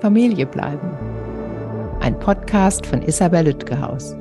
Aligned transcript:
Familie 0.00 0.44
bleiben. 0.44 0.90
Ein 2.00 2.18
Podcast 2.18 2.84
von 2.84 3.00
Isabel 3.00 3.46
Lütgehaus. 3.46 4.14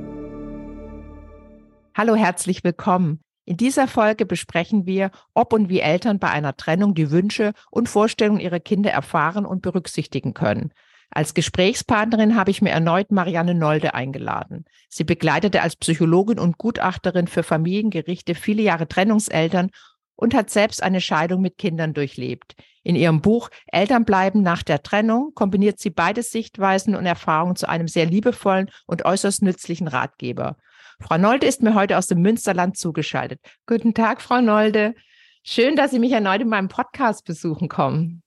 Hallo, 1.94 2.16
herzlich 2.16 2.64
willkommen. 2.64 3.20
In 3.44 3.58
dieser 3.58 3.90
Folge 3.90 4.26
besprechen 4.26 4.86
wir, 4.86 5.12
ob 5.34 5.52
und 5.52 5.68
wie 5.68 5.82
Eltern 5.82 6.18
bei 6.18 6.30
einer 6.30 6.56
Trennung 6.56 6.96
die 6.96 7.12
Wünsche 7.12 7.52
und 7.72 7.90
Vorstellungen 7.90 8.40
ihrer 8.40 8.62
Kinder 8.62 8.92
erfahren 8.92 9.46
und 9.46 9.62
berücksichtigen 9.62 10.34
können. 10.34 10.72
Als 11.12 11.34
Gesprächspartnerin 11.34 12.36
habe 12.38 12.52
ich 12.52 12.62
mir 12.62 12.72
erneut 12.72 13.12
Marianne 13.12 13.54
Nolde 13.54 13.94
eingeladen. 13.94 14.64
Sie 14.90 15.04
begleitete 15.04 15.62
als 15.62 15.76
Psychologin 15.76 16.40
und 16.40 16.58
Gutachterin 16.58 17.28
für 17.28 17.44
Familiengerichte 17.44 18.34
viele 18.34 18.62
Jahre 18.62 18.88
Trennungseltern 18.88 19.72
und 20.16 20.34
hat 20.34 20.50
selbst 20.50 20.82
eine 20.82 21.02
Scheidung 21.02 21.42
mit 21.42 21.58
Kindern 21.58 21.94
durchlebt. 21.94 22.56
In 22.84 22.96
ihrem 22.96 23.22
Buch 23.22 23.50
Eltern 23.68 24.06
bleiben 24.06 24.42
nach 24.42 24.64
der 24.64 24.84
Trennung 24.84 25.34
kombiniert 25.34 25.80
sie 25.80 25.90
beide 25.90 26.22
Sichtweisen 26.24 26.96
und 26.96 27.06
Erfahrungen 27.06 27.56
zu 27.56 27.68
einem 27.68 27.88
sehr 27.88 28.06
liebevollen 28.06 28.70
und 28.86 29.06
äußerst 29.06 29.42
nützlichen 29.42 29.88
Ratgeber. 29.88 30.58
Frau 31.02 31.18
Nolde 31.18 31.48
ist 31.48 31.62
mir 31.62 31.74
heute 31.74 31.98
aus 31.98 32.08
dem 32.08 32.22
Münsterland 32.22 32.78
zugeschaltet. 32.78 33.42
Guten 33.66 33.94
Tag, 33.94 34.22
Frau 34.22 34.40
Nolde. 34.40 34.96
Schön, 35.44 35.76
dass 35.76 35.92
Sie 35.92 36.00
mich 36.00 36.12
erneut 36.12 36.42
in 36.42 36.48
meinem 36.48 36.70
Podcast 36.70 37.26
besuchen 37.26 37.70
kommen. 37.70 38.24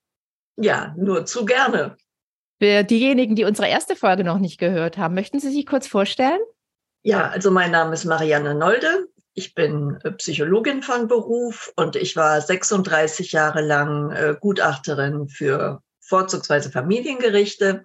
Ja, 0.57 0.95
nur 0.97 1.25
zu 1.25 1.45
gerne. 1.45 1.97
Für 2.61 2.83
diejenigen, 2.83 3.37
die 3.37 3.45
unsere 3.45 3.69
erste 3.69 3.95
Folge 3.95 4.25
noch 4.25 4.39
nicht 4.39 4.59
gehört 4.59 4.99
haben, 4.99 5.15
möchten 5.15 5.39
Sie 5.39 5.51
sich 5.51 5.67
kurz 5.67 5.87
vorstellen? 5.87 6.41
Ja, 7.03 7.29
also 7.29 7.51
mein 7.51 7.71
Name 7.71 7.95
ist 7.95 8.05
Marianne 8.05 8.55
Nolde. 8.55 9.09
Ich 9.39 9.55
bin 9.55 10.01
äh, 10.03 10.11
Psychologin 10.11 10.83
von 10.83 11.07
Beruf 11.07 11.73
und 11.77 11.95
ich 11.95 12.17
war 12.17 12.41
36 12.41 13.31
Jahre 13.31 13.61
lang 13.61 14.11
äh, 14.11 14.35
Gutachterin 14.39 15.29
für 15.29 15.81
vorzugsweise 16.01 16.73
Familiengerichte. 16.73 17.85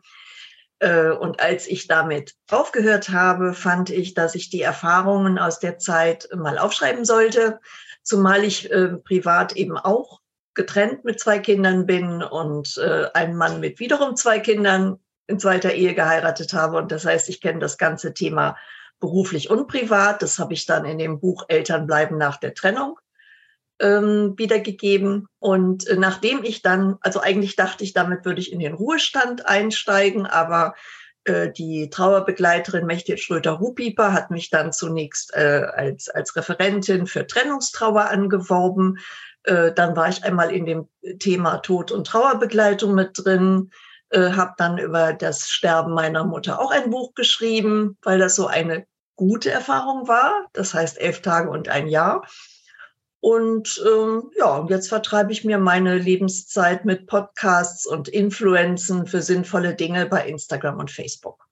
Äh, 0.79 1.11
und 1.11 1.41
als 1.41 1.67
ich 1.67 1.85
damit 1.85 2.33
aufgehört 2.49 3.09
habe, 3.09 3.53
fand 3.53 3.91
ich, 3.91 4.15
dass 4.15 4.33
ich 4.33 4.49
die 4.49 4.63
Erfahrungen 4.63 5.37
aus 5.37 5.59
der 5.59 5.77
Zeit 5.77 6.27
mal 6.35 6.57
aufschreiben 6.57 7.05
sollte, 7.05 7.59
zumal 8.01 8.43
ich 8.43 8.69
privat 9.05 9.55
eben 9.55 9.77
auch 9.77 10.21
getrennt 10.55 11.05
mit 11.05 11.19
zwei 11.19 11.37
Kindern 11.37 11.85
bin 11.85 12.21
und 12.21 12.77
einen 13.13 13.37
Mann 13.37 13.61
mit 13.61 13.79
wiederum 13.79 14.17
zwei 14.17 14.39
Kindern 14.39 14.99
in 15.27 15.39
zweiter 15.39 15.71
Ehe 15.71 15.93
geheiratet 15.93 16.53
habe. 16.53 16.77
Und 16.77 16.91
das 16.91 17.05
heißt, 17.05 17.29
ich 17.29 17.39
kenne 17.39 17.59
das 17.59 17.77
ganze 17.77 18.13
Thema 18.13 18.57
beruflich 19.03 19.49
und 19.49 19.67
privat. 19.67 20.21
Das 20.21 20.39
habe 20.39 20.53
ich 20.53 20.65
dann 20.65 20.85
in 20.85 20.97
dem 20.97 21.19
Buch 21.19 21.43
Eltern 21.49 21.87
bleiben 21.87 22.17
nach 22.17 22.37
der 22.37 22.53
Trennung 22.53 22.97
ähm, 23.81 24.35
wiedergegeben. 24.37 25.27
Und 25.39 25.85
äh, 25.87 25.97
nachdem 25.97 26.45
ich 26.45 26.61
dann, 26.61 26.95
also 27.01 27.19
eigentlich 27.19 27.57
dachte 27.57 27.83
ich, 27.83 27.91
damit 27.91 28.23
würde 28.23 28.39
ich 28.39 28.53
in 28.53 28.59
den 28.59 28.73
Ruhestand 28.73 29.45
einsteigen, 29.45 30.25
aber 30.25 30.73
äh, 31.25 31.51
die 31.51 31.89
Trauerbegleiterin 31.89 32.85
Mechthild 32.85 33.19
Schröter-Rupieper 33.19 34.13
hat 34.13 34.31
mich 34.31 34.49
dann 34.49 34.71
zunächst 34.71 35.35
äh, 35.35 35.65
als, 35.75 36.07
als 36.07 36.37
Referentin 36.37 37.05
für 37.05 37.27
Trennungstrauer 37.27 38.05
angeworben. 38.05 38.99
Äh, 39.43 39.73
dann 39.73 39.97
war 39.97 40.07
ich 40.07 40.23
einmal 40.23 40.49
in 40.49 40.65
dem 40.65 40.87
Thema 41.19 41.57
Tod- 41.57 41.91
und 41.91 42.07
Trauerbegleitung 42.07 42.95
mit 42.95 43.09
drin 43.15 43.69
äh, 44.13 44.33
habe 44.33 44.53
dann 44.57 44.77
über 44.77 45.13
das 45.13 45.49
Sterben 45.49 45.93
meiner 45.93 46.23
Mutter 46.23 46.59
auch 46.59 46.69
ein 46.69 46.91
Buch 46.91 47.15
geschrieben, 47.15 47.97
weil 48.03 48.19
das 48.19 48.35
so 48.35 48.45
eine 48.45 48.85
gute 49.15 49.51
Erfahrung 49.51 50.07
war. 50.07 50.47
Das 50.53 50.73
heißt 50.73 50.99
elf 50.99 51.21
Tage 51.21 51.49
und 51.49 51.69
ein 51.69 51.87
Jahr. 51.87 52.25
Und 53.19 53.81
ähm, 53.87 54.31
ja, 54.37 54.57
und 54.57 54.69
jetzt 54.69 54.89
vertreibe 54.89 55.31
ich 55.31 55.45
mir 55.45 55.57
meine 55.57 55.97
Lebenszeit 55.97 56.83
mit 56.83 57.07
Podcasts 57.07 57.85
und 57.85 58.09
Influenzen 58.09 59.07
für 59.07 59.21
sinnvolle 59.21 59.75
Dinge 59.75 60.07
bei 60.07 60.27
Instagram 60.27 60.79
und 60.79 60.91
Facebook. 60.91 61.47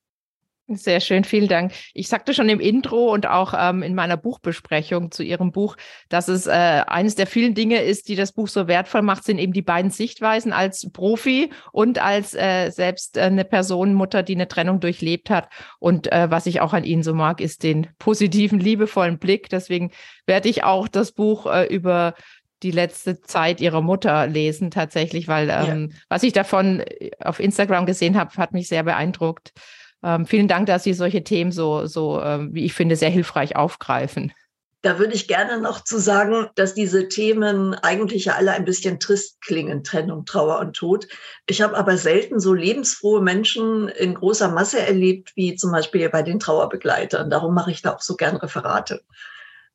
Sehr 0.78 1.02
schön, 1.02 1.24
vielen 1.24 1.48
Dank. 1.48 1.74
Ich 1.94 2.08
sagte 2.08 2.34
schon 2.34 2.48
im 2.48 2.60
Intro 2.60 3.12
und 3.12 3.28
auch 3.28 3.54
ähm, 3.58 3.84
in 3.84 3.94
meiner 3.94 4.16
Buchbesprechung 4.16 5.12
zu 5.12 5.24
Ihrem 5.24 5.52
Buch, 5.52 5.76
dass 6.08 6.28
es 6.28 6.48
äh, 6.48 6.52
eines 6.88 7.16
der 7.16 7.28
vielen 7.28 7.56
Dinge 7.56 7.82
ist, 7.82 8.08
die 8.08 8.16
das 8.16 8.32
Buch 8.32 8.48
so 8.48 8.68
wertvoll 8.68 9.02
macht, 9.02 9.24
sind 9.24 9.38
eben 9.38 9.54
die 9.54 9.62
beiden 9.62 9.92
Sichtweisen 9.92 10.54
als 10.54 10.90
Profi 10.92 11.52
und 11.72 12.02
als 12.02 12.34
äh, 12.34 12.70
selbst 12.70 13.18
äh, 13.18 13.22
eine 13.22 13.44
Person, 13.44 13.94
Mutter, 13.94 14.24
die 14.24 14.36
eine 14.36 14.48
Trennung 14.48 14.80
durchlebt 14.80 15.30
hat. 15.30 15.50
Und 15.80 16.12
äh, 16.12 16.32
was 16.32 16.46
ich 16.46 16.62
auch 16.62 16.74
an 16.74 16.86
Ihnen 16.86 17.04
so 17.04 17.14
mag, 17.14 17.42
ist 17.42 17.64
den 17.64 17.88
positiven, 18.00 18.60
liebevollen 18.60 19.20
Blick. 19.20 19.50
Deswegen 19.50 19.92
werde 20.26 20.48
ich 20.48 20.64
auch 20.64 20.88
das 20.88 21.12
Buch 21.12 21.48
äh, 21.48 21.66
über 21.66 22.14
die 22.64 22.72
letzte 22.72 23.22
Zeit 23.22 23.60
ihrer 23.60 23.82
Mutter 23.82 24.28
lesen 24.28 24.70
tatsächlich, 24.70 25.28
weil 25.28 25.50
ähm, 25.50 25.90
ja. 25.92 25.98
was 26.10 26.24
ich 26.24 26.32
davon 26.32 26.84
auf 27.20 27.40
Instagram 27.40 27.86
gesehen 27.86 28.18
habe, 28.18 28.36
hat 28.38 28.54
mich 28.54 28.68
sehr 28.68 28.84
beeindruckt. 28.84 29.52
Ähm, 30.04 30.26
vielen 30.26 30.48
Dank, 30.48 30.66
dass 30.66 30.84
Sie 30.84 30.94
solche 30.94 31.24
Themen 31.24 31.52
so, 31.52 31.86
so 31.86 32.22
ähm, 32.22 32.54
wie 32.54 32.66
ich 32.66 32.74
finde, 32.74 32.96
sehr 32.96 33.10
hilfreich 33.10 33.56
aufgreifen. 33.56 34.34
Da 34.84 34.98
würde 34.98 35.14
ich 35.14 35.28
gerne 35.28 35.62
noch 35.62 35.84
zu 35.84 36.00
sagen, 36.00 36.48
dass 36.56 36.74
diese 36.74 37.08
Themen 37.08 37.76
eigentlich 37.76 38.26
ja 38.26 38.34
alle 38.34 38.54
ein 38.54 38.66
bisschen 38.66 39.00
trist 39.00 39.40
klingen, 39.42 39.84
Trennung, 39.84 40.26
Trauer 40.26 40.60
und 40.60 40.74
Tod. 40.76 41.08
Ich 41.46 41.62
habe 41.62 41.78
aber 41.78 41.98
selten 41.98 42.40
so 42.40 42.56
lebensfrohe 42.56 43.22
Menschen 43.22 43.90
in 43.90 44.16
großer 44.16 44.50
Masse 44.50 44.80
erlebt, 44.80 45.34
wie 45.36 45.56
zum 45.56 45.72
Beispiel 45.72 46.10
bei 46.10 46.24
den 46.24 46.40
Trauerbegleitern. 46.40 47.30
Darum 47.30 47.54
mache 47.54 47.70
ich 47.70 47.84
da 47.84 47.94
auch 47.94 48.02
so 48.02 48.16
gern 48.16 48.38
Referate. 48.38 49.04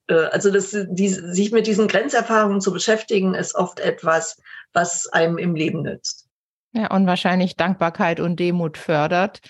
Äh, 0.09 0.15
also 0.15 0.51
das, 0.51 0.77
die, 0.89 1.09
sich 1.09 1.53
mit 1.53 1.69
diesen 1.69 1.87
Grenzerfahrungen 1.87 2.61
zu 2.61 2.73
beschäftigen, 2.73 3.35
ist 3.35 3.55
oft 3.55 3.79
etwas, 3.79 4.41
was 4.73 5.07
einem 5.07 5.39
im 5.39 5.55
Leben 5.55 5.83
nützt. 5.83 6.27
Ja, 6.73 6.91
und 6.91 7.07
wahrscheinlich 7.07 7.55
Dankbarkeit 7.55 8.19
und 8.19 8.41
Demut 8.41 8.77
fördert. 8.77 9.41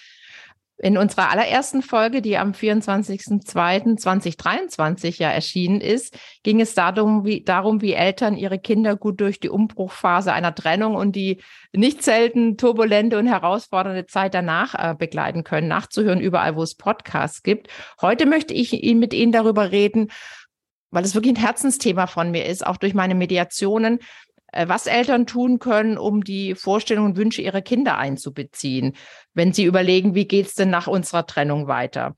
In 0.78 0.98
unserer 0.98 1.30
allerersten 1.30 1.80
Folge, 1.80 2.20
die 2.20 2.36
am 2.36 2.52
24.02.2023 2.52 5.18
ja 5.18 5.30
erschienen 5.30 5.80
ist, 5.80 6.18
ging 6.42 6.60
es 6.60 6.74
darum 6.74 7.24
wie, 7.24 7.42
darum, 7.42 7.80
wie 7.80 7.94
Eltern 7.94 8.36
ihre 8.36 8.58
Kinder 8.58 8.94
gut 8.94 9.22
durch 9.22 9.40
die 9.40 9.48
Umbruchphase 9.48 10.34
einer 10.34 10.54
Trennung 10.54 10.94
und 10.94 11.16
die 11.16 11.40
nicht 11.72 12.02
selten 12.02 12.58
turbulente 12.58 13.18
und 13.18 13.26
herausfordernde 13.26 14.04
Zeit 14.04 14.34
danach 14.34 14.74
äh, 14.74 14.94
begleiten 14.94 15.44
können, 15.44 15.68
nachzuhören 15.68 16.20
überall, 16.20 16.56
wo 16.56 16.62
es 16.62 16.74
Podcasts 16.74 17.42
gibt. 17.42 17.68
Heute 18.02 18.26
möchte 18.26 18.52
ich 18.52 18.72
mit 18.94 19.14
Ihnen 19.14 19.32
darüber 19.32 19.72
reden, 19.72 20.10
weil 20.90 21.04
es 21.04 21.14
wirklich 21.14 21.32
ein 21.34 21.42
Herzensthema 21.42 22.06
von 22.06 22.30
mir 22.30 22.44
ist, 22.44 22.66
auch 22.66 22.76
durch 22.76 22.92
meine 22.92 23.14
Mediationen, 23.14 24.00
was 24.66 24.86
Eltern 24.86 25.26
tun 25.26 25.58
können, 25.58 25.98
um 25.98 26.24
die 26.24 26.54
Vorstellungen 26.54 27.10
und 27.10 27.16
Wünsche 27.16 27.42
ihrer 27.42 27.62
Kinder 27.62 27.98
einzubeziehen, 27.98 28.96
wenn 29.34 29.52
sie 29.52 29.64
überlegen, 29.64 30.14
wie 30.14 30.26
geht 30.26 30.46
es 30.46 30.54
denn 30.54 30.70
nach 30.70 30.86
unserer 30.86 31.26
Trennung 31.26 31.68
weiter. 31.68 32.16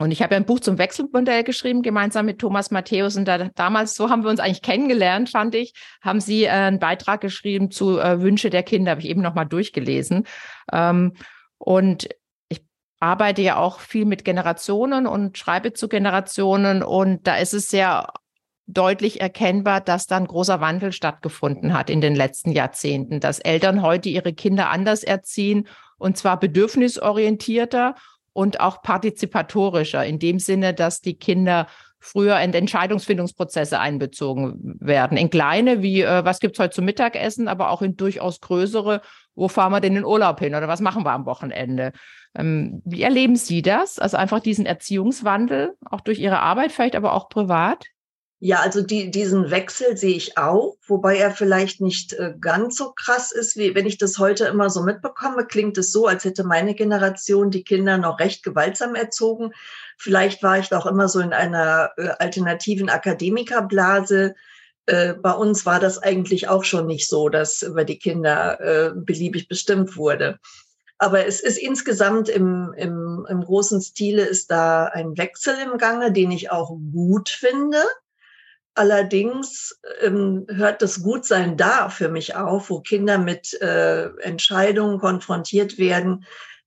Und 0.00 0.12
ich 0.12 0.22
habe 0.22 0.34
ja 0.34 0.40
ein 0.40 0.46
Buch 0.46 0.60
zum 0.60 0.78
Wechselmodell 0.78 1.42
geschrieben, 1.42 1.82
gemeinsam 1.82 2.26
mit 2.26 2.38
Thomas 2.38 2.70
Matthäus. 2.70 3.16
Und 3.16 3.26
da, 3.26 3.48
damals, 3.56 3.96
so 3.96 4.10
haben 4.10 4.22
wir 4.22 4.30
uns 4.30 4.38
eigentlich 4.38 4.62
kennengelernt, 4.62 5.28
fand 5.28 5.56
ich, 5.56 5.74
haben 6.00 6.20
Sie 6.20 6.44
äh, 6.44 6.50
einen 6.50 6.78
Beitrag 6.78 7.20
geschrieben 7.20 7.72
zu 7.72 7.98
äh, 7.98 8.20
Wünsche 8.20 8.48
der 8.48 8.62
Kinder, 8.62 8.92
habe 8.92 9.00
ich 9.00 9.08
eben 9.08 9.22
nochmal 9.22 9.46
durchgelesen. 9.46 10.24
Ähm, 10.72 11.14
und 11.58 12.08
ich 12.48 12.62
arbeite 13.00 13.42
ja 13.42 13.56
auch 13.56 13.80
viel 13.80 14.04
mit 14.04 14.24
Generationen 14.24 15.08
und 15.08 15.36
schreibe 15.36 15.72
zu 15.72 15.88
Generationen. 15.88 16.84
Und 16.84 17.26
da 17.26 17.36
ist 17.36 17.52
es 17.52 17.68
sehr 17.68 18.12
deutlich 18.68 19.20
erkennbar, 19.20 19.80
dass 19.80 20.06
dann 20.06 20.26
großer 20.26 20.60
Wandel 20.60 20.92
stattgefunden 20.92 21.72
hat 21.72 21.88
in 21.88 22.00
den 22.00 22.14
letzten 22.14 22.52
Jahrzehnten, 22.52 23.18
dass 23.18 23.38
Eltern 23.38 23.82
heute 23.82 24.10
ihre 24.10 24.34
Kinder 24.34 24.68
anders 24.68 25.02
erziehen 25.02 25.66
und 25.96 26.16
zwar 26.16 26.38
bedürfnisorientierter 26.38 27.94
und 28.34 28.60
auch 28.60 28.82
partizipatorischer, 28.82 30.04
in 30.04 30.18
dem 30.18 30.38
Sinne, 30.38 30.74
dass 30.74 31.00
die 31.00 31.18
Kinder 31.18 31.66
früher 31.98 32.38
in 32.40 32.54
Entscheidungsfindungsprozesse 32.54 33.80
einbezogen 33.80 34.76
werden. 34.80 35.16
In 35.18 35.30
kleine, 35.30 35.82
wie 35.82 36.02
äh, 36.02 36.24
was 36.24 36.38
gibt's 36.38 36.58
heute 36.60 36.74
zum 36.74 36.84
Mittagessen, 36.84 37.48
aber 37.48 37.70
auch 37.70 37.82
in 37.82 37.96
durchaus 37.96 38.40
größere, 38.40 39.00
wo 39.34 39.48
fahren 39.48 39.72
wir 39.72 39.80
denn 39.80 39.96
in 39.96 40.02
den 40.02 40.04
Urlaub 40.04 40.38
hin 40.38 40.54
oder 40.54 40.68
was 40.68 40.80
machen 40.80 41.04
wir 41.04 41.12
am 41.12 41.26
Wochenende? 41.26 41.92
Ähm, 42.36 42.82
wie 42.84 43.02
erleben 43.02 43.34
Sie 43.34 43.62
das? 43.62 43.98
Also 43.98 44.16
einfach 44.16 44.40
diesen 44.40 44.66
Erziehungswandel, 44.66 45.74
auch 45.90 46.02
durch 46.02 46.20
Ihre 46.20 46.38
Arbeit, 46.38 46.70
vielleicht 46.70 46.94
aber 46.94 47.14
auch 47.14 47.28
privat? 47.28 47.86
Ja, 48.40 48.60
also 48.60 48.82
die, 48.82 49.10
diesen 49.10 49.50
Wechsel 49.50 49.96
sehe 49.96 50.14
ich 50.14 50.38
auch, 50.38 50.76
wobei 50.86 51.16
er 51.16 51.32
vielleicht 51.32 51.80
nicht 51.80 52.12
äh, 52.12 52.34
ganz 52.40 52.76
so 52.76 52.92
krass 52.92 53.32
ist, 53.32 53.56
wie 53.56 53.74
wenn 53.74 53.86
ich 53.86 53.98
das 53.98 54.18
heute 54.18 54.44
immer 54.44 54.70
so 54.70 54.82
mitbekomme, 54.82 55.44
klingt 55.44 55.76
es 55.76 55.90
so, 55.90 56.06
als 56.06 56.24
hätte 56.24 56.44
meine 56.44 56.76
Generation 56.76 57.50
die 57.50 57.64
Kinder 57.64 57.98
noch 57.98 58.20
recht 58.20 58.44
gewaltsam 58.44 58.94
erzogen. 58.94 59.52
Vielleicht 59.96 60.44
war 60.44 60.56
ich 60.56 60.68
doch 60.68 60.86
immer 60.86 61.08
so 61.08 61.18
in 61.18 61.32
einer 61.32 61.90
äh, 61.96 62.10
alternativen 62.20 62.88
Akademikerblase. 62.90 64.36
Äh, 64.86 65.14
bei 65.14 65.32
uns 65.32 65.66
war 65.66 65.80
das 65.80 66.00
eigentlich 66.00 66.46
auch 66.46 66.62
schon 66.62 66.86
nicht 66.86 67.08
so, 67.08 67.28
dass 67.28 67.62
über 67.62 67.84
die 67.84 67.98
Kinder 67.98 68.94
beliebig 68.94 69.48
bestimmt 69.48 69.96
wurde. 69.96 70.38
Aber 70.98 71.26
es 71.26 71.40
ist 71.40 71.58
insgesamt 71.58 72.28
im, 72.28 72.72
im, 72.76 73.26
im 73.28 73.40
großen 73.40 73.80
Stile 73.80 74.24
ist 74.24 74.50
da 74.52 74.84
ein 74.84 75.18
Wechsel 75.18 75.56
im 75.60 75.76
Gange, 75.76 76.12
den 76.12 76.30
ich 76.30 76.52
auch 76.52 76.70
gut 76.92 77.28
finde 77.28 77.78
Allerdings 78.78 79.76
ähm, 80.02 80.46
hört 80.48 80.82
das 80.82 81.02
Gutsein 81.02 81.56
da 81.56 81.88
für 81.88 82.08
mich 82.08 82.36
auf, 82.36 82.70
wo 82.70 82.78
Kinder 82.78 83.18
mit 83.18 83.60
äh, 83.60 84.04
Entscheidungen 84.20 85.00
konfrontiert 85.00 85.78
werden, 85.78 86.24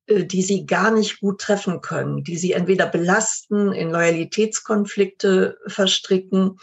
äh, 0.08 0.26
die 0.26 0.42
sie 0.42 0.66
gar 0.66 0.92
nicht 0.92 1.22
gut 1.22 1.40
treffen 1.40 1.80
können, 1.80 2.26
die 2.26 2.36
sie 2.36 2.52
entweder 2.52 2.86
belasten, 2.88 3.72
in 3.72 3.92
Loyalitätskonflikte 3.92 5.58
verstricken. 5.68 6.60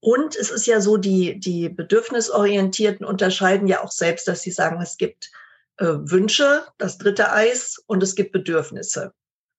Und 0.00 0.34
es 0.34 0.50
ist 0.50 0.66
ja 0.66 0.80
so, 0.80 0.96
die, 0.96 1.38
die 1.38 1.68
Bedürfnisorientierten 1.68 3.06
unterscheiden 3.06 3.68
ja 3.68 3.84
auch 3.84 3.92
selbst, 3.92 4.26
dass 4.26 4.42
sie 4.42 4.50
sagen, 4.50 4.82
es 4.82 4.96
gibt 4.96 5.30
äh, 5.76 5.86
Wünsche, 5.86 6.64
das 6.76 6.98
dritte 6.98 7.30
Eis, 7.30 7.80
und 7.86 8.02
es 8.02 8.16
gibt 8.16 8.32
Bedürfnisse. 8.32 9.12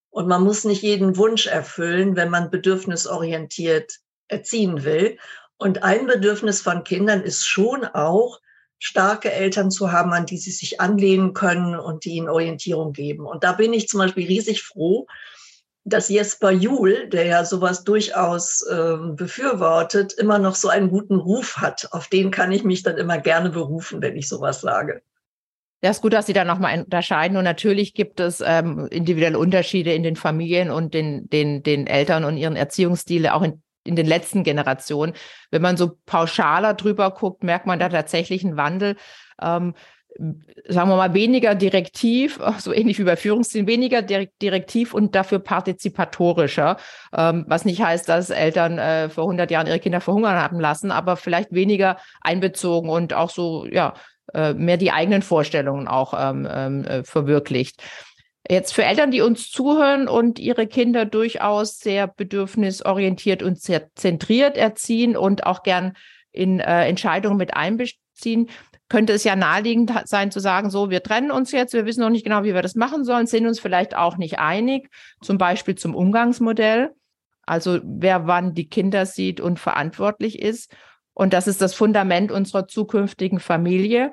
Und 0.09 0.27
man 0.27 0.43
muss 0.43 0.65
nicht 0.65 0.81
jeden 0.81 1.15
Wunsch 1.15 1.47
erfüllen, 1.47 2.17
wenn 2.17 2.29
man 2.29 2.51
bedürfnisorientiert 2.51 3.99
erziehen 4.29 4.83
will. 4.83 5.17
Und 5.57 5.83
ein 5.83 6.07
Bedürfnis 6.07 6.61
von 6.61 6.83
Kindern 6.83 7.21
ist 7.21 7.45
schon 7.45 7.83
auch, 7.85 8.39
starke 8.79 9.31
Eltern 9.31 9.71
zu 9.71 9.91
haben, 9.91 10.13
an 10.13 10.25
die 10.25 10.37
sie 10.37 10.51
sich 10.51 10.79
anlehnen 10.79 11.33
können 11.33 11.77
und 11.77 12.05
die 12.05 12.11
ihnen 12.11 12.29
Orientierung 12.29 12.93
geben. 12.93 13.25
Und 13.25 13.43
da 13.43 13.51
bin 13.51 13.73
ich 13.73 13.89
zum 13.89 13.99
Beispiel 13.99 14.25
riesig 14.25 14.63
froh, 14.63 15.05
dass 15.83 16.09
Jesper 16.09 16.51
Juhl, 16.51 17.07
der 17.09 17.25
ja 17.25 17.45
sowas 17.45 17.83
durchaus 17.83 18.61
äh, 18.67 18.95
befürwortet, 19.15 20.13
immer 20.13 20.39
noch 20.39 20.55
so 20.55 20.69
einen 20.69 20.89
guten 20.89 21.15
Ruf 21.15 21.57
hat. 21.57 21.89
Auf 21.91 22.07
den 22.07 22.31
kann 22.31 22.51
ich 22.51 22.63
mich 22.63 22.83
dann 22.83 22.97
immer 22.97 23.17
gerne 23.17 23.49
berufen, 23.49 24.01
wenn 24.01 24.15
ich 24.15 24.27
sowas 24.27 24.61
sage. 24.61 25.01
Ja, 25.81 25.91
ist 25.91 26.01
gut, 26.01 26.13
dass 26.13 26.25
Sie 26.25 26.33
da 26.33 26.43
nochmal 26.43 26.79
unterscheiden. 26.79 27.37
Und 27.37 27.45
natürlich 27.45 27.93
gibt 27.93 28.19
es 28.19 28.43
ähm, 28.45 28.87
individuelle 28.91 29.39
Unterschiede 29.39 29.93
in 29.93 30.03
den 30.03 30.17
Familien 30.17 30.71
und 30.71 30.93
den, 30.93 31.29
den, 31.29 31.63
den 31.63 31.87
Eltern 31.87 32.25
und 32.25 32.35
ihren 32.35 32.57
Erziehungsstile, 32.57 33.33
auch 33.33 33.41
in 33.41 33.61
in 33.83 33.95
den 33.95 34.05
letzten 34.05 34.43
Generationen. 34.43 35.13
Wenn 35.51 35.61
man 35.61 35.77
so 35.77 35.97
pauschaler 36.05 36.73
drüber 36.73 37.11
guckt, 37.11 37.43
merkt 37.43 37.65
man 37.65 37.79
da 37.79 37.89
tatsächlich 37.89 38.43
einen 38.43 38.57
Wandel. 38.57 38.95
Ähm, 39.41 39.73
sagen 40.67 40.89
wir 40.89 40.97
mal, 40.97 41.13
weniger 41.13 41.55
direktiv, 41.55 42.39
so 42.59 42.73
ähnlich 42.73 42.99
wie 42.99 43.03
bei 43.03 43.15
Führungszielen, 43.15 43.67
weniger 43.67 44.01
direktiv 44.01 44.93
und 44.93 45.15
dafür 45.15 45.39
partizipatorischer, 45.39 46.77
ähm, 47.15 47.45
was 47.47 47.65
nicht 47.65 47.81
heißt, 47.81 48.09
dass 48.09 48.29
Eltern 48.29 48.77
äh, 48.77 49.09
vor 49.09 49.25
100 49.25 49.49
Jahren 49.51 49.67
ihre 49.67 49.79
Kinder 49.79 50.01
verhungern 50.01 50.35
haben 50.35 50.59
lassen, 50.59 50.91
aber 50.91 51.15
vielleicht 51.15 51.53
weniger 51.53 51.97
einbezogen 52.21 52.89
und 52.89 53.13
auch 53.13 53.29
so, 53.29 53.65
ja, 53.65 53.93
äh, 54.33 54.53
mehr 54.53 54.77
die 54.77 54.91
eigenen 54.91 55.21
Vorstellungen 55.21 55.87
auch 55.87 56.13
ähm, 56.17 56.47
ähm 56.49 56.85
äh, 56.85 57.03
verwirklicht. 57.03 57.81
Jetzt 58.47 58.73
für 58.73 58.83
Eltern, 58.83 59.11
die 59.11 59.21
uns 59.21 59.51
zuhören 59.51 60.07
und 60.07 60.39
ihre 60.39 60.65
Kinder 60.65 61.05
durchaus 61.05 61.79
sehr 61.79 62.07
bedürfnisorientiert 62.07 63.43
und 63.43 63.59
sehr 63.59 63.93
zentriert 63.95 64.57
erziehen 64.57 65.17
und 65.17 65.45
auch 65.45 65.63
gern 65.63 65.95
in 66.31 66.59
äh, 66.59 66.87
Entscheidungen 66.87 67.37
mit 67.37 67.55
einbeziehen, 67.55 68.49
könnte 68.87 69.13
es 69.13 69.23
ja 69.23 69.35
naheliegend 69.35 69.93
sein 70.05 70.31
zu 70.31 70.39
sagen, 70.39 70.69
so, 70.69 70.89
wir 70.89 71.03
trennen 71.03 71.31
uns 71.31 71.51
jetzt, 71.51 71.73
wir 71.73 71.85
wissen 71.85 72.01
noch 72.01 72.09
nicht 72.09 72.23
genau, 72.23 72.43
wie 72.43 72.55
wir 72.55 72.63
das 72.63 72.75
machen 72.75 73.03
sollen, 73.03 73.27
sind 73.27 73.45
uns 73.45 73.59
vielleicht 73.59 73.95
auch 73.95 74.17
nicht 74.17 74.39
einig, 74.39 74.89
zum 75.21 75.37
Beispiel 75.37 75.75
zum 75.75 75.93
Umgangsmodell, 75.93 76.91
also 77.45 77.79
wer 77.83 78.25
wann 78.25 78.55
die 78.55 78.67
Kinder 78.67 79.05
sieht 79.05 79.39
und 79.39 79.59
verantwortlich 79.59 80.39
ist. 80.39 80.75
Und 81.13 81.33
das 81.33 81.47
ist 81.47 81.61
das 81.61 81.73
Fundament 81.73 82.31
unserer 82.31 82.67
zukünftigen 82.67 83.39
Familie. 83.39 84.11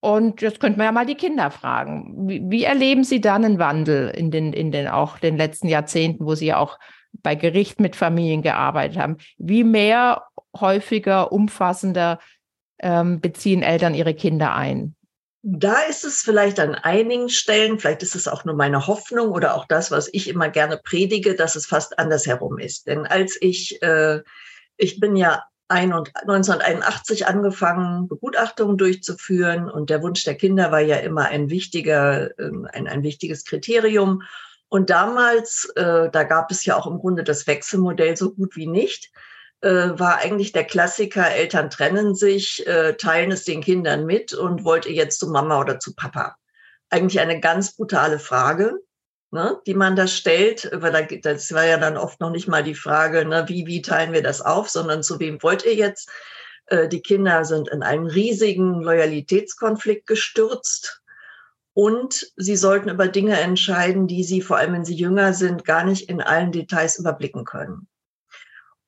Und 0.00 0.42
jetzt 0.42 0.60
könnten 0.60 0.78
wir 0.78 0.84
ja 0.84 0.92
mal 0.92 1.06
die 1.06 1.16
Kinder 1.16 1.50
fragen. 1.50 2.28
Wie, 2.28 2.42
wie, 2.44 2.64
erleben 2.64 3.02
Sie 3.02 3.20
dann 3.20 3.44
einen 3.44 3.58
Wandel 3.58 4.10
in 4.10 4.30
den, 4.30 4.52
in 4.52 4.70
den 4.70 4.86
auch 4.86 5.18
den 5.18 5.36
letzten 5.36 5.68
Jahrzehnten, 5.68 6.24
wo 6.24 6.34
Sie 6.34 6.46
ja 6.46 6.58
auch 6.58 6.78
bei 7.12 7.34
Gericht 7.34 7.80
mit 7.80 7.96
Familien 7.96 8.42
gearbeitet 8.42 8.98
haben? 8.98 9.16
Wie 9.38 9.64
mehr, 9.64 10.22
häufiger, 10.58 11.32
umfassender 11.32 12.20
ähm, 12.78 13.20
beziehen 13.20 13.62
Eltern 13.62 13.94
ihre 13.94 14.14
Kinder 14.14 14.54
ein? 14.54 14.94
Da 15.42 15.80
ist 15.82 16.04
es 16.04 16.22
vielleicht 16.22 16.60
an 16.60 16.74
einigen 16.74 17.28
Stellen, 17.28 17.78
vielleicht 17.78 18.02
ist 18.02 18.14
es 18.14 18.28
auch 18.28 18.44
nur 18.44 18.54
meine 18.54 18.86
Hoffnung 18.86 19.30
oder 19.30 19.54
auch 19.54 19.66
das, 19.66 19.90
was 19.90 20.08
ich 20.12 20.28
immer 20.28 20.48
gerne 20.48 20.76
predige, 20.76 21.34
dass 21.34 21.56
es 21.56 21.66
fast 21.66 21.98
andersherum 21.98 22.58
ist. 22.58 22.86
Denn 22.86 23.06
als 23.06 23.36
ich, 23.40 23.80
äh, 23.82 24.20
ich 24.76 25.00
bin 25.00 25.16
ja 25.16 25.44
1981 25.68 27.26
angefangen, 27.26 28.08
Begutachtungen 28.08 28.78
durchzuführen 28.78 29.70
und 29.70 29.90
der 29.90 30.02
Wunsch 30.02 30.24
der 30.24 30.34
Kinder 30.34 30.72
war 30.72 30.80
ja 30.80 30.96
immer 30.96 31.26
ein 31.26 31.50
wichtiger, 31.50 32.38
ähm, 32.38 32.66
ein, 32.72 32.88
ein 32.88 33.02
wichtiges 33.02 33.44
Kriterium. 33.44 34.22
Und 34.68 34.90
damals, 34.90 35.70
äh, 35.76 36.10
da 36.10 36.24
gab 36.24 36.50
es 36.50 36.64
ja 36.64 36.76
auch 36.76 36.86
im 36.86 36.98
Grunde 36.98 37.22
das 37.24 37.46
Wechselmodell 37.46 38.16
so 38.16 38.34
gut 38.34 38.56
wie 38.56 38.66
nicht, 38.66 39.10
äh, 39.60 39.68
war 39.68 40.18
eigentlich 40.18 40.52
der 40.52 40.64
Klassiker, 40.64 41.30
Eltern 41.30 41.68
trennen 41.68 42.14
sich, 42.14 42.66
äh, 42.66 42.94
teilen 42.94 43.32
es 43.32 43.44
den 43.44 43.60
Kindern 43.60 44.06
mit 44.06 44.32
und 44.32 44.64
wollt 44.64 44.86
ihr 44.86 44.92
jetzt 44.92 45.18
zu 45.18 45.28
Mama 45.28 45.60
oder 45.60 45.80
zu 45.80 45.94
Papa? 45.94 46.36
Eigentlich 46.90 47.20
eine 47.20 47.40
ganz 47.40 47.74
brutale 47.74 48.18
Frage 48.18 48.78
ne, 49.30 49.60
die 49.66 49.74
man 49.74 49.96
da 49.96 50.06
stellt, 50.06 50.70
weil 50.72 50.92
da, 50.92 51.02
das 51.02 51.52
war 51.52 51.64
ja 51.64 51.78
dann 51.78 51.96
oft 51.96 52.20
noch 52.20 52.30
nicht 52.30 52.48
mal 52.48 52.62
die 52.62 52.74
Frage, 52.74 53.24
ne, 53.24 53.44
wie, 53.48 53.66
wie 53.66 53.82
teilen 53.82 54.12
wir 54.12 54.22
das 54.22 54.40
auf, 54.40 54.68
sondern 54.68 55.02
zu 55.02 55.18
wem 55.20 55.42
wollt 55.42 55.64
ihr 55.64 55.74
jetzt? 55.74 56.10
Äh, 56.66 56.88
die 56.88 57.02
Kinder 57.02 57.44
sind 57.44 57.68
in 57.68 57.82
einen 57.82 58.06
riesigen 58.06 58.80
Loyalitätskonflikt 58.82 60.06
gestürzt 60.06 61.02
und 61.74 62.32
sie 62.36 62.56
sollten 62.56 62.88
über 62.88 63.08
Dinge 63.08 63.38
entscheiden, 63.38 64.06
die 64.06 64.24
sie, 64.24 64.40
vor 64.40 64.56
allem 64.56 64.72
wenn 64.72 64.84
sie 64.84 64.96
jünger 64.96 65.32
sind, 65.32 65.64
gar 65.64 65.84
nicht 65.84 66.08
in 66.08 66.20
allen 66.20 66.52
Details 66.52 66.98
überblicken 66.98 67.44
können. 67.44 67.88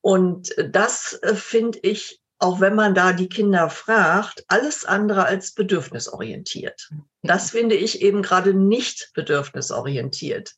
Und 0.01 0.55
das 0.57 1.13
äh, 1.21 1.35
finde 1.35 1.79
ich 1.83 2.20
auch 2.41 2.59
wenn 2.59 2.73
man 2.73 2.95
da 2.95 3.13
die 3.13 3.29
Kinder 3.29 3.69
fragt, 3.69 4.43
alles 4.47 4.83
andere 4.83 5.25
als 5.25 5.53
bedürfnisorientiert. 5.53 6.89
Das 7.21 7.51
finde 7.51 7.75
ich 7.75 8.01
eben 8.01 8.23
gerade 8.23 8.55
nicht 8.55 9.11
bedürfnisorientiert. 9.13 10.55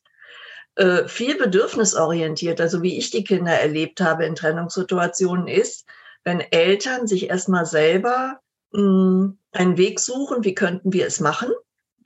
Äh, 0.76 1.06
viel 1.06 1.36
bedürfnisorientiert, 1.36 2.60
also 2.60 2.82
wie 2.82 2.96
ich 2.96 3.10
die 3.10 3.22
Kinder 3.22 3.52
erlebt 3.52 4.00
habe 4.00 4.24
in 4.24 4.34
Trennungssituationen, 4.34 5.46
ist, 5.46 5.84
wenn 6.24 6.40
Eltern 6.40 7.06
sich 7.06 7.28
erstmal 7.28 7.66
selber 7.66 8.40
mh, 8.72 8.80
hm, 8.80 9.38
einen 9.52 9.76
Weg 9.76 10.00
suchen, 10.00 10.42
wie 10.42 10.54
könnten 10.54 10.92
wir 10.92 11.06
es 11.06 11.20
machen, 11.20 11.52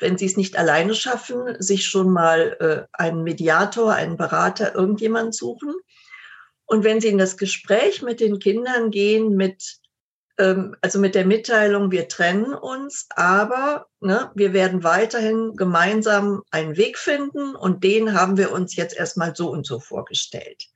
wenn 0.00 0.18
sie 0.18 0.26
es 0.26 0.36
nicht 0.36 0.58
alleine 0.58 0.94
schaffen, 0.94 1.60
sich 1.62 1.86
schon 1.86 2.10
mal 2.10 2.56
äh, 2.60 2.86
einen 2.92 3.22
Mediator, 3.22 3.94
einen 3.94 4.16
Berater, 4.16 4.74
irgendjemand 4.74 5.36
suchen 5.36 5.72
und 6.68 6.84
wenn 6.84 7.00
Sie 7.00 7.08
in 7.08 7.18
das 7.18 7.38
Gespräch 7.38 8.02
mit 8.02 8.20
den 8.20 8.38
Kindern 8.38 8.90
gehen, 8.90 9.34
mit, 9.34 9.78
ähm, 10.38 10.76
also 10.82 10.98
mit 10.98 11.14
der 11.14 11.24
Mitteilung, 11.24 11.90
wir 11.90 12.08
trennen 12.08 12.52
uns, 12.52 13.06
aber 13.16 13.86
ne, 14.00 14.30
wir 14.34 14.52
werden 14.52 14.84
weiterhin 14.84 15.56
gemeinsam 15.56 16.42
einen 16.50 16.76
Weg 16.76 16.98
finden 16.98 17.56
und 17.56 17.84
den 17.84 18.12
haben 18.12 18.36
wir 18.36 18.52
uns 18.52 18.76
jetzt 18.76 18.94
erstmal 18.94 19.34
so 19.34 19.50
und 19.50 19.66
so 19.66 19.80
vorgestellt. 19.80 20.66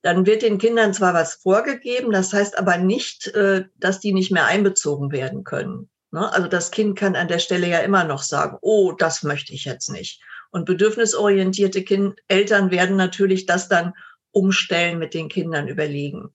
Dann 0.00 0.24
wird 0.24 0.40
den 0.40 0.56
Kindern 0.56 0.94
zwar 0.94 1.12
was 1.12 1.34
vorgegeben, 1.34 2.12
das 2.12 2.32
heißt 2.32 2.58
aber 2.58 2.78
nicht, 2.78 3.26
äh, 3.28 3.66
dass 3.76 4.00
die 4.00 4.14
nicht 4.14 4.32
mehr 4.32 4.46
einbezogen 4.46 5.12
werden 5.12 5.44
können. 5.44 5.90
Ne? 6.12 6.32
Also 6.32 6.48
das 6.48 6.70
Kind 6.70 6.98
kann 6.98 7.14
an 7.14 7.28
der 7.28 7.40
Stelle 7.40 7.68
ja 7.68 7.80
immer 7.80 8.04
noch 8.04 8.22
sagen, 8.22 8.56
oh, 8.62 8.92
das 8.92 9.22
möchte 9.22 9.52
ich 9.52 9.66
jetzt 9.66 9.90
nicht. 9.90 10.22
Und 10.50 10.64
bedürfnisorientierte 10.64 11.84
kind 11.84 12.18
Eltern 12.26 12.70
werden 12.70 12.96
natürlich 12.96 13.44
das 13.44 13.68
dann 13.68 13.92
umstellen 14.32 14.98
mit 14.98 15.14
den 15.14 15.28
Kindern 15.28 15.68
überlegen. 15.68 16.34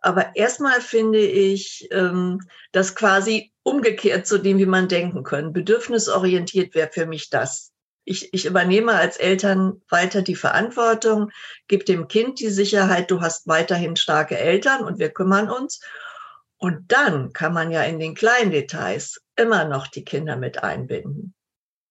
Aber 0.00 0.36
erstmal 0.36 0.80
finde 0.80 1.18
ich 1.18 1.88
ähm, 1.90 2.40
das 2.72 2.94
quasi 2.94 3.52
umgekehrt 3.62 4.26
zu 4.26 4.38
dem, 4.38 4.58
wie 4.58 4.66
man 4.66 4.88
denken 4.88 5.24
kann. 5.24 5.52
Bedürfnisorientiert 5.52 6.74
wäre 6.74 6.90
für 6.92 7.06
mich 7.06 7.30
das. 7.30 7.72
Ich, 8.04 8.32
ich 8.32 8.46
übernehme 8.46 8.92
als 8.92 9.16
Eltern 9.16 9.82
weiter 9.88 10.22
die 10.22 10.36
Verantwortung, 10.36 11.32
gebe 11.66 11.84
dem 11.84 12.06
Kind 12.06 12.38
die 12.38 12.50
Sicherheit, 12.50 13.10
du 13.10 13.20
hast 13.20 13.48
weiterhin 13.48 13.96
starke 13.96 14.38
Eltern 14.38 14.84
und 14.84 15.00
wir 15.00 15.08
kümmern 15.08 15.50
uns. 15.50 15.80
Und 16.56 16.92
dann 16.92 17.32
kann 17.32 17.52
man 17.52 17.72
ja 17.72 17.82
in 17.82 17.98
den 17.98 18.14
kleinen 18.14 18.52
Details 18.52 19.20
immer 19.34 19.64
noch 19.64 19.88
die 19.88 20.04
Kinder 20.04 20.36
mit 20.36 20.62
einbinden. 20.62 21.34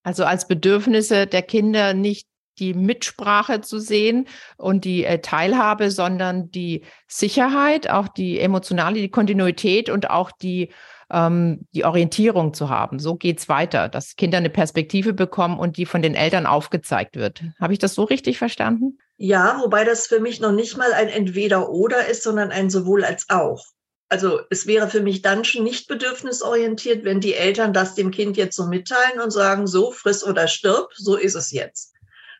Also 0.02 0.24
als 0.24 0.48
Bedürfnisse 0.48 1.26
der 1.26 1.42
Kinder 1.42 1.92
nicht 1.92 2.26
die 2.58 2.74
Mitsprache 2.74 3.60
zu 3.60 3.78
sehen 3.78 4.28
und 4.56 4.84
die 4.84 5.04
äh, 5.04 5.20
Teilhabe, 5.20 5.90
sondern 5.90 6.50
die 6.50 6.84
Sicherheit, 7.06 7.90
auch 7.90 8.08
die 8.08 8.40
emotionale, 8.40 9.00
die 9.00 9.10
Kontinuität 9.10 9.90
und 9.90 10.10
auch 10.10 10.30
die, 10.30 10.72
ähm, 11.10 11.66
die 11.74 11.84
Orientierung 11.84 12.54
zu 12.54 12.68
haben. 12.68 12.98
So 12.98 13.16
geht's 13.16 13.48
weiter, 13.48 13.88
dass 13.88 14.16
Kinder 14.16 14.38
eine 14.38 14.50
Perspektive 14.50 15.12
bekommen 15.12 15.58
und 15.58 15.76
die 15.76 15.86
von 15.86 16.02
den 16.02 16.14
Eltern 16.14 16.46
aufgezeigt 16.46 17.16
wird. 17.16 17.42
Habe 17.60 17.72
ich 17.72 17.78
das 17.78 17.94
so 17.94 18.04
richtig 18.04 18.38
verstanden? 18.38 18.98
Ja, 19.16 19.58
wobei 19.62 19.84
das 19.84 20.06
für 20.06 20.20
mich 20.20 20.40
noch 20.40 20.52
nicht 20.52 20.76
mal 20.76 20.92
ein 20.92 21.08
Entweder-Oder 21.08 22.06
ist, 22.06 22.22
sondern 22.22 22.50
ein 22.50 22.70
sowohl 22.70 23.04
als 23.04 23.26
auch. 23.30 23.64
Also 24.08 24.40
es 24.50 24.66
wäre 24.66 24.88
für 24.88 25.00
mich 25.00 25.22
dann 25.22 25.44
schon 25.44 25.64
nicht 25.64 25.88
bedürfnisorientiert, 25.88 27.04
wenn 27.04 27.20
die 27.20 27.34
Eltern 27.34 27.72
das 27.72 27.96
dem 27.96 28.12
Kind 28.12 28.36
jetzt 28.36 28.54
so 28.54 28.66
mitteilen 28.66 29.20
und 29.20 29.32
sagen, 29.32 29.66
so 29.66 29.90
friss 29.90 30.22
oder 30.22 30.46
stirb, 30.46 30.92
so 30.94 31.16
ist 31.16 31.34
es 31.34 31.50
jetzt 31.50 31.95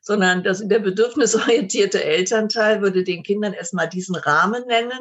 sondern 0.06 0.44
dass 0.44 0.66
der 0.66 0.78
bedürfnisorientierte 0.78 2.02
Elternteil 2.04 2.80
würde 2.80 3.02
den 3.02 3.24
Kindern 3.24 3.54
erstmal 3.54 3.88
diesen 3.88 4.14
Rahmen 4.14 4.64
nennen 4.68 5.00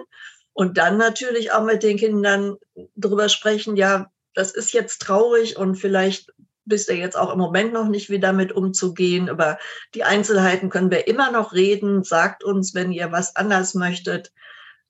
Und 0.53 0.79
dann 0.79 0.97
natürlich 0.97 1.51
auch 1.51 1.63
mit 1.63 1.83
den 1.83 1.97
Kindern 1.97 2.55
drüber 2.95 3.29
sprechen, 3.29 3.75
ja, 3.75 4.09
das 4.33 4.51
ist 4.51 4.73
jetzt 4.73 5.03
traurig 5.03 5.57
und 5.57 5.75
vielleicht 5.75 6.33
bist 6.65 6.89
du 6.89 6.93
jetzt 6.93 7.15
auch 7.15 7.31
im 7.31 7.37
Moment 7.37 7.71
noch 7.71 7.87
nicht, 7.87 8.09
wie 8.09 8.19
damit 8.19 8.51
umzugehen. 8.51 9.27
Über 9.27 9.59
die 9.93 10.03
Einzelheiten 10.03 10.71
können 10.71 10.89
wir 10.89 11.07
immer 11.07 11.31
noch 11.31 11.53
reden. 11.53 12.03
Sagt 12.03 12.43
uns, 12.43 12.73
wenn 12.73 12.91
ihr 12.91 13.11
was 13.11 13.35
anders 13.35 13.75
möchtet. 13.75 14.31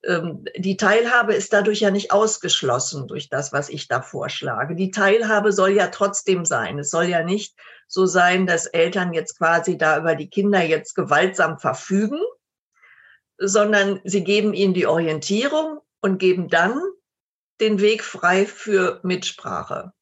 Ähm, 0.05 0.45
die 0.55 0.77
Teilhabe 0.77 1.33
ist 1.33 1.51
dadurch 1.53 1.79
ja 1.79 1.91
nicht 1.91 2.11
ausgeschlossen 2.11 3.07
durch 3.07 3.29
das, 3.29 3.51
was 3.53 3.69
ich 3.69 3.87
da 3.87 4.01
vorschlage. 4.01 4.75
Die 4.75 4.91
Teilhabe 4.91 5.51
soll 5.51 5.71
ja 5.71 5.87
trotzdem 5.87 6.45
sein. 6.45 6.79
Es 6.79 6.89
soll 6.89 7.05
ja 7.05 7.23
nicht 7.23 7.55
so 7.87 8.05
sein, 8.05 8.45
dass 8.45 8.67
Eltern 8.67 9.13
jetzt 9.13 9.37
quasi 9.37 9.77
da 9.77 9.97
über 9.97 10.15
die 10.15 10.29
Kinder 10.29 10.63
jetzt 10.63 10.95
gewaltsam 10.95 11.59
verfügen, 11.59 12.19
sondern 13.37 13.99
sie 14.03 14.23
geben 14.23 14.53
ihnen 14.53 14.73
die 14.73 14.87
Orientierung 14.87 15.79
und 16.01 16.19
geben 16.19 16.49
dann 16.49 16.79
den 17.59 17.79
Weg 17.79 18.03
frei 18.03 18.45
für 18.45 18.99
Mitsprache. 19.03 19.93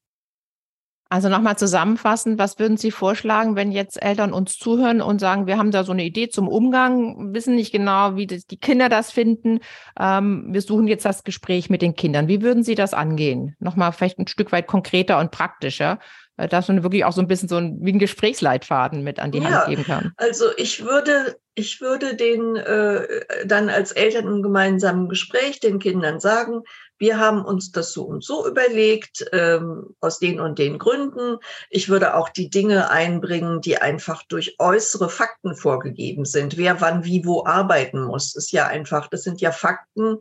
Also 1.13 1.29
nochmal 1.29 1.55
zusammenfassend, 1.59 2.39
was 2.39 2.57
würden 2.57 2.75
Sie 2.75 2.89
vorschlagen, 2.89 3.55
wenn 3.55 3.71
jetzt 3.71 4.01
Eltern 4.01 4.33
uns 4.33 4.57
zuhören 4.57 4.99
und 4.99 5.19
sagen, 5.19 5.45
wir 5.45 5.59
haben 5.59 5.69
da 5.69 5.83
so 5.83 5.91
eine 5.91 6.03
Idee 6.03 6.29
zum 6.29 6.47
Umgang, 6.47 7.35
wissen 7.35 7.53
nicht 7.53 7.71
genau, 7.71 8.15
wie 8.15 8.25
die 8.25 8.57
Kinder 8.57 8.89
das 8.89 9.11
finden. 9.11 9.59
Ähm, 9.99 10.47
wir 10.49 10.63
suchen 10.63 10.87
jetzt 10.87 11.05
das 11.05 11.23
Gespräch 11.23 11.69
mit 11.69 11.83
den 11.83 11.93
Kindern. 11.93 12.29
Wie 12.29 12.41
würden 12.41 12.63
Sie 12.63 12.73
das 12.73 12.95
angehen? 12.95 13.55
Nochmal 13.59 13.91
vielleicht 13.91 14.17
ein 14.17 14.25
Stück 14.25 14.51
weit 14.51 14.65
konkreter 14.65 15.19
und 15.19 15.29
praktischer, 15.29 15.99
äh, 16.37 16.47
dass 16.47 16.67
man 16.67 16.81
wirklich 16.81 17.05
auch 17.05 17.13
so 17.13 17.21
ein 17.21 17.27
bisschen 17.27 17.47
so 17.47 17.57
ein, 17.57 17.77
wie 17.81 17.93
ein 17.93 17.99
Gesprächsleitfaden 17.99 19.03
mit 19.03 19.19
an 19.19 19.31
die 19.31 19.37
ja, 19.37 19.51
Hand 19.51 19.69
geben 19.69 19.83
kann. 19.83 20.13
Also 20.17 20.45
ich 20.57 20.83
würde, 20.83 21.35
ich 21.53 21.79
würde 21.79 22.15
den 22.15 22.55
äh, 22.55 23.45
dann 23.45 23.69
als 23.69 23.91
Eltern 23.91 24.25
im 24.25 24.41
gemeinsamen 24.41 25.09
Gespräch 25.09 25.59
den 25.59 25.77
Kindern 25.77 26.19
sagen, 26.19 26.63
wir 26.97 27.19
haben 27.19 27.43
uns 27.43 27.71
das 27.71 27.91
so 27.91 28.03
und 28.03 28.23
so 28.23 28.47
überlegt, 28.47 29.25
ähm, 29.31 29.95
aus 29.99 30.19
den 30.19 30.39
und 30.39 30.59
den 30.59 30.79
Gründen. 30.79 31.37
Ich 31.69 31.89
würde 31.89 32.15
auch 32.15 32.29
die 32.29 32.49
Dinge 32.49 32.89
einbringen, 32.89 33.61
die 33.61 33.77
einfach 33.77 34.23
durch 34.23 34.55
äußere 34.59 35.09
Fakten 35.09 35.55
vorgegeben 35.55 36.25
sind. 36.25 36.57
Wer 36.57 36.81
wann 36.81 37.03
wie 37.03 37.25
wo 37.25 37.45
arbeiten 37.45 38.03
muss, 38.03 38.35
ist 38.35 38.51
ja 38.51 38.67
einfach, 38.67 39.07
das 39.07 39.23
sind 39.23 39.41
ja 39.41 39.51
Fakten, 39.51 40.19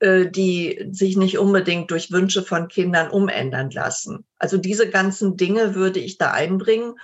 äh, 0.00 0.26
die 0.26 0.88
sich 0.90 1.16
nicht 1.16 1.38
unbedingt 1.38 1.90
durch 1.90 2.10
Wünsche 2.10 2.42
von 2.42 2.68
Kindern 2.68 3.10
umändern 3.10 3.70
lassen. 3.70 4.24
Also 4.38 4.56
diese 4.56 4.88
ganzen 4.90 5.36
Dinge 5.36 5.74
würde 5.74 6.00
ich 6.00 6.18
da 6.18 6.30
einbringen. 6.30 6.94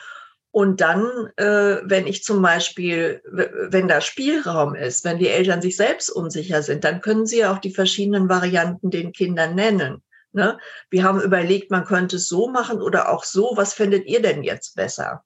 Und 0.52 0.80
dann, 0.80 1.28
äh, 1.36 1.78
wenn 1.84 2.06
ich 2.08 2.24
zum 2.24 2.42
Beispiel, 2.42 3.22
wenn 3.24 3.86
da 3.86 4.00
Spielraum 4.00 4.74
ist, 4.74 5.04
wenn 5.04 5.18
die 5.18 5.28
Eltern 5.28 5.62
sich 5.62 5.76
selbst 5.76 6.10
unsicher 6.10 6.62
sind, 6.62 6.82
dann 6.82 7.00
können 7.00 7.26
sie 7.26 7.44
auch 7.44 7.58
die 7.58 7.72
verschiedenen 7.72 8.28
Varianten 8.28 8.90
den 8.90 9.12
Kindern 9.12 9.54
nennen. 9.54 10.02
Ne? 10.32 10.58
Wir 10.90 11.04
haben 11.04 11.20
überlegt, 11.20 11.70
man 11.70 11.84
könnte 11.84 12.16
es 12.16 12.26
so 12.26 12.48
machen 12.48 12.82
oder 12.82 13.10
auch 13.10 13.24
so. 13.24 13.52
Was 13.54 13.74
findet 13.74 14.06
ihr 14.06 14.22
denn 14.22 14.42
jetzt 14.42 14.74
besser? 14.74 15.24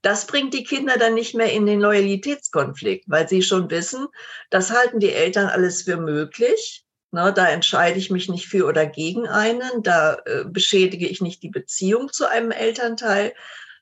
Das 0.00 0.26
bringt 0.26 0.54
die 0.54 0.64
Kinder 0.64 0.96
dann 0.96 1.12
nicht 1.12 1.34
mehr 1.34 1.52
in 1.52 1.66
den 1.66 1.80
Loyalitätskonflikt, 1.80 3.04
weil 3.08 3.28
sie 3.28 3.42
schon 3.42 3.70
wissen, 3.70 4.06
das 4.48 4.70
halten 4.70 4.98
die 4.98 5.12
Eltern 5.12 5.46
alles 5.46 5.82
für 5.82 5.98
möglich. 5.98 6.86
Ne, 7.10 7.32
da 7.32 7.48
entscheide 7.48 7.98
ich 7.98 8.10
mich 8.10 8.28
nicht 8.28 8.48
für 8.48 8.66
oder 8.66 8.86
gegen 8.86 9.28
einen, 9.28 9.84
da 9.84 10.16
äh, 10.24 10.44
beschädige 10.46 11.06
ich 11.06 11.20
nicht 11.20 11.44
die 11.44 11.48
Beziehung 11.48 12.10
zu 12.10 12.28
einem 12.28 12.50
Elternteil, 12.50 13.34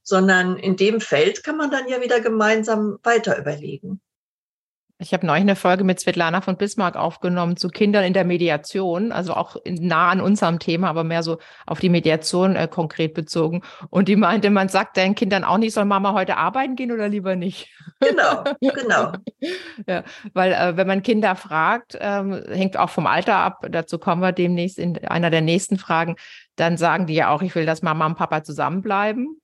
sondern 0.03 0.57
in 0.57 0.77
dem 0.77 1.01
Feld 1.01 1.45
kann 1.45 1.57
man 1.57 1.71
dann 1.71 1.89
ja 1.89 2.01
wieder 2.01 2.21
gemeinsam 2.21 2.99
weiter 3.03 3.39
überlegen. 3.39 4.01
Ich 5.03 5.13
habe 5.13 5.27
neulich 5.27 5.43
eine 5.43 5.57
Folge 5.57 5.83
mit 5.83 5.99
Svetlana 5.99 6.41
von 6.43 6.57
Bismarck 6.57 6.97
aufgenommen 6.97 7.57
zu 7.57 7.69
Kindern 7.69 8.05
in 8.05 8.13
der 8.13 8.25
Mediation, 8.25 9.11
also 9.11 9.35
auch 9.35 9.57
nah 9.65 10.11
an 10.11 10.21
unserem 10.21 10.61
Thema, 10.61 10.89
aber 10.89 11.03
mehr 11.03 11.25
so 11.25 11.39
auf 11.67 11.81
die 11.81 11.89
Mediation 11.89 12.55
äh, 12.55 12.69
konkret 12.69 13.13
bezogen. 13.13 13.63
Und 13.91 14.07
die 14.07 14.15
meinte, 14.15 14.51
man 14.51 14.69
sagt 14.69 14.97
deinen 14.97 15.17
Kindern 15.17 15.43
auch 15.43 15.59
nicht, 15.59 15.75
soll 15.75 15.87
Mama 15.87 16.13
heute 16.13 16.37
arbeiten 16.37 16.77
gehen 16.77 16.93
oder 16.93 17.09
lieber 17.09 17.35
nicht? 17.35 17.69
Genau, 18.01 18.45
genau. 18.61 19.13
ja, 19.89 20.05
weil 20.35 20.53
äh, 20.53 20.77
wenn 20.77 20.87
man 20.87 21.03
Kinder 21.03 21.35
fragt, 21.35 21.99
ähm, 22.01 22.45
hängt 22.49 22.77
auch 22.77 22.91
vom 22.91 23.07
Alter 23.07 23.37
ab, 23.37 23.67
dazu 23.71 23.99
kommen 23.99 24.23
wir 24.23 24.33
demnächst 24.33 24.79
in 24.79 25.05
einer 25.05 25.31
der 25.31 25.41
nächsten 25.41 25.79
Fragen, 25.79 26.17
dann 26.55 26.77
sagen 26.77 27.07
die 27.07 27.15
ja 27.15 27.31
auch, 27.31 27.43
ich 27.43 27.55
will, 27.55 27.67
dass 27.67 27.83
Mama 27.83 28.07
und 28.07 28.17
Papa 28.17 28.45
zusammenbleiben. 28.45 29.42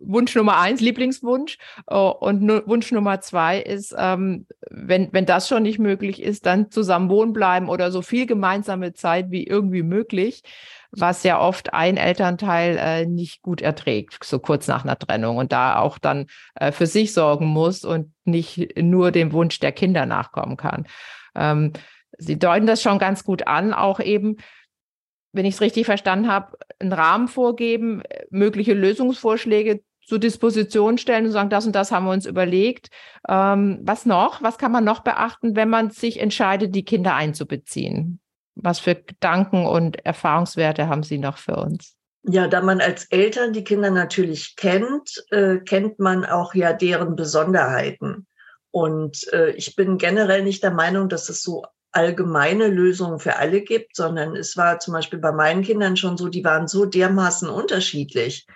Wunsch 0.00 0.34
Nummer 0.34 0.58
eins, 0.58 0.80
Lieblingswunsch. 0.80 1.58
Oh, 1.86 2.14
und 2.20 2.46
Wunsch 2.66 2.92
Nummer 2.92 3.20
zwei 3.20 3.58
ist, 3.58 3.94
ähm, 3.96 4.46
wenn, 4.70 5.12
wenn 5.12 5.26
das 5.26 5.48
schon 5.48 5.62
nicht 5.62 5.78
möglich 5.78 6.22
ist, 6.22 6.46
dann 6.46 6.70
zusammen 6.70 7.08
wohnen 7.08 7.32
bleiben 7.32 7.68
oder 7.68 7.90
so 7.90 8.02
viel 8.02 8.26
gemeinsame 8.26 8.92
Zeit 8.92 9.30
wie 9.30 9.46
irgendwie 9.46 9.82
möglich, 9.82 10.42
was 10.90 11.22
ja 11.22 11.40
oft 11.40 11.74
ein 11.74 11.96
Elternteil 11.96 12.76
äh, 12.78 13.06
nicht 13.06 13.42
gut 13.42 13.60
erträgt, 13.60 14.22
so 14.24 14.38
kurz 14.38 14.68
nach 14.68 14.84
einer 14.84 14.98
Trennung 14.98 15.36
und 15.36 15.52
da 15.52 15.78
auch 15.78 15.98
dann 15.98 16.26
äh, 16.54 16.72
für 16.72 16.86
sich 16.86 17.12
sorgen 17.12 17.46
muss 17.46 17.84
und 17.84 18.12
nicht 18.24 18.78
nur 18.80 19.10
dem 19.10 19.32
Wunsch 19.32 19.58
der 19.58 19.72
Kinder 19.72 20.06
nachkommen 20.06 20.56
kann. 20.56 20.86
Ähm, 21.34 21.72
Sie 22.20 22.38
deuten 22.38 22.66
das 22.66 22.82
schon 22.82 22.98
ganz 22.98 23.22
gut 23.22 23.46
an, 23.46 23.72
auch 23.72 24.00
eben, 24.00 24.38
wenn 25.32 25.46
ich 25.46 25.54
es 25.54 25.60
richtig 25.60 25.86
verstanden 25.86 26.28
habe, 26.28 26.56
einen 26.78 26.92
Rahmen 26.92 27.28
vorgeben, 27.28 28.02
mögliche 28.30 28.74
Lösungsvorschläge 28.74 29.80
zur 30.08 30.18
Disposition 30.18 30.96
stellen 30.96 31.26
und 31.26 31.32
sagen, 31.32 31.50
das 31.50 31.66
und 31.66 31.74
das 31.74 31.92
haben 31.92 32.06
wir 32.06 32.12
uns 32.12 32.24
überlegt. 32.24 32.88
Ähm, 33.28 33.80
was 33.82 34.06
noch? 34.06 34.42
Was 34.42 34.56
kann 34.56 34.72
man 34.72 34.84
noch 34.84 35.00
beachten, 35.00 35.54
wenn 35.54 35.68
man 35.68 35.90
sich 35.90 36.18
entscheidet, 36.18 36.74
die 36.74 36.84
Kinder 36.84 37.14
einzubeziehen? 37.14 38.20
Was 38.54 38.80
für 38.80 38.94
Gedanken 38.94 39.66
und 39.66 40.04
Erfahrungswerte 40.06 40.88
haben 40.88 41.02
Sie 41.02 41.18
noch 41.18 41.36
für 41.36 41.56
uns? 41.56 41.94
Ja, 42.22 42.48
da 42.48 42.62
man 42.62 42.80
als 42.80 43.04
Eltern 43.06 43.52
die 43.52 43.64
Kinder 43.64 43.90
natürlich 43.90 44.56
kennt, 44.56 45.24
äh, 45.30 45.58
kennt 45.58 45.98
man 45.98 46.24
auch 46.24 46.54
ja 46.54 46.72
deren 46.72 47.14
Besonderheiten. 47.14 48.26
Und 48.70 49.30
äh, 49.32 49.50
ich 49.50 49.76
bin 49.76 49.98
generell 49.98 50.42
nicht 50.42 50.62
der 50.62 50.72
Meinung, 50.72 51.08
dass 51.08 51.28
es 51.28 51.42
so 51.42 51.64
allgemeine 51.98 52.68
Lösungen 52.68 53.18
für 53.18 53.36
alle 53.36 53.60
gibt, 53.60 53.96
sondern 53.96 54.36
es 54.36 54.56
war 54.56 54.78
zum 54.78 54.94
Beispiel 54.94 55.18
bei 55.18 55.32
meinen 55.32 55.62
Kindern 55.62 55.96
schon 55.96 56.16
so, 56.16 56.28
die 56.28 56.44
waren 56.44 56.68
so 56.68 56.84
dermaßen 56.84 57.48
unterschiedlich. 57.48 58.46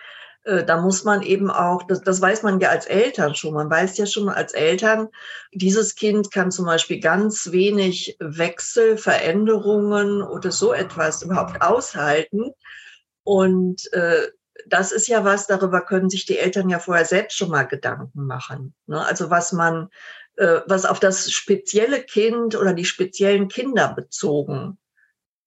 Äh, 0.45 0.63
da 0.63 0.81
muss 0.81 1.03
man 1.03 1.23
eben 1.23 1.51
auch, 1.51 1.83
das, 1.83 2.03
das 2.03 2.21
weiß 2.21 2.45
man 2.45 2.61
ja 2.61 2.69
als 2.69 2.87
Eltern 2.87 3.35
schon, 3.35 3.55
man 3.55 3.69
weiß 3.69 3.99
ja 3.99 4.07
schon 4.07 4.29
als 4.29 4.53
Eltern, 4.53 5.09
dieses 5.53 5.97
Kind 5.97 6.31
kann 6.31 6.53
zum 6.53 6.67
Beispiel 6.67 7.01
ganz 7.01 7.51
wenig 7.51 8.17
Wechsel, 8.21 8.97
Veränderungen 8.97 10.23
oder 10.23 10.53
so 10.53 10.73
etwas 10.73 11.23
überhaupt 11.23 11.61
aushalten. 11.63 12.53
Und 13.25 13.93
äh, 13.93 14.29
das 14.69 14.93
ist 14.93 15.09
ja 15.09 15.25
was, 15.25 15.49
darüber 15.49 15.81
können 15.81 16.11
sich 16.11 16.27
die 16.27 16.39
Eltern 16.39 16.69
ja 16.69 16.79
vorher 16.79 17.07
selbst 17.07 17.37
schon 17.37 17.51
mal 17.51 17.65
Gedanken 17.65 18.25
machen. 18.25 18.73
Ne? 18.87 19.05
Also 19.05 19.31
was 19.31 19.53
man 19.53 19.89
was 20.37 20.85
auf 20.87 20.99
das 20.99 21.31
spezielle 21.31 22.03
Kind 22.03 22.57
oder 22.57 22.73
die 22.73 22.85
speziellen 22.85 23.49
Kinder 23.49 23.93
bezogen 23.95 24.79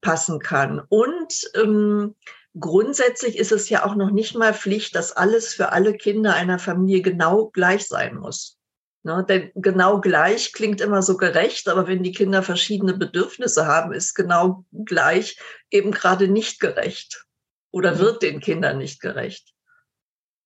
passen 0.02 0.40
kann. 0.40 0.82
Und 0.88 1.34
ähm, 1.56 2.16
grundsätzlich 2.60 3.38
ist 3.38 3.52
es 3.52 3.70
ja 3.70 3.86
auch 3.86 3.96
noch 3.96 4.12
nicht 4.12 4.36
mal 4.36 4.54
Pflicht, 4.54 4.96
dass 4.96 5.12
alles 5.12 5.54
für 5.56 5.72
alle 5.72 5.96
Kinder 5.98 6.36
einer 6.36 6.60
Familie 6.60 7.02
genau 7.02 7.48
gleich 7.48 7.88
sein 7.88 8.16
muss. 8.16 8.60
Ne? 9.02 9.26
Denn 9.28 9.52
genau 9.56 10.00
gleich 10.02 10.54
klingt 10.54 10.82
immer 10.82 11.02
so 11.02 11.18
gerecht, 11.18 11.68
aber 11.68 11.88
wenn 11.88 12.04
die 12.04 12.12
Kinder 12.12 12.44
verschiedene 12.44 12.94
Bedürfnisse 12.94 13.66
haben, 13.66 13.94
ist 13.94 14.14
genau 14.14 14.66
gleich 14.72 15.40
eben 15.72 15.92
gerade 15.92 16.28
nicht 16.28 16.60
gerecht 16.60 17.26
oder 17.72 17.96
mhm. 17.96 18.00
wird 18.00 18.22
den 18.22 18.40
Kindern 18.40 18.78
nicht 18.78 19.02
gerecht. 19.02 19.55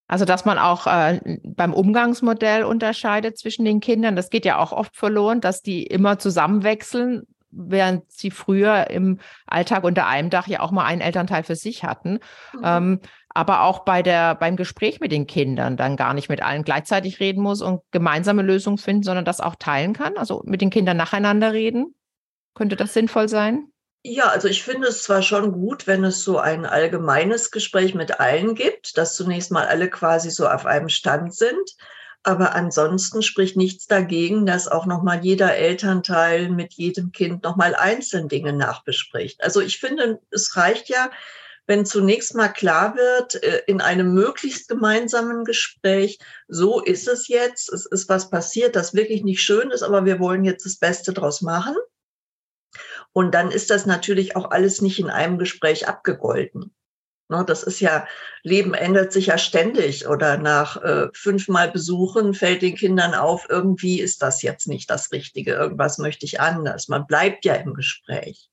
Also, 0.10 0.26
dass 0.26 0.44
man 0.44 0.58
auch 0.58 0.88
äh, 0.88 1.22
beim 1.44 1.72
Umgangsmodell 1.72 2.64
unterscheidet 2.64 3.38
zwischen 3.38 3.64
den 3.64 3.80
Kindern. 3.80 4.16
Das 4.16 4.32
geht 4.32 4.44
ja 4.44 4.58
auch 4.58 4.72
oft 4.72 4.96
verloren, 4.96 5.40
dass 5.40 5.62
die 5.62 5.84
immer 5.84 6.18
zusammenwechseln, 6.18 7.28
während 7.52 8.12
sie 8.12 8.32
früher 8.32 8.90
im 8.90 9.20
Alltag 9.46 9.84
unter 9.84 10.08
einem 10.08 10.32
Dach 10.32 10.48
ja 10.48 10.62
auch 10.62 10.72
mal 10.72 10.86
einen 10.86 11.02
Elternteil 11.02 11.44
für 11.44 11.56
sich 11.56 11.84
hatten. 11.84 12.20
Mhm. 12.54 12.62
Ähm, 12.64 13.00
aber 13.30 13.62
auch 13.62 13.86
bei 13.86 14.02
der, 14.02 14.34
beim 14.34 14.56
Gespräch 14.56 15.00
mit 15.00 15.12
den 15.12 15.28
Kindern 15.28 15.78
dann 15.78 15.96
gar 15.96 16.16
nicht 16.16 16.28
mit 16.28 16.42
allen 16.42 16.64
gleichzeitig 16.64 17.20
reden 17.20 17.44
muss 17.44 17.62
und 17.62 17.82
gemeinsame 17.92 18.42
Lösungen 18.42 18.80
finden, 18.80 19.04
sondern 19.04 19.26
das 19.26 19.40
auch 19.40 19.56
teilen 19.56 19.94
kann. 19.94 20.18
Also 20.18 20.42
mit 20.44 20.62
den 20.62 20.72
Kindern 20.72 20.98
nacheinander 20.98 21.54
reden. 21.54 21.94
Könnte 22.56 22.76
das 22.76 22.96
sinnvoll 22.96 23.30
sein? 23.30 23.69
Ja, 24.04 24.30
also 24.30 24.48
ich 24.48 24.64
finde 24.64 24.88
es 24.88 25.04
zwar 25.04 25.22
schon 25.22 25.52
gut, 25.52 25.86
wenn 25.86 26.06
es 26.06 26.24
so 26.24 26.38
ein 26.38 26.66
allgemeines 26.66 27.52
Gespräch 27.52 27.96
mit 27.96 28.20
allen 28.20 28.56
gibt, 28.56 28.98
dass 28.98 29.16
zunächst 29.16 29.52
mal 29.52 29.68
alle 29.68 29.90
quasi 29.90 30.32
so 30.32 30.48
auf 30.48 30.66
einem 30.66 30.88
Stand 30.88 31.36
sind. 31.36 31.76
Aber 32.24 32.54
ansonsten 32.56 33.22
spricht 33.22 33.58
nichts 33.58 33.88
dagegen, 33.88 34.46
dass 34.46 34.68
auch 34.68 34.86
nochmal 34.86 35.24
jeder 35.24 35.56
Elternteil 35.56 36.50
mit 36.50 36.74
jedem 36.74 37.12
Kind 37.12 37.44
nochmal 37.44 37.76
einzeln 37.76 38.30
Dinge 38.30 38.54
nachbespricht. 38.54 39.44
Also 39.44 39.62
ich 39.62 39.80
finde, 39.80 40.20
es 40.32 40.56
reicht 40.56 40.90
ja, 40.90 41.12
wenn 41.68 41.86
zunächst 41.86 42.36
mal 42.36 42.50
klar 42.50 42.96
wird, 42.96 43.42
äh, 43.44 43.64
in 43.68 43.82
einem 43.82 44.14
möglichst 44.14 44.70
gemeinsamen 44.70 45.44
Gespräch, 45.46 46.20
so 46.48 46.82
ist 46.82 47.08
es 47.08 47.28
jetzt, 47.28 47.72
es 47.72 47.86
ist 47.86 48.10
was 48.10 48.30
passiert, 48.30 48.76
das 48.76 48.94
wirklich 48.94 49.24
nicht 49.24 49.42
schön 49.42 49.72
ist, 49.72 49.84
aber 49.84 50.06
wir 50.06 50.20
wollen 50.20 50.46
jetzt 50.46 50.66
das 50.66 50.78
Beste 50.78 51.14
draus 51.14 51.42
machen. 51.42 51.76
Und 53.20 53.36
dann 53.36 53.52
ist 53.52 53.70
das 53.70 53.86
natürlich 53.86 54.38
auch 54.38 54.52
alles 54.52 54.82
nicht 54.82 54.98
in 54.98 55.10
einem 55.10 55.38
Gespräch 55.38 55.90
abgegolten. 55.90 56.74
Ne, 57.28 57.44
das 57.46 57.64
ist 57.64 57.82
ja, 57.82 58.08
Leben 58.44 58.74
ändert 58.74 59.12
sich 59.12 59.26
ja 59.26 59.38
ständig 59.38 60.08
oder 60.08 60.38
nach 60.38 60.82
äh, 60.82 61.10
fünfmal 61.14 61.70
Besuchen 61.70 62.34
fällt 62.34 62.62
den 62.62 62.76
Kindern 62.76 63.14
auf, 63.14 63.46
irgendwie 63.50 64.00
ist 64.00 64.22
das 64.22 64.42
jetzt 64.42 64.70
nicht 64.70 64.90
das 64.90 65.12
Richtige, 65.12 65.52
irgendwas 65.52 65.98
möchte 65.98 66.26
ich 66.26 66.40
anders. 66.40 66.88
Man 66.88 67.08
bleibt 67.08 67.44
ja 67.44 67.56
im 67.56 67.74
Gespräch. 67.74 68.50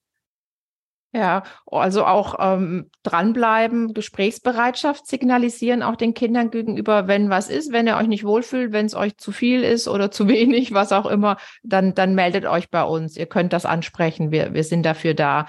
Ja, 1.17 1.45
also 1.65 2.05
auch 2.05 2.35
ähm, 2.39 2.91
dranbleiben, 3.03 3.95
Gesprächsbereitschaft 3.95 5.07
signalisieren 5.07 5.83
auch 5.83 5.97
den 5.97 6.13
Kindern 6.13 6.51
gegenüber, 6.51 7.09
wenn 7.09 7.31
was 7.31 7.49
ist, 7.49 7.73
wenn 7.73 7.87
ihr 7.87 7.97
euch 7.97 8.07
nicht 8.07 8.25
wohlfühlt, 8.25 8.71
wenn 8.73 8.85
es 8.85 8.95
euch 8.95 9.17
zu 9.17 9.33
viel 9.33 9.63
ist 9.63 9.89
oder 9.89 10.11
zu 10.11 10.29
wenig, 10.29 10.75
was 10.75 10.93
auch 10.93 11.07
immer, 11.07 11.39
dann, 11.63 11.95
dann 11.95 12.15
meldet 12.15 12.45
euch 12.45 12.69
bei 12.69 12.83
uns. 12.83 13.17
Ihr 13.17 13.25
könnt 13.25 13.55
das 13.55 13.65
ansprechen. 13.65 14.31
Wir, 14.31 14.53
wir 14.53 14.63
sind 14.63 14.83
dafür 14.83 15.15
da. 15.15 15.47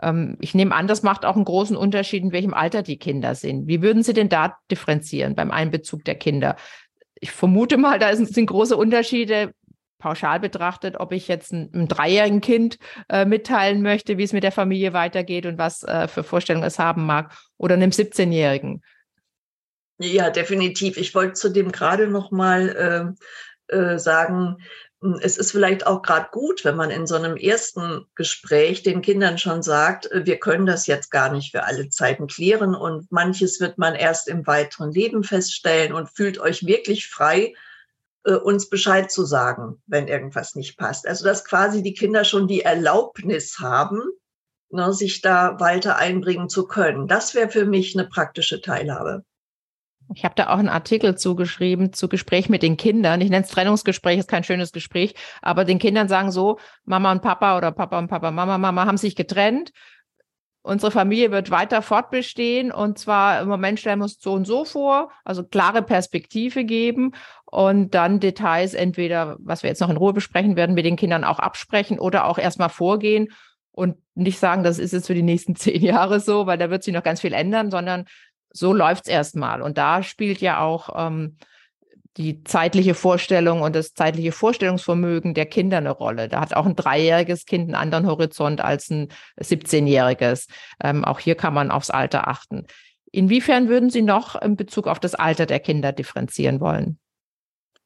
Ähm, 0.00 0.38
ich 0.40 0.54
nehme 0.54 0.74
an, 0.74 0.86
das 0.86 1.02
macht 1.02 1.26
auch 1.26 1.36
einen 1.36 1.44
großen 1.44 1.76
Unterschied, 1.76 2.22
in 2.22 2.32
welchem 2.32 2.54
Alter 2.54 2.82
die 2.82 2.96
Kinder 2.96 3.34
sind. 3.34 3.68
Wie 3.68 3.82
würden 3.82 4.02
Sie 4.02 4.14
denn 4.14 4.30
da 4.30 4.56
differenzieren 4.70 5.34
beim 5.34 5.50
Einbezug 5.50 6.02
der 6.06 6.14
Kinder? 6.14 6.56
Ich 7.20 7.30
vermute 7.30 7.76
mal, 7.76 7.98
da 7.98 8.16
sind 8.16 8.46
große 8.46 8.74
Unterschiede 8.74 9.52
pauschal 10.00 10.40
betrachtet, 10.40 10.98
ob 10.98 11.12
ich 11.12 11.28
jetzt 11.28 11.52
einem 11.52 11.86
dreijährigen 11.86 12.40
Kind 12.40 12.78
äh, 13.08 13.24
mitteilen 13.24 13.82
möchte, 13.82 14.18
wie 14.18 14.24
es 14.24 14.32
mit 14.32 14.42
der 14.42 14.50
Familie 14.50 14.92
weitergeht 14.92 15.46
und 15.46 15.58
was 15.58 15.84
äh, 15.84 16.08
für 16.08 16.24
Vorstellungen 16.24 16.66
es 16.66 16.80
haben 16.80 17.06
mag, 17.06 17.32
oder 17.56 17.74
einem 17.74 17.90
17-Jährigen. 17.90 18.82
Ja, 19.98 20.30
definitiv. 20.30 20.96
Ich 20.96 21.14
wollte 21.14 21.34
zu 21.34 21.50
dem 21.50 21.70
gerade 21.70 22.08
noch 22.08 22.30
mal 22.30 23.16
äh, 23.70 23.76
äh 23.76 23.98
sagen, 23.98 24.56
hm, 25.02 25.18
es 25.22 25.38
ist 25.38 25.52
vielleicht 25.52 25.86
auch 25.86 26.02
gerade 26.02 26.28
gut, 26.32 26.64
wenn 26.64 26.76
man 26.76 26.90
in 26.90 27.06
so 27.06 27.14
einem 27.14 27.36
ersten 27.36 28.06
Gespräch 28.14 28.82
den 28.82 29.02
Kindern 29.02 29.38
schon 29.38 29.62
sagt, 29.62 30.10
äh, 30.10 30.26
wir 30.26 30.38
können 30.38 30.66
das 30.66 30.86
jetzt 30.86 31.10
gar 31.10 31.32
nicht 31.32 31.52
für 31.52 31.64
alle 31.64 31.88
Zeiten 31.88 32.26
klären 32.26 32.74
und 32.74 33.10
manches 33.10 33.60
wird 33.60 33.78
man 33.78 33.94
erst 33.94 34.28
im 34.28 34.46
weiteren 34.46 34.92
Leben 34.92 35.24
feststellen 35.24 35.92
und 35.92 36.10
fühlt 36.10 36.38
euch 36.38 36.66
wirklich 36.66 37.06
frei, 37.06 37.54
äh, 38.24 38.34
uns 38.34 38.68
Bescheid 38.68 39.10
zu 39.10 39.24
sagen, 39.24 39.82
wenn 39.86 40.08
irgendwas 40.08 40.54
nicht 40.54 40.76
passt. 40.76 41.06
Also 41.06 41.24
dass 41.24 41.44
quasi 41.44 41.82
die 41.82 41.94
Kinder 41.94 42.24
schon 42.24 42.48
die 42.48 42.62
Erlaubnis 42.62 43.58
haben, 43.58 44.02
ne, 44.70 44.92
sich 44.92 45.20
da 45.20 45.58
weiter 45.60 45.96
einbringen 45.96 46.48
zu 46.48 46.66
können. 46.66 47.06
Das 47.06 47.34
wäre 47.34 47.48
für 47.48 47.64
mich 47.64 47.98
eine 47.98 48.08
praktische 48.08 48.60
Teilhabe. 48.60 49.24
Ich 50.14 50.24
habe 50.24 50.34
da 50.34 50.48
auch 50.48 50.58
einen 50.58 50.68
Artikel 50.68 51.16
zugeschrieben 51.16 51.92
zu 51.92 52.08
Gespräch 52.08 52.48
mit 52.48 52.62
den 52.62 52.76
Kindern. 52.76 53.20
Ich 53.20 53.30
nenne 53.30 53.44
es 53.44 53.50
Trennungsgespräch, 53.50 54.18
ist 54.18 54.28
kein 54.28 54.42
schönes 54.42 54.72
Gespräch, 54.72 55.14
aber 55.40 55.64
den 55.64 55.78
Kindern 55.78 56.08
sagen 56.08 56.32
so, 56.32 56.58
Mama 56.84 57.12
und 57.12 57.22
Papa 57.22 57.56
oder 57.56 57.70
Papa 57.70 57.98
und 57.98 58.08
Papa, 58.08 58.30
Mama, 58.32 58.58
Mama 58.58 58.86
haben 58.86 58.96
sich 58.96 59.14
getrennt. 59.14 59.70
Unsere 60.62 60.90
Familie 60.90 61.30
wird 61.30 61.50
weiter 61.50 61.80
fortbestehen 61.80 62.70
und 62.70 62.98
zwar 62.98 63.40
im 63.40 63.48
Moment 63.48 63.80
stellen 63.80 64.00
wir 64.00 64.04
uns 64.04 64.18
so 64.20 64.34
und 64.34 64.46
so 64.46 64.66
vor, 64.66 65.10
also 65.24 65.42
klare 65.42 65.80
Perspektive 65.80 66.64
geben 66.64 67.12
und 67.50 67.94
dann 67.94 68.20
Details 68.20 68.74
entweder, 68.74 69.36
was 69.40 69.62
wir 69.62 69.70
jetzt 69.70 69.80
noch 69.80 69.90
in 69.90 69.96
Ruhe 69.96 70.12
besprechen 70.12 70.56
werden, 70.56 70.74
mit 70.74 70.84
den 70.84 70.96
Kindern 70.96 71.24
auch 71.24 71.40
absprechen 71.40 71.98
oder 71.98 72.26
auch 72.26 72.38
erstmal 72.38 72.68
vorgehen 72.68 73.28
und 73.72 73.96
nicht 74.14 74.38
sagen, 74.38 74.62
das 74.62 74.78
ist 74.78 74.92
jetzt 74.92 75.08
für 75.08 75.14
die 75.14 75.22
nächsten 75.22 75.56
zehn 75.56 75.82
Jahre 75.82 76.20
so, 76.20 76.46
weil 76.46 76.58
da 76.58 76.70
wird 76.70 76.84
sich 76.84 76.94
noch 76.94 77.02
ganz 77.02 77.20
viel 77.20 77.32
ändern, 77.32 77.70
sondern 77.70 78.04
so 78.52 78.72
läuft's 78.72 79.08
erstmal. 79.08 79.62
Und 79.62 79.78
da 79.78 80.02
spielt 80.02 80.40
ja 80.40 80.60
auch 80.60 80.90
ähm, 80.96 81.38
die 82.16 82.42
zeitliche 82.44 82.94
Vorstellung 82.94 83.62
und 83.62 83.74
das 83.74 83.94
zeitliche 83.94 84.32
Vorstellungsvermögen 84.32 85.34
der 85.34 85.46
Kinder 85.46 85.78
eine 85.78 85.90
Rolle. 85.90 86.28
Da 86.28 86.40
hat 86.40 86.54
auch 86.54 86.66
ein 86.66 86.76
dreijähriges 86.76 87.46
Kind 87.46 87.64
einen 87.64 87.74
anderen 87.74 88.06
Horizont 88.06 88.60
als 88.60 88.90
ein 88.90 89.08
17-jähriges. 89.40 90.48
Ähm, 90.82 91.04
auch 91.04 91.18
hier 91.18 91.34
kann 91.34 91.54
man 91.54 91.70
aufs 91.70 91.90
Alter 91.90 92.28
achten. 92.28 92.66
Inwiefern 93.12 93.68
würden 93.68 93.90
Sie 93.90 94.02
noch 94.02 94.40
in 94.40 94.56
Bezug 94.56 94.86
auf 94.86 95.00
das 95.00 95.14
Alter 95.14 95.46
der 95.46 95.60
Kinder 95.60 95.92
differenzieren 95.92 96.60
wollen? 96.60 96.98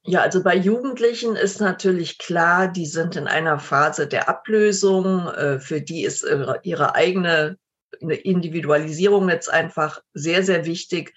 Ja, 0.07 0.21
also 0.21 0.43
bei 0.43 0.55
Jugendlichen 0.55 1.35
ist 1.35 1.61
natürlich 1.61 2.19
klar, 2.19 2.69
die 2.69 2.85
sind 2.85 3.17
in 3.17 3.27
einer 3.27 3.59
Phase 3.59 4.07
der 4.07 4.29
Ablösung. 4.29 5.29
Äh, 5.29 5.61
für 5.61 5.81
die 5.81 6.05
ist 6.05 6.27
ihre 6.63 6.95
eigene 6.95 7.57
Individualisierung 8.01 9.29
jetzt 9.31 9.51
einfach 9.51 10.03
sehr, 10.13 10.43
sehr 10.43 10.67
wichtig. 10.67 11.15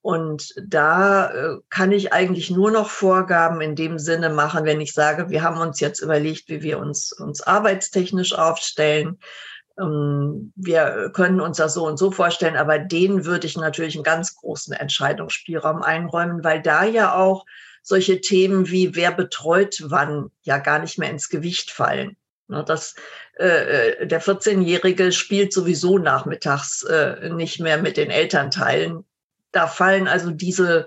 Und 0.00 0.52
da 0.62 1.30
äh, 1.30 1.56
kann 1.70 1.92
ich 1.92 2.12
eigentlich 2.12 2.50
nur 2.50 2.70
noch 2.70 2.90
Vorgaben 2.90 3.60
in 3.60 3.76
dem 3.76 3.98
Sinne 3.98 4.30
machen, 4.30 4.64
wenn 4.64 4.80
ich 4.80 4.92
sage, 4.92 5.30
wir 5.30 5.42
haben 5.42 5.60
uns 5.60 5.80
jetzt 5.80 6.00
überlegt, 6.00 6.48
wie 6.48 6.62
wir 6.62 6.78
uns, 6.78 7.12
uns 7.12 7.40
arbeitstechnisch 7.40 8.34
aufstellen. 8.34 9.18
Ähm, 9.78 10.52
wir 10.56 11.10
können 11.14 11.40
uns 11.40 11.56
das 11.56 11.74
so 11.74 11.86
und 11.86 11.98
so 11.98 12.10
vorstellen, 12.10 12.56
aber 12.56 12.78
denen 12.80 13.24
würde 13.24 13.46
ich 13.46 13.56
natürlich 13.56 13.94
einen 13.94 14.04
ganz 14.04 14.34
großen 14.34 14.74
Entscheidungsspielraum 14.74 15.82
einräumen, 15.82 16.44
weil 16.44 16.60
da 16.60 16.84
ja 16.84 17.14
auch 17.14 17.46
solche 17.84 18.20
Themen 18.20 18.68
wie 18.70 18.96
wer 18.96 19.12
betreut 19.12 19.82
wann 19.84 20.30
ja 20.42 20.58
gar 20.58 20.80
nicht 20.80 20.98
mehr 20.98 21.10
ins 21.10 21.28
Gewicht 21.28 21.70
fallen. 21.70 22.16
Ne, 22.48 22.64
das, 22.66 22.94
äh, 23.38 24.00
äh 24.02 24.06
der 24.06 24.20
14-Jährige 24.20 25.12
spielt 25.12 25.52
sowieso 25.52 25.98
nachmittags 25.98 26.82
äh, 26.82 27.30
nicht 27.30 27.60
mehr 27.60 27.80
mit 27.80 27.96
den 27.96 28.10
Elternteilen. 28.10 29.04
Da 29.52 29.68
fallen 29.68 30.08
also 30.08 30.30
diese, 30.30 30.86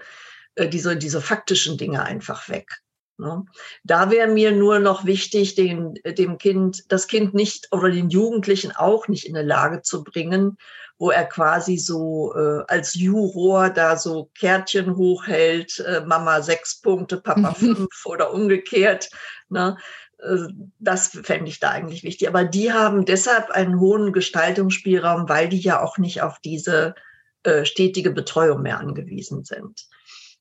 diese, 0.60 0.98
diese 0.98 1.22
faktischen 1.22 1.78
Dinge 1.78 2.04
einfach 2.04 2.50
weg. 2.50 2.82
Ne? 3.18 3.46
Da 3.84 4.12
wäre 4.12 4.28
mir 4.28 4.52
nur 4.52 4.80
noch 4.80 5.06
wichtig, 5.06 5.56
den, 5.56 5.96
dem 6.06 6.38
Kind, 6.38 6.84
das 6.92 7.08
Kind 7.08 7.34
nicht 7.34 7.68
oder 7.72 7.90
den 7.90 8.10
Jugendlichen 8.10 8.76
auch 8.76 9.08
nicht 9.08 9.26
in 9.26 9.38
eine 9.38 9.48
Lage 9.48 9.82
zu 9.82 10.04
bringen, 10.04 10.58
wo 11.00 11.12
er 11.12 11.26
quasi 11.26 11.78
so 11.78 12.34
äh, 12.36 12.64
als 12.68 12.96
Juror 12.96 13.70
da 13.70 13.98
so 13.98 14.32
Kärtchen 14.38 14.96
hochhält, 14.96 15.80
äh, 15.80 16.02
Mama 16.06 16.42
sechs 16.42 16.82
Punkte, 16.82 17.18
Papa 17.18 17.54
fünf 17.54 18.06
oder 18.06 18.34
umgekehrt. 18.34 19.10
Ne? 19.50 19.78
Äh, 20.20 20.48
das 20.80 21.10
fände 21.10 21.50
ich 21.50 21.60
da 21.60 21.70
eigentlich 21.70 22.04
wichtig. 22.04 22.28
Aber 22.28 22.44
die 22.44 22.74
haben 22.74 23.06
deshalb 23.06 23.52
einen 23.52 23.80
hohen 23.80 24.12
Gestaltungsspielraum, 24.12 25.30
weil 25.30 25.50
die 25.50 25.60
ja 25.60 25.82
auch 25.82 25.98
nicht 25.98 26.22
auf 26.22 26.40
diese 26.40 26.96
äh, 27.44 27.66
stetige 27.66 28.12
Betreuung 28.12 28.64
mehr 28.64 28.80
angewiesen 28.80 29.44
sind. 29.44 29.88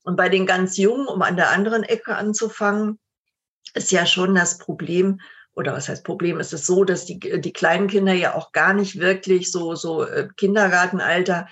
Und 0.04 0.16
bei 0.16 0.28
den 0.28 0.46
ganz 0.46 0.76
Jungen, 0.76 1.06
um 1.08 1.20
an 1.22 1.36
der 1.36 1.50
anderen 1.50 1.82
Ecke 1.82 2.14
anzufangen, 2.14 2.98
ist 3.74 3.92
ja 3.92 4.06
schon 4.06 4.34
das 4.34 4.56
Problem, 4.58 5.20
oder 5.56 5.72
was 5.72 5.88
heißt 5.88 6.04
Problem, 6.04 6.38
ist 6.38 6.52
es 6.52 6.66
so, 6.66 6.84
dass 6.84 7.06
die, 7.06 7.18
die 7.18 7.52
kleinen 7.52 7.88
Kinder 7.88 8.12
ja 8.12 8.34
auch 8.34 8.52
gar 8.52 8.74
nicht 8.74 9.00
wirklich 9.00 9.50
so, 9.50 9.74
so 9.74 10.04
äh, 10.04 10.28
Kindergartenalter 10.36 11.48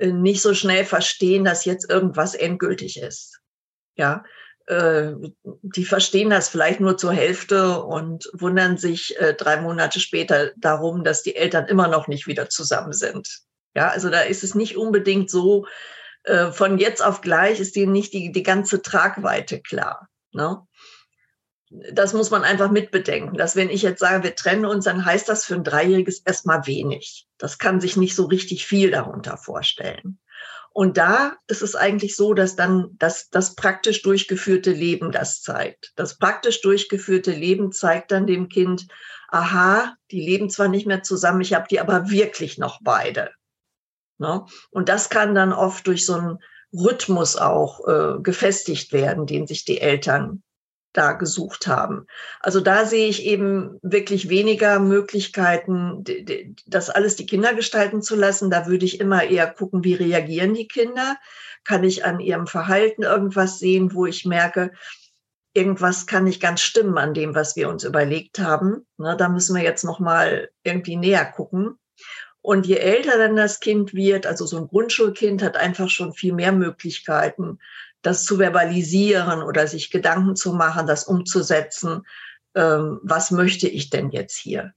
nicht 0.00 0.42
so 0.42 0.54
schnell 0.54 0.84
verstehen, 0.84 1.44
dass 1.44 1.64
jetzt 1.64 1.88
irgendwas 1.88 2.34
endgültig 2.34 3.00
ist. 3.00 3.40
Ja, 3.96 4.24
äh, 4.66 5.12
die 5.62 5.84
verstehen 5.84 6.30
das 6.30 6.48
vielleicht 6.48 6.80
nur 6.80 6.98
zur 6.98 7.12
Hälfte 7.12 7.82
und 7.82 8.28
wundern 8.32 8.76
sich 8.76 9.18
äh, 9.20 9.34
drei 9.34 9.60
Monate 9.60 10.00
später 10.00 10.50
darum, 10.56 11.04
dass 11.04 11.22
die 11.22 11.36
Eltern 11.36 11.66
immer 11.66 11.86
noch 11.86 12.08
nicht 12.08 12.26
wieder 12.26 12.48
zusammen 12.48 12.92
sind. 12.92 13.42
Ja, 13.76 13.88
also 13.88 14.10
da 14.10 14.20
ist 14.22 14.42
es 14.42 14.54
nicht 14.54 14.76
unbedingt 14.76 15.30
so, 15.30 15.66
äh, 16.24 16.50
von 16.50 16.78
jetzt 16.78 17.04
auf 17.04 17.20
gleich 17.20 17.60
ist 17.60 17.76
denen 17.76 17.92
nicht 17.92 18.12
die, 18.14 18.32
die 18.32 18.42
ganze 18.42 18.82
Tragweite 18.82 19.60
klar. 19.60 20.08
Ne? 20.32 20.60
Das 21.92 22.12
muss 22.12 22.30
man 22.30 22.42
einfach 22.42 22.70
mitbedenken, 22.70 23.36
dass 23.36 23.56
wenn 23.56 23.68
ich 23.68 23.82
jetzt 23.82 24.00
sage, 24.00 24.22
wir 24.22 24.34
trennen 24.34 24.64
uns, 24.64 24.84
dann 24.84 25.04
heißt 25.04 25.28
das 25.28 25.44
für 25.44 25.54
ein 25.54 25.64
Dreijähriges 25.64 26.20
erstmal 26.20 26.66
wenig. 26.66 27.26
Das 27.38 27.58
kann 27.58 27.80
sich 27.80 27.96
nicht 27.96 28.14
so 28.14 28.26
richtig 28.26 28.66
viel 28.66 28.90
darunter 28.90 29.36
vorstellen. 29.36 30.18
Und 30.72 30.96
da 30.96 31.36
ist 31.46 31.62
es 31.62 31.76
eigentlich 31.76 32.16
so, 32.16 32.34
dass 32.34 32.56
dann 32.56 32.90
das, 32.98 33.28
das 33.30 33.54
praktisch 33.54 34.02
durchgeführte 34.02 34.72
Leben 34.72 35.12
das 35.12 35.40
zeigt. 35.40 35.92
Das 35.94 36.18
praktisch 36.18 36.62
durchgeführte 36.62 37.30
Leben 37.30 37.70
zeigt 37.70 38.10
dann 38.10 38.26
dem 38.26 38.48
Kind, 38.48 38.88
aha, 39.28 39.94
die 40.10 40.20
leben 40.20 40.50
zwar 40.50 40.68
nicht 40.68 40.86
mehr 40.86 41.02
zusammen, 41.02 41.40
ich 41.40 41.54
habe 41.54 41.66
die 41.70 41.78
aber 41.78 42.10
wirklich 42.10 42.58
noch 42.58 42.80
beide. 42.82 43.30
Ne? 44.18 44.44
Und 44.70 44.88
das 44.88 45.10
kann 45.10 45.34
dann 45.34 45.52
oft 45.52 45.86
durch 45.86 46.04
so 46.04 46.14
einen 46.14 46.38
Rhythmus 46.72 47.36
auch 47.36 47.86
äh, 47.86 48.20
gefestigt 48.20 48.92
werden, 48.92 49.26
den 49.26 49.46
sich 49.46 49.64
die 49.64 49.80
Eltern 49.80 50.42
da 50.94 51.12
gesucht 51.12 51.66
haben. 51.66 52.06
Also 52.40 52.60
da 52.60 52.86
sehe 52.86 53.08
ich 53.08 53.24
eben 53.24 53.78
wirklich 53.82 54.28
weniger 54.28 54.78
Möglichkeiten, 54.78 56.04
das 56.66 56.88
alles 56.88 57.16
die 57.16 57.26
Kinder 57.26 57.52
gestalten 57.54 58.00
zu 58.00 58.16
lassen. 58.16 58.50
Da 58.50 58.66
würde 58.66 58.86
ich 58.86 59.00
immer 59.00 59.24
eher 59.24 59.50
gucken, 59.50 59.84
wie 59.84 59.94
reagieren 59.94 60.54
die 60.54 60.68
Kinder? 60.68 61.16
Kann 61.64 61.84
ich 61.84 62.04
an 62.04 62.20
ihrem 62.20 62.46
Verhalten 62.46 63.02
irgendwas 63.02 63.58
sehen, 63.58 63.94
wo 63.94 64.06
ich 64.06 64.24
merke, 64.24 64.72
irgendwas 65.54 66.06
kann 66.06 66.24
nicht 66.24 66.42
ganz 66.42 66.60
stimmen 66.60 66.98
an 66.98 67.14
dem, 67.14 67.34
was 67.34 67.56
wir 67.56 67.68
uns 67.68 67.84
überlegt 67.84 68.38
haben. 68.38 68.86
Na, 68.96 69.14
da 69.14 69.28
müssen 69.28 69.56
wir 69.56 69.62
jetzt 69.62 69.84
noch 69.84 70.00
mal 70.00 70.50
irgendwie 70.62 70.96
näher 70.96 71.24
gucken. 71.24 71.78
Und 72.42 72.66
je 72.66 72.76
älter 72.76 73.16
dann 73.16 73.36
das 73.36 73.60
Kind 73.60 73.94
wird, 73.94 74.26
also 74.26 74.44
so 74.44 74.58
ein 74.58 74.68
Grundschulkind 74.68 75.42
hat 75.42 75.56
einfach 75.56 75.88
schon 75.88 76.12
viel 76.12 76.34
mehr 76.34 76.52
Möglichkeiten, 76.52 77.58
das 78.04 78.24
zu 78.24 78.36
verbalisieren 78.36 79.42
oder 79.42 79.66
sich 79.66 79.90
Gedanken 79.90 80.36
zu 80.36 80.52
machen, 80.52 80.86
das 80.86 81.04
umzusetzen. 81.04 82.06
Ähm, 82.54 83.00
was 83.02 83.30
möchte 83.30 83.66
ich 83.66 83.90
denn 83.90 84.10
jetzt 84.10 84.36
hier? 84.36 84.74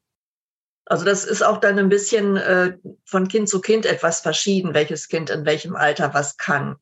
Also 0.86 1.04
das 1.04 1.26
ist 1.26 1.44
auch 1.44 1.58
dann 1.58 1.78
ein 1.78 1.90
bisschen 1.90 2.38
äh, 2.38 2.78
von 3.06 3.28
Kind 3.28 3.50
zu 3.50 3.60
Kind 3.60 3.86
etwas 3.86 4.22
verschieden, 4.22 4.74
welches 4.74 5.10
Kind 5.10 5.30
in 5.30 5.46
welchem 5.46 5.76
Alter 5.76 6.14
was 6.14 6.38
kann. 6.38 6.78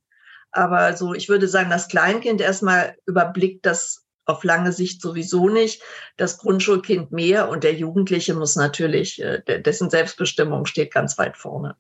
Aber 0.52 0.96
so, 0.96 1.14
ich 1.14 1.28
würde 1.28 1.48
sagen, 1.48 1.72
das 1.72 1.88
Kleinkind 1.88 2.40
erstmal 2.40 2.96
überblickt 3.08 3.66
das 3.66 4.06
auf 4.26 4.44
lange 4.44 4.72
Sicht 4.72 5.02
sowieso 5.02 5.50
nicht. 5.50 5.82
Das 6.18 6.38
Grundschulkind 6.38 7.12
mehr 7.12 7.50
und 7.50 7.64
der 7.64 7.74
Jugendliche 7.74 8.36
muss 8.36 8.56
natürlich, 8.56 9.22
äh, 9.22 9.42
dessen 9.62 9.90
Selbstbestimmung 9.90 10.68
steht 10.68 10.94
ganz 10.94 11.18
weit 11.18 11.38
vorne. 11.38 11.76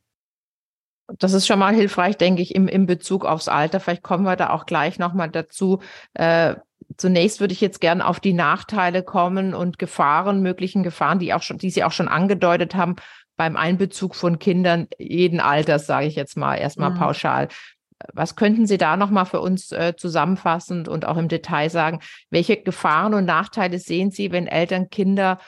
Das 1.19 1.33
ist 1.33 1.45
schon 1.45 1.59
mal 1.59 1.73
hilfreich, 1.73 2.17
denke 2.17 2.41
ich, 2.41 2.55
im, 2.55 2.67
im 2.67 2.85
Bezug 2.85 3.25
aufs 3.25 3.47
Alter. 3.47 3.79
Vielleicht 3.79 4.03
kommen 4.03 4.23
wir 4.23 4.35
da 4.35 4.49
auch 4.49 4.65
gleich 4.65 4.97
nochmal 4.97 5.29
dazu. 5.29 5.79
Äh, 6.13 6.55
zunächst 6.97 7.39
würde 7.39 7.53
ich 7.53 7.61
jetzt 7.61 7.81
gerne 7.81 8.05
auf 8.05 8.19
die 8.19 8.33
Nachteile 8.33 9.03
kommen 9.03 9.53
und 9.53 9.77
Gefahren, 9.77 10.41
möglichen 10.41 10.83
Gefahren, 10.83 11.19
die 11.19 11.33
auch 11.33 11.43
schon, 11.43 11.57
die 11.57 11.69
Sie 11.69 11.83
auch 11.83 11.91
schon 11.91 12.07
angedeutet 12.07 12.75
haben, 12.75 12.95
beim 13.37 13.55
Einbezug 13.55 14.15
von 14.15 14.39
Kindern 14.39 14.87
jeden 14.97 15.39
Alters, 15.39 15.85
sage 15.85 16.07
ich 16.07 16.15
jetzt 16.15 16.37
mal 16.37 16.55
erstmal 16.55 16.91
mhm. 16.91 16.95
pauschal. 16.97 17.47
Was 18.13 18.35
könnten 18.35 18.67
Sie 18.67 18.77
da 18.77 18.97
nochmal 18.97 19.25
für 19.25 19.41
uns 19.41 19.71
äh, 19.71 19.93
zusammenfassend 19.95 20.87
und 20.87 21.05
auch 21.05 21.17
im 21.17 21.27
Detail 21.27 21.69
sagen? 21.69 21.99
Welche 22.29 22.57
Gefahren 22.57 23.13
und 23.13 23.25
Nachteile 23.25 23.79
sehen 23.79 24.11
Sie, 24.11 24.31
wenn 24.31 24.47
Eltern 24.47 24.89
Kinder 24.89 25.39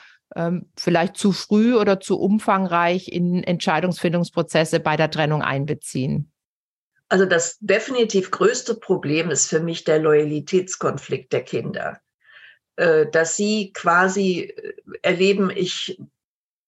vielleicht 0.76 1.16
zu 1.16 1.32
früh 1.32 1.74
oder 1.74 2.00
zu 2.00 2.20
umfangreich 2.20 3.08
in 3.08 3.42
Entscheidungsfindungsprozesse 3.42 4.80
bei 4.80 4.96
der 4.96 5.10
Trennung 5.10 5.42
einbeziehen? 5.42 6.30
Also 7.08 7.24
das 7.24 7.56
definitiv 7.60 8.30
größte 8.30 8.74
Problem 8.74 9.30
ist 9.30 9.48
für 9.48 9.60
mich 9.60 9.84
der 9.84 9.98
Loyalitätskonflikt 9.98 11.32
der 11.32 11.42
Kinder. 11.42 12.00
Äh, 12.78 13.10
dass 13.10 13.34
sie 13.34 13.72
quasi 13.72 14.42
äh, 14.42 14.72
erleben, 15.02 15.50
ich 15.50 16.00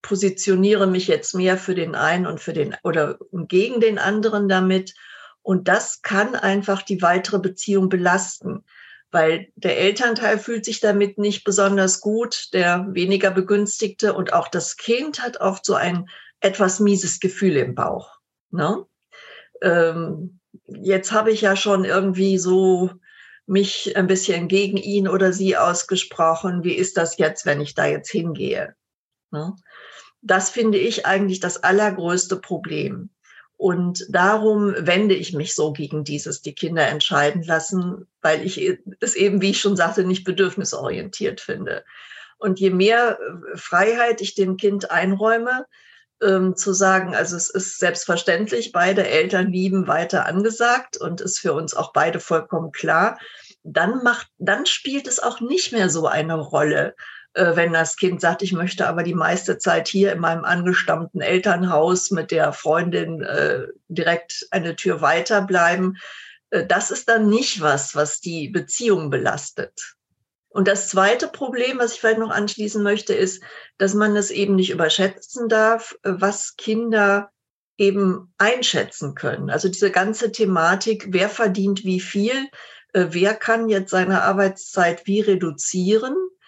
positioniere 0.03 0.89
mich 0.89 1.07
jetzt 1.07 1.37
mehr 1.37 1.57
für 1.57 1.77
den 1.77 1.95
einen 1.95 2.27
und 2.27 2.41
für 2.41 2.53
den 2.53 2.75
oder 2.83 3.17
gegen 3.31 3.81
den 3.81 3.99
anderen 3.99 4.49
damit. 4.49 4.95
Und 5.43 5.69
das 5.69 6.03
kann 6.03 6.35
einfach 6.35 6.83
die 6.83 7.01
weitere 7.01 7.39
Beziehung 7.39 7.89
belasten 7.89 8.65
weil 9.11 9.49
der 9.57 9.79
Elternteil 9.79 10.39
fühlt 10.39 10.65
sich 10.65 10.81
damit 10.81 11.19
nicht 11.19 11.45
besonders 11.45 12.01
gut, 12.01 12.49
der 12.53 12.87
weniger 12.91 13.31
begünstigte 13.31 14.15
und 14.15 14.33
auch 14.33 14.49
das 14.49 14.77
Kind 14.77 15.23
hat 15.23 15.41
oft 15.41 15.65
so 15.65 15.75
ein 15.75 16.09
etwas 16.41 16.81
mieses 16.81 17.21
Gefühl 17.21 17.57
im 17.57 17.75
Bauch. 17.75 18.19
Ne? 18.51 18.87
Ähm, 19.63 20.41
jetzt 20.67 21.13
habe 21.13 21.31
ich 21.33 21.41
ja 21.41 21.57
schon 21.57 21.85
irgendwie 21.85 22.39
so 22.39 22.91
mich 23.47 23.97
ein 23.97 24.07
bisschen 24.07 24.47
gegen 24.47 24.77
ihn 24.77 25.09
oder 25.09 25.33
sie 25.33 25.57
ausgesprochen. 25.57 26.63
Wie 26.63 26.75
ist 26.75 26.97
das 26.97 27.19
jetzt, 27.19 27.47
wenn 27.47 27.61
ich 27.61 27.75
da 27.75 27.87
jetzt 27.87 28.11
hingehe? 28.11 28.75
Ne? 29.33 29.55
Das 30.23 30.51
finde 30.51 30.79
ich 30.79 31.05
eigentlich 31.05 31.41
das 31.41 31.63
allergrößte 31.63 32.37
Problem. 32.37 33.11
Und 33.61 34.07
darum 34.09 34.75
wende 34.75 35.15
ich 35.15 35.35
mich 35.35 35.55
so 35.55 35.75
gegen 35.75 36.03
dieses, 36.03 36.41
die 36.41 36.55
Kinder 36.55 36.89
entscheiden 36.89 37.43
lassen, 37.43 38.07
weil 38.23 38.43
ich 38.43 38.79
es 39.01 39.15
eben, 39.15 39.43
wie 39.43 39.51
ich 39.51 39.61
schon 39.61 39.77
sagte, 39.77 40.03
nicht 40.03 40.25
bedürfnisorientiert 40.25 41.43
finde. 41.43 41.85
Und 42.39 42.59
je 42.59 42.71
mehr 42.71 43.19
äh, 43.21 43.59
Freiheit 43.59 44.23
ich 44.23 44.35
dem 44.35 44.57
Kind 44.57 44.91
einräume, 44.91 45.67
ähm, 46.23 46.57
zu 46.57 46.73
sagen, 46.73 47.15
also 47.15 47.37
es 47.37 47.51
ist 47.51 47.79
selbstverständlich, 47.79 48.73
beide 48.73 49.07
Eltern 49.07 49.53
lieben 49.53 49.87
weiter 49.87 50.25
angesagt 50.25 50.97
und 50.97 51.21
ist 51.21 51.39
für 51.39 51.53
uns 51.53 51.75
auch 51.75 51.93
beide 51.93 52.19
vollkommen 52.19 52.73
klar, 52.73 53.19
dann 53.63 54.03
macht, 54.03 54.29
dann 54.39 54.65
spielt 54.65 55.07
es 55.07 55.21
auch 55.21 55.43
nicht 55.43 55.71
mehr 55.71 55.91
so 55.91 56.07
eine 56.07 56.37
Rolle, 56.37 56.95
wenn 57.35 57.73
das 57.73 57.97
Kind 57.97 58.21
sagt, 58.21 58.43
ich 58.43 58.53
möchte 58.53 58.89
aber 58.89 59.03
die 59.03 59.15
meiste 59.15 59.59
Zeit 59.59 59.89
hier 59.89 60.13
in 60.13 60.19
meinem 60.19 60.45
angestammten 60.45 61.21
Elternhaus 61.21 62.11
mit 62.11 62.31
der 62.31 62.53
Freundin 62.53 63.23
äh, 63.23 63.67
direkt 63.89 64.47
eine 64.51 64.75
Tür 64.75 65.01
weiter 65.01 65.43
bleiben. 65.43 65.97
Äh, 66.51 66.67
das 66.67 66.91
ist 66.91 67.09
dann 67.09 67.29
nicht 67.29 67.61
was, 67.61 67.95
was 67.95 68.21
die 68.21 68.49
Beziehung 68.49 69.11
belastet. 69.11 69.95
Und 70.49 70.67
das 70.67 70.89
zweite 70.89 71.29
Problem, 71.29 71.79
was 71.79 71.95
ich 71.95 72.01
vielleicht 72.01 72.19
noch 72.19 72.31
anschließen 72.31 72.83
möchte, 72.83 73.15
ist, 73.15 73.43
dass 73.79 73.95
man 73.95 74.17
es 74.17 74.33
eben 74.33 74.57
nicht 74.57 74.71
überschätzen 74.71 75.49
darf, 75.49 75.97
äh, 76.03 76.13
was 76.17 76.57
Kinder 76.57 77.31
eben 77.79 78.35
einschätzen 78.37 79.15
können. 79.15 79.49
Also 79.49 79.69
diese 79.69 79.91
ganze 79.91 80.33
Thematik, 80.33 81.07
wer 81.11 81.31
verdient 81.31 81.85
wie 81.85 82.01
viel, 82.01 82.49
äh, 82.93 83.07
wer 83.11 83.35
kann 83.35 83.69
jetzt 83.69 83.91
seine 83.91 84.23
Arbeitszeit 84.23 85.07
wie 85.07 85.21
reduzieren, 85.21 86.15
äh, 86.15 86.40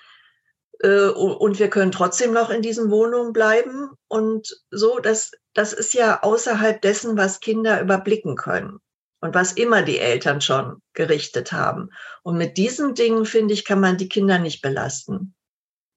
und 0.82 1.58
wir 1.58 1.70
können 1.70 1.92
trotzdem 1.92 2.32
noch 2.32 2.50
in 2.50 2.62
diesen 2.62 2.90
Wohnungen 2.90 3.32
bleiben. 3.32 3.90
Und 4.08 4.52
so, 4.70 4.98
das, 4.98 5.30
das 5.54 5.72
ist 5.72 5.94
ja 5.94 6.22
außerhalb 6.22 6.80
dessen, 6.82 7.16
was 7.16 7.40
Kinder 7.40 7.80
überblicken 7.80 8.34
können 8.36 8.78
und 9.20 9.34
was 9.34 9.52
immer 9.52 9.82
die 9.82 9.98
Eltern 9.98 10.40
schon 10.40 10.82
gerichtet 10.92 11.52
haben. 11.52 11.90
Und 12.22 12.36
mit 12.36 12.56
diesen 12.56 12.94
Dingen, 12.94 13.24
finde 13.26 13.54
ich, 13.54 13.64
kann 13.64 13.80
man 13.80 13.96
die 13.96 14.08
Kinder 14.08 14.38
nicht 14.38 14.60
belasten. 14.60 15.34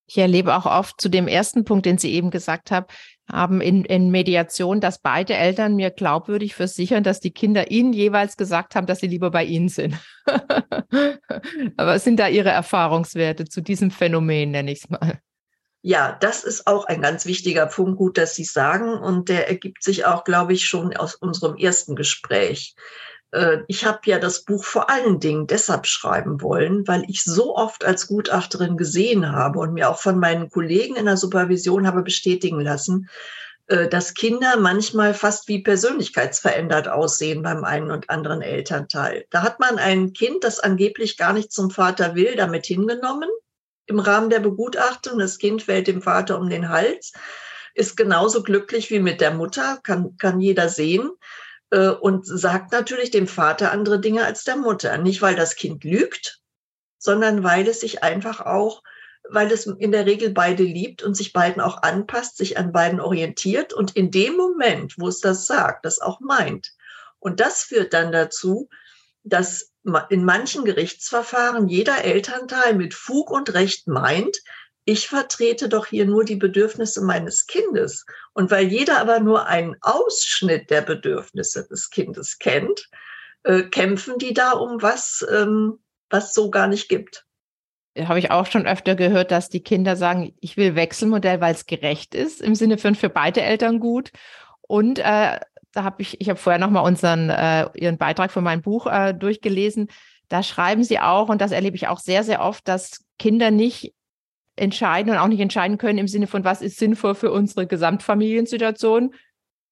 Ich 0.08 0.18
erlebe 0.18 0.56
auch 0.56 0.66
oft 0.66 1.02
zu 1.02 1.10
dem 1.10 1.28
ersten 1.28 1.66
Punkt, 1.66 1.86
den 1.86 1.98
Sie 1.98 2.14
eben 2.14 2.30
gesagt 2.30 2.72
haben, 2.72 2.86
haben 3.32 3.60
in, 3.60 3.86
in 3.86 4.12
Mediation, 4.12 4.82
dass 4.82 5.00
beide 5.00 5.34
Eltern 5.34 5.76
mir 5.76 5.90
glaubwürdig 5.90 6.56
versichern, 6.56 7.04
dass 7.04 7.20
die 7.20 7.32
Kinder 7.32 7.72
ihnen 7.72 7.92
jeweils 7.92 8.38
gesagt 8.38 8.76
haben, 8.76 8.86
dass 8.86 9.00
sie 9.00 9.08
lieber 9.08 9.32
bei 9.32 9.44
ihnen 9.44 9.70
sind. 9.70 9.96
Aber 10.26 11.96
was 11.96 12.04
sind 12.04 12.20
da 12.20 12.28
Ihre 12.28 12.50
Erfahrungswerte 12.50 13.46
zu 13.46 13.62
diesem 13.62 13.90
Phänomen, 13.90 14.52
nenne 14.52 14.72
ich 14.72 14.84
es 14.84 14.90
mal? 14.90 15.20
Ja, 15.82 16.18
das 16.20 16.44
ist 16.44 16.66
auch 16.66 16.86
ein 16.86 17.02
ganz 17.02 17.26
wichtiger 17.26 17.68
Punkt, 17.68 17.98
gut, 17.98 18.18
dass 18.18 18.34
Sie 18.36 18.44
sagen. 18.44 18.98
Und 18.98 19.30
der 19.30 19.48
ergibt 19.48 19.84
sich 19.84 20.06
auch, 20.06 20.24
glaube 20.24 20.54
ich, 20.54 20.66
schon 20.66 20.96
aus 20.98 21.14
unserem 21.14 21.58
ersten 21.58 21.96
Gespräch. 21.96 22.76
Äh, 23.36 23.64
ich 23.68 23.86
habe 23.86 24.00
ja 24.06 24.18
das 24.18 24.44
Buch 24.44 24.64
vor 24.64 24.90
allen 24.90 25.20
Dingen 25.20 25.46
deshalb 25.46 25.86
schreiben 25.86 26.42
wollen, 26.42 26.88
weil 26.88 27.04
ich 27.08 27.24
so 27.24 27.56
oft 27.56 27.84
als 27.84 28.08
Gutachterin 28.08 28.78
gesehen 28.78 29.32
habe 29.32 29.60
und 29.60 29.74
mir 29.74 29.90
auch 29.90 30.00
von 30.00 30.18
meinen 30.20 30.50
Kollegen 30.50 30.96
in 30.96 31.06
der 31.06 31.18
Supervision 31.18 31.86
habe 31.86 32.02
bestätigen 32.02 32.62
lassen, 32.62 33.10
äh, 33.68 33.90
dass 33.90 34.14
Kinder 34.14 34.58
manchmal 34.58 35.14
fast 35.14 35.50
wie 35.50 35.62
persönlichkeitsverändert 35.62 36.88
aussehen 36.88 37.44
beim 37.44 37.66
einen 37.66 37.92
und 37.92 38.10
anderen 38.10 38.42
Elternteil. 38.42 39.26
Da 39.32 39.44
hat 39.44 39.60
man 39.60 39.80
ein 39.80 40.14
Kind, 40.14 40.44
das 40.46 40.62
angeblich 40.62 41.18
gar 41.18 41.34
nicht 41.34 41.52
zum 41.52 41.72
Vater 41.72 42.16
will, 42.16 42.36
damit 42.38 42.66
hingenommen 42.66 43.30
im 43.88 44.00
Rahmen 44.00 44.30
der 44.30 44.40
Begutachtung. 44.40 45.20
Das 45.20 45.38
Kind 45.38 45.64
fällt 45.64 45.88
dem 45.88 46.02
Vater 46.02 46.40
um 46.40 46.50
den 46.50 46.70
Hals, 46.70 47.12
ist 47.74 47.98
genauso 47.98 48.42
glücklich 48.42 48.90
wie 48.90 49.00
mit 49.00 49.20
der 49.20 49.32
Mutter, 49.32 49.80
kann, 49.84 50.16
kann 50.18 50.40
jeder 50.40 50.70
sehen. 50.70 51.12
Äh, 51.72 51.90
und 51.90 52.26
sagt 52.26 52.72
natürlich 52.72 53.12
dem 53.12 53.28
Vater 53.28 53.72
andere 53.72 54.00
Dinge 54.00 54.26
als 54.26 54.44
der 54.44 54.56
Mutter. 54.56 54.98
Nicht, 54.98 55.22
weil 55.22 55.36
das 55.36 55.56
Kind 55.56 55.84
lügt, 55.84 56.42
sondern 56.98 57.44
weil 57.44 57.68
es 57.68 57.80
sich 57.80 58.04
einfach 58.04 58.42
auch, 58.42 58.84
weil 59.30 59.52
es 59.52 59.66
in 59.66 59.92
der 59.92 60.06
Regel 60.06 60.30
beide 60.30 60.64
liebt 60.64 61.02
und 61.02 61.16
sich 61.16 61.34
beiden 61.34 61.62
auch 61.62 61.82
anpasst, 61.82 62.38
sich 62.38 62.58
an 62.58 62.72
beiden 62.72 63.00
orientiert 63.00 63.74
und 63.74 63.96
in 63.96 64.12
dem 64.12 64.36
Moment, 64.38 64.96
wo 64.98 65.08
es 65.08 65.20
das 65.20 65.48
sagt, 65.48 65.86
das 65.86 66.00
auch 66.00 66.20
meint. 66.20 66.72
Und 67.20 67.40
das 67.40 67.64
führt 67.64 67.94
dann 67.94 68.12
dazu, 68.12 68.70
dass 69.24 69.72
in 70.10 70.24
manchen 70.24 70.66
Gerichtsverfahren 70.66 71.68
jeder 71.68 72.04
Elternteil 72.04 72.76
mit 72.76 72.94
Fug 72.94 73.32
und 73.32 73.54
Recht 73.54 73.88
meint, 73.88 74.38
ich 74.86 75.08
vertrete 75.08 75.68
doch 75.68 75.88
hier 75.88 76.06
nur 76.06 76.24
die 76.24 76.36
Bedürfnisse 76.36 77.04
meines 77.04 77.48
Kindes. 77.48 78.06
Und 78.34 78.52
weil 78.52 78.68
jeder 78.68 79.00
aber 79.00 79.20
nur 79.20 79.48
einen 79.48 79.76
Ausschnitt 79.82 80.70
der 80.70 80.82
Bedürfnisse 80.82 81.68
des 81.68 81.90
Kindes 81.90 82.38
kennt, 82.38 82.88
äh, 83.44 83.64
kämpfen 83.64 84.20
die 84.20 84.34
da 84.34 84.52
um 84.52 84.82
was, 84.82 85.26
ähm, 85.32 85.80
was 86.10 86.36
so 86.36 86.52
gar 86.52 86.68
nicht 86.68 86.88
gibt. 86.88 87.26
Habe 87.98 88.20
ich 88.20 88.30
auch 88.30 88.46
schon 88.46 88.68
öfter 88.68 88.96
gehört, 88.96 89.32
dass 89.32 89.50
die 89.50 89.64
Kinder 89.64 89.96
sagen, 89.96 90.36
ich 90.40 90.56
will 90.56 90.76
Wechselmodell, 90.76 91.42
weil 91.42 91.56
es 91.56 91.66
gerecht 91.66 92.14
ist, 92.14 92.42
im 92.42 92.54
Sinne 92.54 92.78
von 92.78 92.94
für 92.94 93.10
beide 93.10 93.42
Eltern 93.42 93.80
gut. 93.80 94.12
Und 94.62 95.00
äh, 95.00 95.40
da 95.72 95.84
habe 95.84 96.02
ich, 96.02 96.22
ich 96.22 96.30
habe 96.30 96.40
vorher 96.40 96.60
nochmal 96.60 96.84
unseren, 96.84 97.30
äh, 97.30 97.70
Ihren 97.74 97.98
Beitrag 97.98 98.32
von 98.32 98.44
meinem 98.44 98.62
Buch 98.62 98.86
äh, 98.86 99.14
durchgelesen. 99.14 99.88
Da 100.30 100.44
schreiben 100.44 100.84
Sie 100.84 101.00
auch, 101.00 101.30
und 101.30 101.42
das 101.42 101.52
erlebe 101.52 101.76
ich 101.76 101.88
auch 101.88 102.00
sehr, 102.00 102.24
sehr 102.24 102.42
oft, 102.42 102.68
dass 102.68 103.06
Kinder 103.18 103.50
nicht 103.50 103.94
entscheiden 104.56 105.12
und 105.12 105.18
auch 105.18 105.28
nicht 105.28 105.40
entscheiden 105.40 105.78
können 105.78 106.00
im 106.00 106.08
Sinne 106.08 106.28
von, 106.28 106.44
was 106.44 106.62
ist 106.62 106.78
sinnvoll 106.78 107.16
für 107.16 107.32
unsere 107.32 107.68
Gesamtfamiliensituation. 107.68 109.14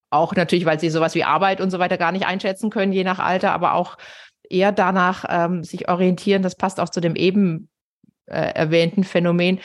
Auch 0.10 0.36
natürlich, 0.36 0.66
weil 0.66 0.80
sie 0.80 0.90
sowas 0.90 1.16
wie 1.16 1.24
Arbeit 1.24 1.62
und 1.62 1.72
so 1.72 1.80
weiter 1.80 1.98
gar 1.98 2.12
nicht 2.12 2.26
einschätzen 2.26 2.70
können, 2.70 2.92
je 2.92 3.04
nach 3.04 3.20
Alter, 3.20 3.52
aber 3.52 3.74
auch 3.74 3.98
eher 4.50 4.72
danach 4.72 5.26
ähm, 5.28 5.64
sich 5.64 5.90
orientieren. 5.90 6.44
Das 6.44 6.56
passt 6.56 6.80
auch 6.80 6.90
zu 6.90 7.02
dem 7.02 7.16
eben 7.16 7.70
äh, 8.26 8.54
erwähnten 8.54 9.04
Phänomen, 9.04 9.60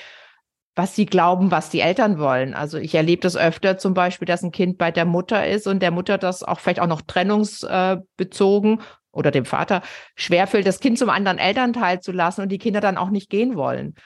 was 0.75 0.95
sie 0.95 1.07
glauben, 1.07 1.51
was 1.51 1.71
die 1.71 1.81
Eltern 1.81 2.19
wollen. 2.19 2.55
Also 2.55 2.79
ich 2.79 2.95
erlebe 2.95 3.21
das 3.21 3.37
öfter 3.37 3.79
zum 3.79 3.95
Beispiel, 3.95 4.27
dass 4.27 4.43
ein 4.43 4.53
Kind 4.53 4.79
bei 4.79 4.91
der 4.91 5.05
Mutter 5.05 5.47
ist 5.47 5.67
und 5.67 5.81
der 5.81 5.91
Mutter 5.91 6.19
das 6.19 6.43
auch 6.43 6.61
vielleicht 6.61 6.81
auch 6.81 6.87
noch 6.87 7.03
trennungsbezogen 7.03 8.81
oder 9.11 9.31
dem 9.31 9.45
Vater 9.45 9.83
schwerfällt, 10.15 10.67
das 10.67 10.81
Kind 10.81 10.99
zum 10.99 11.11
anderen 11.11 11.39
Elternteil 11.39 12.01
zu 12.01 12.13
lassen 12.13 12.43
und 12.43 12.51
die 12.51 12.59
Kinder 12.59 12.81
dann 12.81 12.97
auch 12.97 13.11
nicht 13.11 13.29
gehen 13.29 13.57
wollen. 13.57 13.97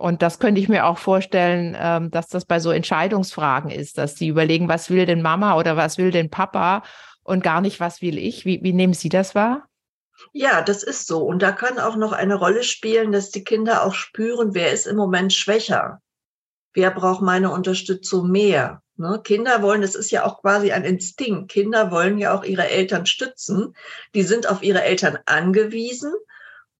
Und 0.00 0.22
das 0.22 0.38
könnte 0.38 0.62
ich 0.62 0.70
mir 0.70 0.86
auch 0.86 0.96
vorstellen, 0.96 1.76
ähm, 1.78 2.10
dass 2.10 2.28
das 2.28 2.46
bei 2.46 2.58
so 2.58 2.70
Entscheidungsfragen 2.70 3.70
ist, 3.70 3.98
dass 3.98 4.14
die 4.14 4.28
überlegen, 4.28 4.66
was 4.66 4.88
will 4.88 5.04
denn 5.04 5.20
Mama 5.20 5.58
oder 5.58 5.76
was 5.76 5.98
will 5.98 6.10
denn 6.10 6.30
Papa 6.30 6.82
und 7.22 7.44
gar 7.44 7.60
nicht, 7.60 7.80
was 7.80 8.00
will 8.00 8.16
ich. 8.16 8.46
Wie, 8.46 8.60
wie 8.62 8.72
nehmen 8.72 8.94
Sie 8.94 9.10
das 9.10 9.34
wahr? 9.34 9.68
Ja, 10.32 10.62
das 10.62 10.82
ist 10.82 11.06
so. 11.06 11.22
Und 11.22 11.42
da 11.42 11.52
kann 11.52 11.78
auch 11.78 11.96
noch 11.96 12.12
eine 12.12 12.36
Rolle 12.36 12.62
spielen, 12.62 13.12
dass 13.12 13.30
die 13.30 13.44
Kinder 13.44 13.84
auch 13.84 13.92
spüren, 13.92 14.54
wer 14.54 14.72
ist 14.72 14.86
im 14.86 14.96
Moment 14.96 15.34
schwächer. 15.34 16.00
Wer 16.72 16.90
braucht 16.92 17.20
meine 17.20 17.50
Unterstützung 17.50 18.30
mehr? 18.30 18.82
Ne? 18.96 19.20
Kinder 19.22 19.60
wollen, 19.60 19.82
das 19.82 19.94
ist 19.94 20.10
ja 20.10 20.24
auch 20.24 20.40
quasi 20.40 20.72
ein 20.72 20.84
Instinkt. 20.84 21.50
Kinder 21.50 21.90
wollen 21.90 22.16
ja 22.16 22.34
auch 22.34 22.44
ihre 22.44 22.70
Eltern 22.70 23.04
stützen. 23.04 23.76
Die 24.14 24.22
sind 24.22 24.48
auf 24.48 24.62
ihre 24.62 24.82
Eltern 24.82 25.18
angewiesen 25.26 26.14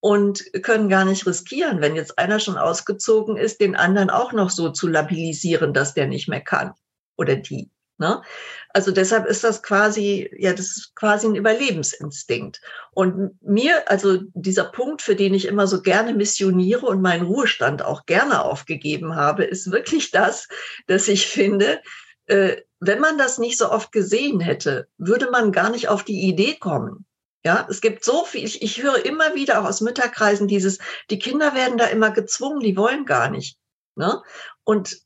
und 0.01 0.43
können 0.63 0.89
gar 0.89 1.05
nicht 1.05 1.27
riskieren, 1.27 1.81
wenn 1.81 1.95
jetzt 1.95 2.19
einer 2.19 2.41
schon 2.41 2.57
ausgezogen 2.57 3.37
ist, 3.37 3.61
den 3.61 3.77
anderen 3.77 4.11
auch 4.11 4.33
noch 4.33 4.51
so 4.51 4.71
zu 4.71 4.89
labilisieren, 4.89 5.75
dass 5.75 5.95
der 5.95 6.07
nicht 6.07 6.29
mehr 6.29 6.41
kann 6.41 6.73
oder 7.17 7.37
die. 7.37 7.71
Ne? 8.01 8.23
Also 8.71 8.93
deshalb 8.93 9.27
ist 9.27 9.45
das 9.45 9.63
quasi, 9.63 10.31
ja, 10.39 10.53
das 10.53 10.69
ist 10.79 10.95
quasi 10.95 11.27
ein 11.27 11.35
Überlebensinstinkt. 11.35 12.63
Und 12.93 13.39
mir, 13.43 13.91
also 13.91 14.21
dieser 14.33 14.65
Punkt, 14.65 15.03
für 15.03 15.15
den 15.15 15.35
ich 15.35 15.47
immer 15.47 15.67
so 15.67 15.83
gerne 15.83 16.15
missioniere 16.15 16.87
und 16.87 17.03
meinen 17.03 17.27
Ruhestand 17.27 17.85
auch 17.85 18.07
gerne 18.07 18.43
aufgegeben 18.43 19.17
habe, 19.17 19.45
ist 19.45 19.71
wirklich 19.71 20.11
das, 20.13 20.49
dass 20.87 21.09
ich 21.09 21.27
finde, 21.27 21.83
äh, 22.25 22.57
wenn 22.79 23.01
man 23.01 23.19
das 23.19 23.37
nicht 23.37 23.59
so 23.59 23.71
oft 23.71 23.93
gesehen 23.93 24.41
hätte, 24.41 24.89
würde 24.97 25.31
man 25.31 25.53
gar 25.53 25.69
nicht 25.69 25.89
auf 25.89 26.03
die 26.03 26.23
Idee 26.23 26.57
kommen. 26.59 27.05
Ja, 27.45 27.67
es 27.71 27.81
gibt 27.81 28.05
so 28.05 28.25
viel, 28.25 28.45
ich, 28.45 28.61
ich 28.63 28.83
höre 28.83 29.05
immer 29.05 29.35
wieder 29.35 29.61
auch 29.61 29.65
aus 29.65 29.81
Mütterkreisen 29.81 30.47
dieses, 30.47 30.79
die 31.09 31.19
Kinder 31.19 31.55
werden 31.55 31.79
da 31.79 31.87
immer 31.87 32.11
gezwungen, 32.11 32.61
die 32.61 32.77
wollen 32.77 33.07
gar 33.07 33.31
nicht. 33.31 33.59
Ne? 33.97 34.23
Und 34.65 35.01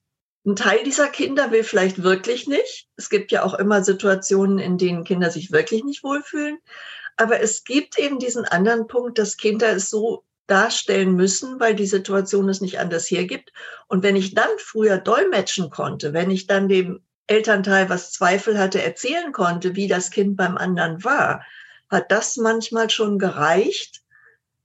ein 0.45 0.57
Teil 0.57 0.83
dieser 0.85 1.09
Kinder 1.09 1.53
will 1.53 1.65
vielleicht 1.65 2.03
wirklich 2.03 2.47
nicht. 2.47 2.89
Es 2.97 3.09
gibt 3.09 3.33
ja 3.33 3.45
auch 3.45 3.55
immer 3.55 3.83
Situationen, 3.83 4.59
in 4.59 4.79
denen 4.79 5.05
Kinder 5.05 5.31
sich 5.31 5.53
wirklich 5.53 5.85
nicht 5.85 6.03
wohlfühlen. 6.03 6.59
Aber 7.17 7.41
es 7.41 7.65
gibt 7.65 7.99
eben 7.99 8.19
diesen 8.19 8.45
anderen 8.45 8.87
Punkt, 8.89 9.19
dass 9.19 9.37
Kinder 9.37 9.71
es 9.71 9.89
so 9.89 10.25
darstellen 10.47 11.15
müssen, 11.15 11.61
weil 11.61 11.75
die 11.75 11.87
Situation 11.87 12.49
es 12.49 12.61
nicht 12.61 12.79
anders 12.79 13.11
hergibt. 13.11 13.53
Und 13.87 14.03
wenn 14.03 14.17
ich 14.17 14.35
dann 14.35 14.51
früher 14.59 14.99
dolmetschen 14.99 15.71
konnte, 15.71 16.13
wenn 16.13 16.31
ich 16.31 16.47
dann 16.47 16.69
dem 16.69 17.01
Elternteil, 17.27 17.89
was 17.89 18.13
Zweifel 18.13 18.59
hatte, 18.59 18.83
erzählen 18.83 19.33
konnte, 19.33 19.77
wie 19.77 19.89
das 19.89 20.11
Kind 20.11 20.37
beim 20.37 20.59
anderen 20.59 21.03
war, 21.05 21.43
hat 21.95 22.13
das 22.13 22.37
manchmal 22.37 22.91
schon 22.91 23.19
gereicht, 23.19 24.03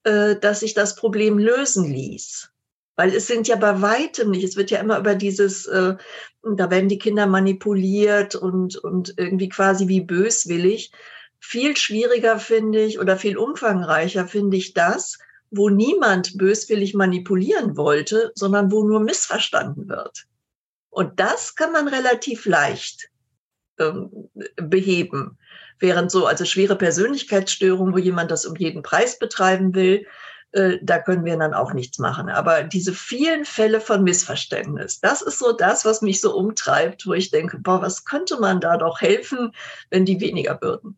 äh, 0.03 0.35
dass 0.35 0.59
sich 0.61 0.73
das 0.73 0.95
Problem 0.95 1.37
lösen 1.37 1.89
ließ. 1.89 2.49
Weil 2.95 3.15
es 3.15 3.27
sind 3.27 3.47
ja 3.47 3.55
bei 3.55 3.81
weitem 3.81 4.31
nicht, 4.31 4.43
es 4.43 4.57
wird 4.57 4.71
ja 4.71 4.79
immer 4.79 4.99
über 4.99 5.15
dieses, 5.15 5.65
äh, 5.67 5.95
da 6.43 6.69
werden 6.69 6.89
die 6.89 6.99
Kinder 6.99 7.27
manipuliert 7.27 8.35
und, 8.35 8.75
und 8.75 9.13
irgendwie 9.15 9.47
quasi 9.47 9.87
wie 9.87 10.01
böswillig. 10.01 10.91
Viel 11.39 11.77
schwieriger 11.77 12.39
finde 12.39 12.83
ich 12.83 12.99
oder 12.99 13.15
viel 13.15 13.37
umfangreicher 13.37 14.27
finde 14.27 14.57
ich 14.57 14.73
das, 14.73 15.17
wo 15.51 15.69
niemand 15.69 16.37
böswillig 16.37 16.93
manipulieren 16.93 17.77
wollte, 17.77 18.31
sondern 18.35 18.71
wo 18.71 18.83
nur 18.83 18.99
missverstanden 18.99 19.87
wird. 19.87 20.25
Und 20.89 21.19
das 21.19 21.55
kann 21.55 21.71
man 21.71 21.87
relativ 21.87 22.45
leicht 22.45 23.09
ähm, 23.79 24.29
beheben. 24.55 25.37
Während 25.79 26.11
so, 26.11 26.25
also 26.25 26.45
schwere 26.45 26.75
Persönlichkeitsstörungen, 26.75 27.93
wo 27.93 27.97
jemand 27.97 28.31
das 28.31 28.45
um 28.45 28.55
jeden 28.55 28.83
Preis 28.83 29.17
betreiben 29.17 29.73
will, 29.73 30.05
äh, 30.51 30.77
da 30.81 30.99
können 30.99 31.25
wir 31.25 31.37
dann 31.37 31.53
auch 31.53 31.73
nichts 31.73 31.99
machen. 31.99 32.29
Aber 32.29 32.63
diese 32.63 32.93
vielen 32.93 33.45
Fälle 33.45 33.79
von 33.81 34.03
Missverständnis, 34.03 34.99
das 34.99 35.21
ist 35.21 35.39
so 35.39 35.51
das, 35.51 35.85
was 35.85 36.01
mich 36.01 36.21
so 36.21 36.35
umtreibt, 36.35 37.05
wo 37.05 37.13
ich 37.13 37.31
denke, 37.31 37.59
boah, 37.59 37.81
was 37.81 38.05
könnte 38.05 38.39
man 38.39 38.59
da 38.59 38.77
doch 38.77 39.01
helfen, 39.01 39.53
wenn 39.89 40.05
die 40.05 40.19
weniger 40.19 40.59
würden? 40.61 40.97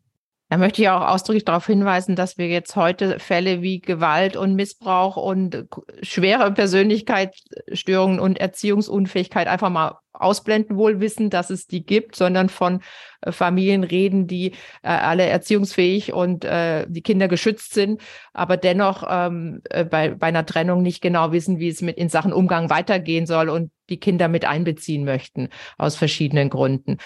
Da 0.52 0.58
möchte 0.58 0.82
ich 0.82 0.90
auch 0.90 1.08
ausdrücklich 1.08 1.46
darauf 1.46 1.66
hinweisen, 1.66 2.14
dass 2.14 2.36
wir 2.36 2.46
jetzt 2.46 2.76
heute 2.76 3.18
Fälle 3.18 3.62
wie 3.62 3.80
Gewalt 3.80 4.36
und 4.36 4.54
Missbrauch 4.54 5.16
und 5.16 5.64
schwere 6.02 6.52
Persönlichkeitsstörungen 6.52 8.20
und 8.20 8.38
Erziehungsunfähigkeit 8.38 9.48
einfach 9.48 9.70
mal 9.70 9.96
ausblenden, 10.12 10.76
wohl 10.76 11.00
wissen, 11.00 11.30
dass 11.30 11.48
es 11.48 11.68
die 11.68 11.86
gibt, 11.86 12.16
sondern 12.16 12.50
von 12.50 12.82
äh, 13.22 13.32
Familien 13.32 13.82
reden, 13.82 14.26
die 14.26 14.50
äh, 14.82 14.88
alle 14.88 15.24
erziehungsfähig 15.24 16.12
und 16.12 16.44
äh, 16.44 16.84
die 16.86 17.00
Kinder 17.00 17.28
geschützt 17.28 17.72
sind, 17.72 18.02
aber 18.34 18.58
dennoch 18.58 19.04
ähm, 19.08 19.62
äh, 19.70 19.86
bei, 19.86 20.10
bei 20.10 20.26
einer 20.26 20.44
Trennung 20.44 20.82
nicht 20.82 21.00
genau 21.00 21.32
wissen, 21.32 21.60
wie 21.60 21.68
es 21.68 21.80
mit 21.80 21.96
in 21.96 22.10
Sachen 22.10 22.34
Umgang 22.34 22.68
weitergehen 22.68 23.24
soll 23.24 23.48
und 23.48 23.70
die 23.88 23.98
Kinder 23.98 24.28
mit 24.28 24.44
einbeziehen 24.44 25.04
möchten 25.04 25.48
aus 25.78 25.96
verschiedenen 25.96 26.50
Gründen. 26.50 26.98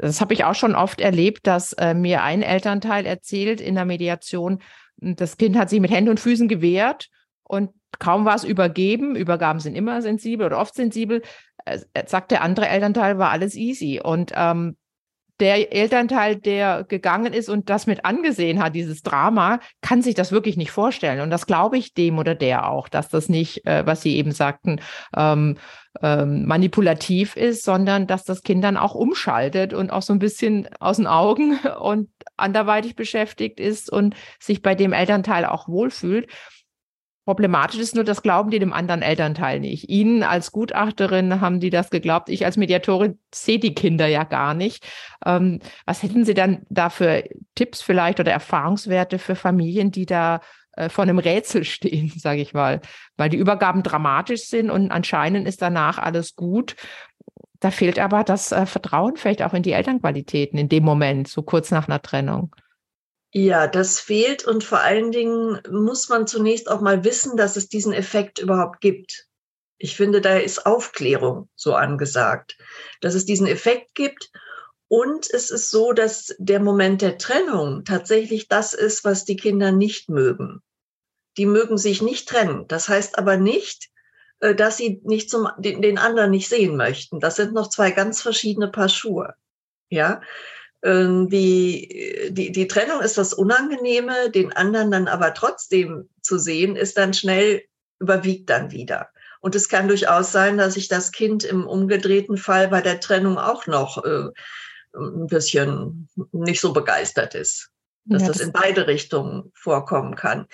Das 0.00 0.20
habe 0.20 0.32
ich 0.32 0.44
auch 0.44 0.54
schon 0.54 0.74
oft 0.74 1.00
erlebt, 1.00 1.46
dass 1.46 1.72
äh, 1.74 1.94
mir 1.94 2.22
ein 2.22 2.42
Elternteil 2.42 3.04
erzählt 3.04 3.60
in 3.60 3.74
der 3.74 3.84
Mediation, 3.84 4.60
hm, 5.00 5.16
das 5.16 5.36
Kind 5.36 5.56
hat 5.56 5.68
sich 5.70 5.80
mit 5.80 5.90
Händen 5.90 6.10
und 6.10 6.20
Füßen 6.20 6.48
gewehrt 6.48 7.08
und 7.42 7.70
kaum 7.98 8.24
war 8.24 8.34
es 8.34 8.44
übergeben. 8.44 9.14
Übergaben 9.16 9.60
sind 9.60 9.74
immer 9.74 10.00
sensibel 10.00 10.46
oder 10.46 10.58
oft 10.58 10.74
sensibel. 10.74 11.22
Äh, 11.64 11.80
sagt 12.06 12.30
der 12.30 12.42
andere 12.42 12.68
Elternteil, 12.68 13.18
war 13.18 13.30
alles 13.30 13.54
easy. 13.54 14.00
Und 14.02 14.32
ähm, 14.34 14.76
der 15.40 15.72
Elternteil, 15.72 16.36
der 16.36 16.84
gegangen 16.84 17.32
ist 17.32 17.48
und 17.48 17.70
das 17.70 17.86
mit 17.86 18.04
angesehen 18.04 18.62
hat, 18.62 18.74
dieses 18.74 19.02
Drama, 19.02 19.60
kann 19.80 20.02
sich 20.02 20.14
das 20.14 20.32
wirklich 20.32 20.56
nicht 20.56 20.70
vorstellen. 20.70 21.20
Und 21.20 21.30
das 21.30 21.46
glaube 21.46 21.78
ich 21.78 21.94
dem 21.94 22.18
oder 22.18 22.34
der 22.34 22.68
auch, 22.68 22.88
dass 22.88 23.08
das 23.08 23.28
nicht, 23.28 23.66
äh, 23.66 23.84
was 23.86 24.02
Sie 24.02 24.16
eben 24.16 24.32
sagten, 24.32 24.80
ähm, 25.16 25.56
ähm, 26.02 26.46
manipulativ 26.46 27.36
ist, 27.36 27.64
sondern 27.64 28.06
dass 28.06 28.24
das 28.24 28.42
Kind 28.42 28.62
dann 28.62 28.76
auch 28.76 28.94
umschaltet 28.94 29.74
und 29.74 29.90
auch 29.90 30.02
so 30.02 30.12
ein 30.12 30.20
bisschen 30.20 30.68
aus 30.78 30.98
den 30.98 31.06
Augen 31.06 31.58
und 31.80 32.10
anderweitig 32.36 32.94
beschäftigt 32.94 33.58
ist 33.58 33.90
und 33.90 34.14
sich 34.38 34.62
bei 34.62 34.74
dem 34.74 34.92
Elternteil 34.92 35.46
auch 35.46 35.68
wohlfühlt. 35.68 36.28
Problematisch 37.26 37.78
ist 37.78 37.94
nur, 37.94 38.04
das 38.04 38.22
glauben 38.22 38.50
die 38.50 38.58
dem 38.58 38.72
anderen 38.72 39.02
Elternteil 39.02 39.60
nicht. 39.60 39.88
Ihnen 39.88 40.22
als 40.22 40.52
Gutachterin 40.52 41.40
haben 41.40 41.60
die 41.60 41.70
das 41.70 41.90
geglaubt. 41.90 42.28
Ich 42.28 42.44
als 42.44 42.56
Mediatorin 42.56 43.18
sehe 43.32 43.58
die 43.58 43.74
Kinder 43.74 44.06
ja 44.06 44.24
gar 44.24 44.54
nicht. 44.54 44.84
Ähm, 45.24 45.60
was 45.84 46.02
hätten 46.02 46.24
Sie 46.24 46.34
dann 46.34 46.62
da 46.70 46.88
für 46.88 47.22
Tipps 47.54 47.82
vielleicht 47.82 48.20
oder 48.20 48.32
Erfahrungswerte 48.32 49.18
für 49.18 49.36
Familien, 49.36 49.90
die 49.90 50.06
da 50.06 50.40
äh, 50.72 50.88
vor 50.88 51.02
einem 51.02 51.18
Rätsel 51.18 51.64
stehen, 51.64 52.12
sage 52.16 52.40
ich 52.40 52.54
mal, 52.54 52.80
weil 53.16 53.28
die 53.28 53.36
Übergaben 53.36 53.82
dramatisch 53.82 54.46
sind 54.46 54.70
und 54.70 54.90
anscheinend 54.90 55.46
ist 55.46 55.60
danach 55.62 55.98
alles 55.98 56.36
gut. 56.36 56.74
Da 57.60 57.70
fehlt 57.70 57.98
aber 57.98 58.24
das 58.24 58.52
äh, 58.52 58.64
Vertrauen 58.64 59.16
vielleicht 59.16 59.42
auch 59.42 59.52
in 59.52 59.62
die 59.62 59.72
Elternqualitäten 59.72 60.58
in 60.58 60.70
dem 60.70 60.84
Moment, 60.84 61.28
so 61.28 61.42
kurz 61.42 61.70
nach 61.70 61.86
einer 61.86 62.00
Trennung. 62.00 62.56
Ja, 63.32 63.68
das 63.68 64.00
fehlt 64.00 64.44
und 64.44 64.64
vor 64.64 64.80
allen 64.80 65.12
Dingen 65.12 65.60
muss 65.70 66.08
man 66.08 66.26
zunächst 66.26 66.68
auch 66.68 66.80
mal 66.80 67.04
wissen, 67.04 67.36
dass 67.36 67.56
es 67.56 67.68
diesen 67.68 67.92
Effekt 67.92 68.40
überhaupt 68.40 68.80
gibt. 68.80 69.28
Ich 69.78 69.96
finde, 69.96 70.20
da 70.20 70.36
ist 70.36 70.66
Aufklärung 70.66 71.48
so 71.54 71.74
angesagt, 71.74 72.58
dass 73.00 73.14
es 73.14 73.24
diesen 73.24 73.46
Effekt 73.46 73.94
gibt. 73.94 74.30
Und 74.88 75.32
es 75.32 75.50
ist 75.50 75.70
so, 75.70 75.92
dass 75.92 76.34
der 76.38 76.58
Moment 76.58 77.00
der 77.00 77.16
Trennung 77.16 77.84
tatsächlich 77.84 78.48
das 78.48 78.74
ist, 78.74 79.04
was 79.04 79.24
die 79.24 79.36
Kinder 79.36 79.70
nicht 79.70 80.08
mögen. 80.08 80.60
Die 81.36 81.46
mögen 81.46 81.78
sich 81.78 82.02
nicht 82.02 82.28
trennen. 82.28 82.66
Das 82.66 82.88
heißt 82.88 83.16
aber 83.16 83.36
nicht, 83.36 83.90
äh, 84.40 84.56
dass 84.56 84.76
sie 84.76 85.00
nicht 85.04 85.30
zum, 85.30 85.48
den 85.58 85.98
anderen 85.98 86.32
nicht 86.32 86.48
sehen 86.48 86.76
möchten. 86.76 87.20
Das 87.20 87.36
sind 87.36 87.54
noch 87.54 87.70
zwei 87.70 87.92
ganz 87.92 88.20
verschiedene 88.20 88.68
Paar 88.68 88.88
Schuhe. 88.88 89.34
Ja, 89.88 90.20
die, 90.82 92.30
die, 92.30 92.52
die 92.52 92.66
Trennung 92.66 93.00
ist 93.00 93.18
das 93.18 93.34
Unangenehme, 93.34 94.30
den 94.30 94.52
anderen 94.52 94.90
dann 94.90 95.08
aber 95.08 95.34
trotzdem 95.34 96.08
zu 96.22 96.38
sehen, 96.38 96.74
ist 96.74 96.96
dann 96.96 97.12
schnell, 97.12 97.62
überwiegt 97.98 98.48
dann 98.48 98.70
wieder. 98.70 99.10
Und 99.40 99.54
es 99.54 99.68
kann 99.68 99.88
durchaus 99.88 100.32
sein, 100.32 100.58
dass 100.58 100.74
sich 100.74 100.88
das 100.88 101.12
Kind 101.12 101.44
im 101.44 101.66
umgedrehten 101.66 102.36
Fall 102.36 102.68
bei 102.68 102.80
der 102.80 103.00
Trennung 103.00 103.38
auch 103.38 103.66
noch 103.66 104.04
äh, 104.04 104.28
ein 104.94 105.26
bisschen 105.26 106.08
nicht 106.32 106.60
so 106.60 106.72
begeistert 106.72 107.34
ist. 107.34 107.70
Dass 108.06 108.22
ja, 108.22 108.28
das, 108.28 108.38
das 108.38 108.46
in 108.46 108.52
beide 108.52 108.86
Richtungen 108.86 109.50
vorkommen 109.54 110.14
kann. 110.14 110.46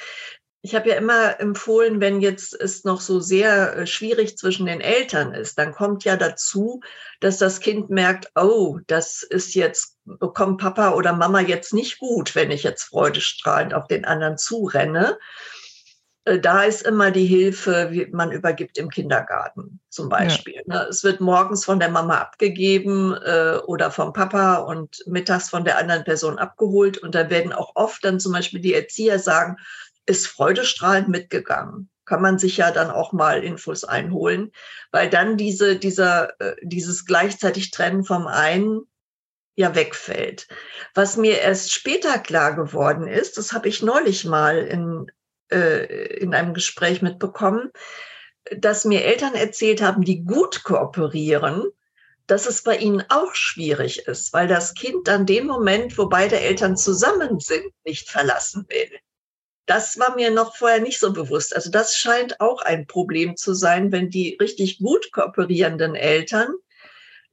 Ich 0.67 0.75
habe 0.75 0.89
ja 0.89 0.97
immer 0.97 1.39
empfohlen, 1.39 2.01
wenn 2.01 2.21
jetzt 2.21 2.53
es 2.53 2.83
noch 2.83 3.01
so 3.01 3.21
sehr 3.21 3.77
äh, 3.77 3.87
schwierig 3.87 4.37
zwischen 4.37 4.67
den 4.67 4.81
Eltern 4.81 5.33
ist, 5.33 5.61
dann 5.61 5.73
kommt 5.73 6.03
ja 6.03 6.17
dazu, 6.17 6.81
dass 7.21 7.39
das 7.39 7.61
Kind 7.61 7.89
merkt, 7.89 8.33
oh, 8.35 8.81
das 8.89 9.23
ist 9.23 9.55
jetzt, 9.55 9.97
bekommt 10.05 10.61
Papa 10.61 10.95
oder 10.95 11.13
Mama 11.13 11.39
jetzt 11.39 11.73
nicht 11.73 12.01
gut, 12.01 12.35
wenn 12.35 12.51
ich 12.51 12.65
jetzt 12.65 12.83
freudestrahlend 12.83 13.75
auf 13.75 13.87
den 13.87 14.05
anderen 14.05 14.39
zurenne. 14.39 15.17
Äh, 16.25 16.41
da 16.41 16.65
ist 16.65 16.83
immer 16.83 17.13
die 17.13 17.27
Hilfe, 17.27 17.89
wie 17.93 18.07
man 18.07 18.33
übergibt 18.33 18.77
im 18.77 18.91
Kindergarten 18.91 19.79
zum 19.89 20.09
Beispiel. 20.09 20.63
Ja. 20.67 20.83
Ne? 20.83 20.87
Es 20.91 21.05
wird 21.05 21.21
morgens 21.21 21.65
von 21.65 21.79
der 21.79 21.91
Mama 21.91 22.19
abgegeben 22.19 23.15
äh, 23.15 23.59
oder 23.67 23.93
vom 23.93 24.13
Papa 24.13 24.57
und 24.57 25.05
mittags 25.07 25.49
von 25.49 25.65
der 25.65 25.79
anderen 25.79 26.03
Person 26.03 26.39
abgeholt. 26.39 26.99
Und 26.99 27.15
da 27.15 27.31
werden 27.31 27.53
auch 27.53 27.71
oft 27.77 28.05
dann 28.05 28.19
zum 28.19 28.33
Beispiel 28.33 28.61
die 28.61 28.75
Erzieher 28.75 29.21
sagen, 29.21 29.59
ist 30.07 30.27
freudestrahlend 30.27 31.09
mitgegangen. 31.09 31.90
kann 32.05 32.23
man 32.23 32.38
sich 32.38 32.59
ja 32.59 32.71
dann 32.71 32.90
auch 32.90 33.12
mal 33.12 33.42
Infos 33.42 33.83
einholen, 33.83 34.53
weil 34.92 35.11
dann 35.11 35.37
diese, 35.37 35.77
dieser, 35.77 36.40
äh, 36.40 36.55
dieses 36.62 37.05
gleichzeitig 37.05 37.73
Trennen 37.73 38.05
vom 38.05 38.29
einen 38.29 38.83
ja 39.57 39.75
wegfällt. 39.75 40.47
Was 40.95 41.16
mir 41.16 41.40
erst 41.40 41.73
später 41.73 42.19
klar 42.21 42.55
geworden 42.55 43.09
ist, 43.09 43.38
das 43.38 43.53
habe 43.53 43.69
ich 43.69 43.83
neulich 43.83 44.25
mal 44.25 44.59
in, 44.59 45.11
äh, 45.51 46.16
in 46.19 46.35
einem 46.35 46.55
Gespräch 46.55 47.03
mitbekommen, 47.03 47.73
dass 48.57 48.85
mir 48.85 49.05
Eltern 49.05 49.35
erzählt 49.35 49.83
haben, 49.83 50.03
die 50.03 50.25
gut 50.25 50.62
kooperieren, 50.62 51.64
dass 52.27 52.47
es 52.47 52.62
bei 52.62 52.77
ihnen 52.77 53.05
auch 53.09 53.35
schwierig 53.35 54.07
ist, 54.07 54.33
weil 54.33 54.49
das 54.49 54.75
Kind 54.75 55.09
dann 55.09 55.27
den 55.27 55.47
Moment, 55.47 55.97
wo 55.97 56.09
beide 56.09 56.38
Eltern 56.38 56.77
zusammen 56.77 57.40
sind, 57.40 57.73
nicht 57.85 58.11
verlassen 58.11 58.66
will. 58.69 58.90
Das 59.67 59.99
war 59.99 60.15
mir 60.15 60.31
noch 60.31 60.57
vorher 60.57 60.81
nicht 60.81 61.01
so 61.01 61.13
bewusst. 61.13 61.55
Also 61.55 61.71
das 61.71 61.97
scheint 61.97 62.41
auch 62.41 62.63
ein 62.63 62.87
Problem 62.87 63.37
zu 63.37 63.53
sein, 63.53 63.93
wenn 63.93 64.11
die 64.11 64.37
richtig 64.41 64.79
gut 64.79 65.11
kooperierenden 65.13 65.95
Eltern 65.95 66.55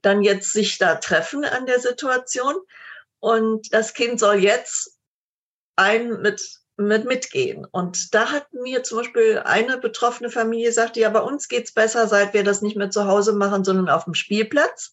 dann 0.02 0.22
jetzt 0.22 0.52
sich 0.52 0.78
da 0.78 0.96
treffen 0.96 1.44
an 1.44 1.66
der 1.66 1.80
Situation 1.80 2.54
und 3.20 3.72
das 3.72 3.94
Kind 3.94 4.20
soll 4.20 4.36
jetzt 4.36 4.98
ein 5.76 6.20
mit 6.20 6.60
mit 6.76 7.04
mitgehen. 7.04 7.64
Und 7.70 8.14
da 8.14 8.32
hat 8.32 8.52
mir 8.52 8.82
zum 8.82 8.98
Beispiel 8.98 9.38
eine 9.44 9.78
betroffene 9.78 10.28
Familie 10.28 10.66
gesagt, 10.66 10.96
ja, 10.96 11.08
bei 11.08 11.20
uns 11.20 11.48
geht's 11.48 11.72
besser, 11.72 12.08
seit 12.08 12.34
wir 12.34 12.42
das 12.42 12.62
nicht 12.62 12.76
mehr 12.76 12.90
zu 12.90 13.06
Hause 13.06 13.32
machen, 13.32 13.64
sondern 13.64 13.88
auf 13.88 14.04
dem 14.04 14.14
Spielplatz. 14.14 14.92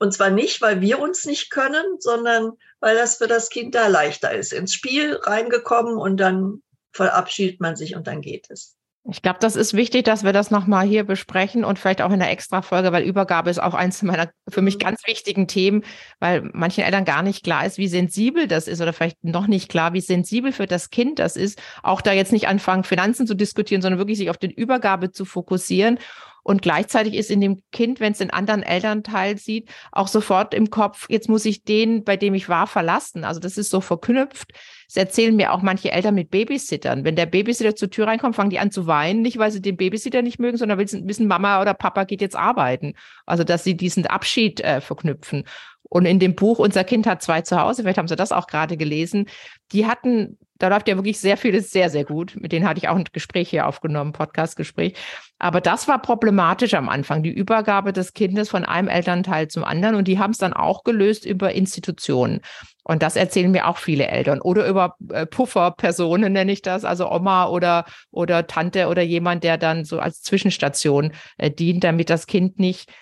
Und 0.00 0.14
zwar 0.14 0.30
nicht, 0.30 0.62
weil 0.62 0.80
wir 0.80 0.98
uns 0.98 1.26
nicht 1.26 1.50
können, 1.50 1.84
sondern 1.98 2.52
weil 2.80 2.96
das 2.96 3.16
für 3.16 3.28
das 3.28 3.50
Kind 3.50 3.74
da 3.74 3.86
leichter 3.86 4.32
ist. 4.32 4.52
Ins 4.52 4.72
Spiel 4.72 5.14
reingekommen 5.14 5.98
und 5.98 6.16
dann 6.16 6.62
verabschiedet 6.92 7.60
man 7.60 7.76
sich 7.76 7.94
und 7.94 8.06
dann 8.06 8.22
geht 8.22 8.46
es. 8.48 8.76
Ich 9.10 9.22
glaube, 9.22 9.38
das 9.40 9.56
ist 9.56 9.74
wichtig, 9.74 10.04
dass 10.04 10.24
wir 10.24 10.32
das 10.32 10.50
nochmal 10.50 10.86
hier 10.86 11.04
besprechen 11.04 11.64
und 11.64 11.78
vielleicht 11.78 12.02
auch 12.02 12.12
in 12.12 12.18
der 12.18 12.30
Extra-Folge, 12.30 12.92
weil 12.92 13.02
Übergabe 13.02 13.48
ist 13.50 13.58
auch 13.58 13.72
eins 13.72 14.02
meiner 14.02 14.30
für 14.48 14.62
mich 14.62 14.74
mhm. 14.74 14.80
ganz 14.80 15.06
wichtigen 15.06 15.46
Themen, 15.46 15.84
weil 16.18 16.50
manchen 16.52 16.84
Eltern 16.84 17.04
gar 17.04 17.22
nicht 17.22 17.42
klar 17.42 17.64
ist, 17.66 17.76
wie 17.76 17.88
sensibel 17.88 18.46
das 18.46 18.68
ist 18.68 18.80
oder 18.80 18.92
vielleicht 18.92 19.22
noch 19.22 19.46
nicht 19.46 19.70
klar, 19.70 19.92
wie 19.92 20.02
sensibel 20.02 20.52
für 20.52 20.66
das 20.66 20.90
Kind 20.90 21.18
das 21.18 21.36
ist. 21.36 21.60
Auch 21.82 22.00
da 22.02 22.12
jetzt 22.12 22.32
nicht 22.32 22.48
anfangen, 22.48 22.84
Finanzen 22.84 23.26
zu 23.26 23.34
diskutieren, 23.34 23.80
sondern 23.82 23.98
wirklich 23.98 24.18
sich 24.18 24.30
auf 24.30 24.38
den 24.38 24.50
Übergabe 24.50 25.12
zu 25.12 25.24
fokussieren 25.24 25.98
und 26.42 26.62
gleichzeitig 26.62 27.14
ist 27.14 27.30
in 27.30 27.40
dem 27.40 27.62
Kind, 27.72 28.00
wenn 28.00 28.12
es 28.12 28.18
den 28.18 28.30
anderen 28.30 28.62
Elternteil 28.62 29.36
sieht, 29.38 29.68
auch 29.92 30.08
sofort 30.08 30.54
im 30.54 30.70
Kopf, 30.70 31.06
jetzt 31.08 31.28
muss 31.28 31.44
ich 31.44 31.64
den, 31.64 32.04
bei 32.04 32.16
dem 32.16 32.34
ich 32.34 32.48
war, 32.48 32.66
verlassen. 32.66 33.24
Also 33.24 33.40
das 33.40 33.58
ist 33.58 33.70
so 33.70 33.80
verknüpft. 33.80 34.52
Das 34.86 34.96
erzählen 34.96 35.36
mir 35.36 35.52
auch 35.52 35.62
manche 35.62 35.92
Eltern 35.92 36.14
mit 36.14 36.30
Babysittern. 36.30 37.04
Wenn 37.04 37.16
der 37.16 37.26
Babysitter 37.26 37.76
zur 37.76 37.90
Tür 37.90 38.06
reinkommt, 38.06 38.36
fangen 38.36 38.50
die 38.50 38.58
an 38.58 38.70
zu 38.70 38.86
weinen. 38.86 39.22
Nicht, 39.22 39.38
weil 39.38 39.50
sie 39.50 39.62
den 39.62 39.76
Babysitter 39.76 40.22
nicht 40.22 40.38
mögen, 40.38 40.56
sondern 40.56 40.78
weil 40.78 40.88
sie 40.88 41.06
wissen, 41.06 41.28
Mama 41.28 41.60
oder 41.60 41.74
Papa 41.74 42.04
geht 42.04 42.20
jetzt 42.20 42.36
arbeiten. 42.36 42.94
Also 43.26 43.44
dass 43.44 43.64
sie 43.64 43.76
diesen 43.76 44.06
Abschied 44.06 44.60
äh, 44.60 44.80
verknüpfen. 44.80 45.44
Und 45.82 46.06
in 46.06 46.18
dem 46.18 46.34
Buch 46.34 46.58
Unser 46.58 46.84
Kind 46.84 47.06
hat 47.06 47.22
zwei 47.22 47.42
zu 47.42 47.60
Hause, 47.60 47.82
vielleicht 47.82 47.98
haben 47.98 48.08
Sie 48.08 48.16
das 48.16 48.32
auch 48.32 48.46
gerade 48.46 48.76
gelesen, 48.76 49.26
die 49.72 49.86
hatten, 49.86 50.38
da 50.60 50.68
läuft 50.68 50.88
ja 50.88 50.96
wirklich 50.96 51.18
sehr 51.18 51.38
vieles 51.38 51.70
sehr, 51.70 51.88
sehr 51.88 52.04
gut. 52.04 52.36
Mit 52.38 52.52
denen 52.52 52.68
hatte 52.68 52.78
ich 52.78 52.88
auch 52.88 52.96
ein 52.96 53.04
Gespräch 53.12 53.48
hier 53.48 53.66
aufgenommen, 53.66 54.12
Podcastgespräch. 54.12 54.94
Aber 55.38 55.62
das 55.62 55.88
war 55.88 56.00
problematisch 56.00 56.74
am 56.74 56.90
Anfang, 56.90 57.22
die 57.22 57.32
Übergabe 57.32 57.94
des 57.94 58.12
Kindes 58.12 58.50
von 58.50 58.66
einem 58.66 58.88
Elternteil 58.88 59.48
zum 59.48 59.64
anderen. 59.64 59.94
Und 59.94 60.06
die 60.06 60.18
haben 60.18 60.32
es 60.32 60.38
dann 60.38 60.52
auch 60.52 60.84
gelöst 60.84 61.24
über 61.24 61.52
Institutionen. 61.52 62.42
Und 62.84 63.02
das 63.02 63.16
erzählen 63.16 63.50
mir 63.50 63.68
auch 63.68 63.78
viele 63.78 64.08
Eltern. 64.08 64.42
Oder 64.42 64.68
über 64.68 64.96
äh, 65.10 65.24
Pufferpersonen 65.24 66.32
nenne 66.32 66.52
ich 66.52 66.60
das, 66.60 66.84
also 66.84 67.10
Oma 67.10 67.46
oder, 67.46 67.86
oder 68.10 68.46
Tante 68.46 68.88
oder 68.88 69.02
jemand, 69.02 69.42
der 69.44 69.56
dann 69.56 69.86
so 69.86 69.98
als 69.98 70.20
Zwischenstation 70.20 71.12
äh, 71.38 71.50
dient, 71.50 71.84
damit 71.84 72.10
das 72.10 72.26
Kind 72.26 72.58
nicht 72.58 72.92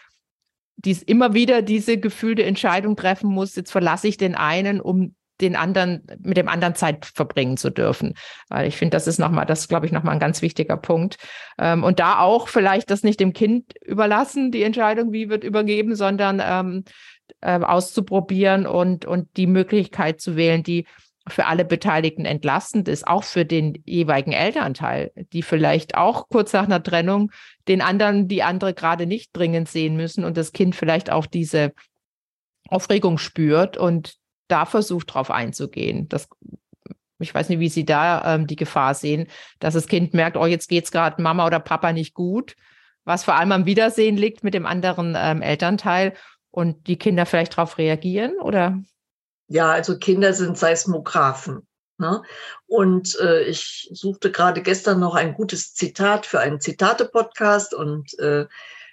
dies 0.77 1.03
immer 1.03 1.35
wieder 1.35 1.61
diese 1.61 1.99
gefühlte 1.99 2.45
Entscheidung 2.45 2.95
treffen 2.95 3.31
muss, 3.31 3.57
jetzt 3.57 3.73
verlasse 3.73 4.07
ich 4.07 4.17
den 4.17 4.37
einen, 4.37 4.81
um 4.81 5.17
den 5.41 5.57
anderen, 5.57 6.07
mit 6.21 6.37
dem 6.37 6.49
anderen 6.49 6.75
Zeit 6.75 7.07
verbringen 7.07 7.57
zu 7.57 7.71
dürfen. 7.71 8.15
Weil 8.49 8.69
ich 8.69 8.77
finde, 8.77 8.97
das 8.97 9.07
ist 9.07 9.19
nochmal, 9.19 9.47
das 9.47 9.69
glaube 9.69 9.87
ich, 9.87 9.93
nochmal 9.93 10.15
ein 10.15 10.21
ganz 10.21 10.43
wichtiger 10.43 10.77
Punkt. 10.77 11.17
Ähm, 11.59 11.85
und 11.85 12.01
da 12.01 12.21
auch 12.21 12.49
vielleicht 12.49 12.91
das 12.91 13.03
nicht 13.03 13.21
dem 13.21 13.33
Kind 13.33 13.75
überlassen, 13.85 14.51
die 14.51 14.63
Entscheidung, 14.63 15.13
wie 15.13 15.29
wird 15.29 15.45
übergeben, 15.45 15.95
sondern 15.95 16.43
ähm, 16.45 16.85
äh, 17.41 17.61
auszuprobieren 17.61 18.67
und, 18.67 19.05
und 19.05 19.29
die 19.37 19.47
Möglichkeit 19.47 20.21
zu 20.21 20.37
wählen, 20.37 20.63
die 20.63 20.87
für 21.29 21.47
alle 21.47 21.65
Beteiligten 21.65 22.25
entlastend 22.25 22.89
ist, 22.89 23.07
auch 23.07 23.25
für 23.25 23.45
den 23.45 23.83
jeweiligen 23.85 24.33
Elternteil, 24.33 25.13
die 25.33 25.43
vielleicht 25.43 25.95
auch 25.97 26.29
kurz 26.29 26.53
nach 26.53 26.65
einer 26.65 26.83
Trennung 26.83 27.31
den 27.69 27.83
anderen, 27.83 28.29
die 28.29 28.43
andere 28.43 28.75
gerade 28.75 29.07
nicht 29.07 29.31
dringend 29.35 29.69
sehen 29.69 29.97
müssen 29.97 30.25
und 30.25 30.37
das 30.37 30.53
Kind 30.53 30.75
vielleicht 30.75 31.11
auch 31.11 31.27
diese 31.27 31.73
Aufregung 32.69 33.19
spürt 33.19 33.77
und 33.77 34.15
da 34.49 34.67
versucht, 34.67 35.15
drauf 35.15 35.31
einzugehen. 35.31 36.09
Das, 36.09 36.29
ich 37.19 37.35
weiß 37.35 37.49
nicht, 37.49 37.61
wie 37.61 37.69
Sie 37.69 37.85
da 37.85 38.35
ähm, 38.35 38.47
die 38.47 38.57
Gefahr 38.57 38.95
sehen, 38.95 39.29
dass 39.59 39.75
das 39.75 39.87
Kind 39.87 40.15
merkt, 40.15 40.37
oh, 40.37 40.47
jetzt 40.47 40.69
geht 40.69 40.85
es 40.85 40.91
gerade 40.91 41.23
Mama 41.23 41.47
oder 41.47 41.61
Papa 41.61 41.93
nicht 41.93 42.15
gut, 42.15 42.57
was 43.05 43.25
vor 43.25 43.35
allem 43.35 43.53
am 43.53 43.67
Wiedersehen 43.67 44.17
liegt 44.17 44.45
mit 44.45 44.55
dem 44.55 44.67
anderen 44.67 45.15
ähm, 45.17 45.43
Elternteil 45.43 46.15
und 46.51 46.87
die 46.87 46.99
Kinder 46.99 47.27
vielleicht 47.27 47.57
darauf 47.57 47.79
reagieren, 47.79 48.39
oder? 48.41 48.79
Ja, 49.49 49.71
also 49.71 49.99
Kinder 49.99 50.33
sind 50.33 50.59
Seismographen. 50.59 51.67
Ne? 51.99 52.23
Und 52.67 53.19
äh, 53.21 53.43
ich 53.43 53.89
suchte 53.93 54.31
gerade 54.31 54.63
gestern 54.63 55.01
noch 55.01 55.17
ein 55.17 55.35
gutes 55.35 55.75
Zitat 55.75 56.27
für 56.27 56.39
einen 56.39 56.61
Zitate-Podcast 56.61 57.75
und 57.75 58.17
äh, 58.21 58.47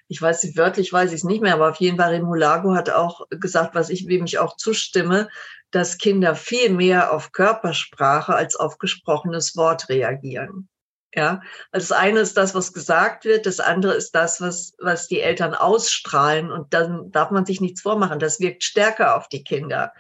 ich 0.07 0.21
weiß 0.21 0.43
nicht, 0.43 0.57
wörtlich 0.57 0.91
weiß 0.91 1.11
ich 1.11 1.17
es 1.17 1.23
nicht 1.23 1.41
mehr, 1.41 1.53
aber 1.53 1.69
auf 1.69 1.77
jeden 1.77 1.97
Fall 1.97 2.11
Remulago 2.11 2.75
hat 2.75 2.89
auch 2.89 3.21
gesagt, 3.29 3.75
was 3.75 3.89
ich, 3.89 4.07
wem 4.07 4.25
ich 4.25 4.39
auch 4.39 4.55
zustimme, 4.57 5.29
dass 5.71 5.97
Kinder 5.97 6.35
viel 6.35 6.69
mehr 6.69 7.11
auf 7.11 7.31
Körpersprache 7.31 8.33
als 8.35 8.55
auf 8.55 8.77
gesprochenes 8.77 9.55
Wort 9.55 9.89
reagieren. 9.89 10.69
Ja, 11.13 11.41
also 11.71 11.87
das 11.87 11.97
eine 11.97 12.19
ist 12.19 12.35
das, 12.35 12.53
was 12.53 12.73
gesagt 12.73 13.23
wird, 13.23 13.45
das 13.45 13.61
andere 13.61 13.93
ist 13.93 14.11
das, 14.11 14.41
was, 14.41 14.73
was 14.79 15.07
die 15.07 15.21
Eltern 15.21 15.53
ausstrahlen 15.53 16.51
und 16.51 16.73
dann 16.73 17.09
darf 17.11 17.31
man 17.31 17.45
sich 17.45 17.61
nichts 17.61 17.81
vormachen. 17.81 18.19
Das 18.19 18.41
wirkt 18.41 18.63
stärker 18.63 19.15
auf 19.15 19.29
die 19.29 19.43
Kinder 19.43 19.93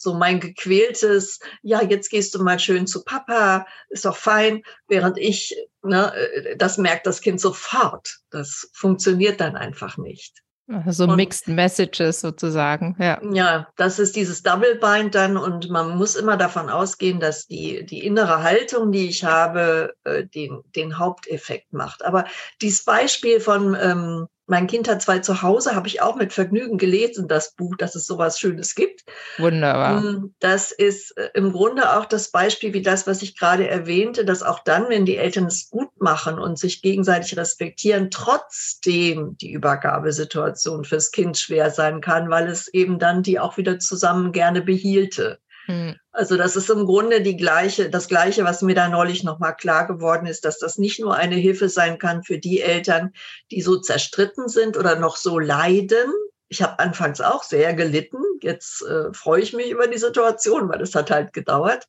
so 0.00 0.14
mein 0.14 0.40
gequältes, 0.40 1.40
ja, 1.60 1.82
jetzt 1.82 2.08
gehst 2.08 2.34
du 2.34 2.42
mal 2.42 2.58
schön 2.58 2.86
zu 2.86 3.04
Papa, 3.04 3.66
ist 3.90 4.06
doch 4.06 4.16
fein, 4.16 4.62
während 4.88 5.18
ich, 5.18 5.54
ne, 5.82 6.14
äh, 6.14 6.56
das 6.56 6.78
merkt 6.78 7.06
das 7.06 7.20
Kind 7.20 7.40
sofort. 7.40 8.18
Das 8.30 8.70
funktioniert 8.72 9.40
dann 9.40 9.56
einfach 9.56 9.96
nicht. 9.96 10.42
So 10.86 11.04
und, 11.04 11.16
Mixed 11.16 11.48
Messages 11.48 12.20
sozusagen, 12.20 12.94
ja. 13.00 13.20
Ja, 13.32 13.68
das 13.76 13.98
ist 13.98 14.14
dieses 14.14 14.44
Double 14.44 14.76
Bind 14.76 15.16
dann 15.16 15.36
und 15.36 15.68
man 15.68 15.96
muss 15.96 16.14
immer 16.14 16.36
davon 16.36 16.70
ausgehen, 16.70 17.18
dass 17.18 17.48
die, 17.48 17.84
die 17.84 18.06
innere 18.06 18.44
Haltung, 18.44 18.92
die 18.92 19.08
ich 19.08 19.24
habe, 19.24 19.94
äh, 20.04 20.24
den, 20.24 20.60
den 20.76 20.96
Haupteffekt 20.98 21.72
macht. 21.72 22.04
Aber 22.04 22.24
dieses 22.62 22.84
Beispiel 22.84 23.40
von, 23.40 23.76
ähm, 23.80 24.28
mein 24.50 24.66
Kind 24.66 24.88
hat 24.88 25.00
zwei 25.00 25.20
zu 25.20 25.42
Hause, 25.42 25.76
habe 25.76 25.86
ich 25.86 26.02
auch 26.02 26.16
mit 26.16 26.32
Vergnügen 26.32 26.76
gelesen, 26.76 27.28
das 27.28 27.54
Buch, 27.54 27.76
dass 27.76 27.94
es 27.94 28.04
sowas 28.04 28.40
Schönes 28.40 28.74
gibt. 28.74 29.04
Wunderbar. 29.38 30.04
Ähm, 30.04 30.34
das 30.40 30.72
ist 30.72 31.16
äh, 31.16 31.30
im 31.34 31.52
Grunde 31.52 31.96
auch 31.96 32.04
das 32.04 32.32
Beispiel 32.32 32.72
wie 32.72 32.82
das, 32.82 33.06
was 33.06 33.22
ich 33.22 33.38
gerade 33.38 33.68
erwähnte, 33.68 34.24
dass 34.24 34.42
auch 34.42 34.58
dann, 34.64 34.88
wenn 34.88 35.06
die 35.06 35.16
Eltern 35.16 35.46
es 35.46 35.70
gut 35.70 35.88
machen 36.00 36.40
und 36.40 36.58
sich 36.58 36.82
gegenseitig 36.82 37.36
respektieren, 37.36 38.10
trotzdem 38.10 39.36
die 39.40 39.52
Übergabesituation 39.52 40.84
fürs 40.84 41.12
Kind 41.12 41.38
schwer 41.38 41.70
sein 41.70 42.00
kann, 42.00 42.28
weil 42.28 42.48
es 42.48 42.66
eben 42.66 42.98
dann 42.98 43.22
die 43.22 43.38
auch 43.38 43.56
wieder 43.56 43.78
zusammen 43.78 44.32
gerne 44.32 44.62
behielte. 44.62 45.38
Hm. 45.66 45.96
Also 46.12 46.36
das 46.36 46.56
ist 46.56 46.70
im 46.70 46.86
Grunde 46.86 47.22
die 47.22 47.36
gleiche, 47.36 47.90
das 47.90 48.08
gleiche, 48.08 48.44
was 48.44 48.62
mir 48.62 48.74
da 48.74 48.88
neulich 48.88 49.22
nochmal 49.22 49.56
klar 49.56 49.86
geworden 49.86 50.26
ist, 50.26 50.44
dass 50.44 50.58
das 50.58 50.78
nicht 50.78 51.00
nur 51.00 51.14
eine 51.14 51.36
Hilfe 51.36 51.68
sein 51.68 51.98
kann 51.98 52.22
für 52.22 52.38
die 52.38 52.60
Eltern, 52.60 53.12
die 53.50 53.62
so 53.62 53.78
zerstritten 53.78 54.48
sind 54.48 54.76
oder 54.76 54.96
noch 54.96 55.16
so 55.16 55.38
leiden. 55.38 56.12
Ich 56.48 56.62
habe 56.62 56.78
anfangs 56.78 57.20
auch 57.20 57.44
sehr 57.44 57.74
gelitten. 57.74 58.18
Jetzt 58.42 58.82
äh, 58.82 59.12
freue 59.12 59.42
ich 59.42 59.52
mich 59.52 59.70
über 59.70 59.86
die 59.86 59.98
Situation, 59.98 60.68
weil 60.68 60.80
es 60.80 60.94
hat 60.94 61.10
halt 61.10 61.32
gedauert. 61.32 61.86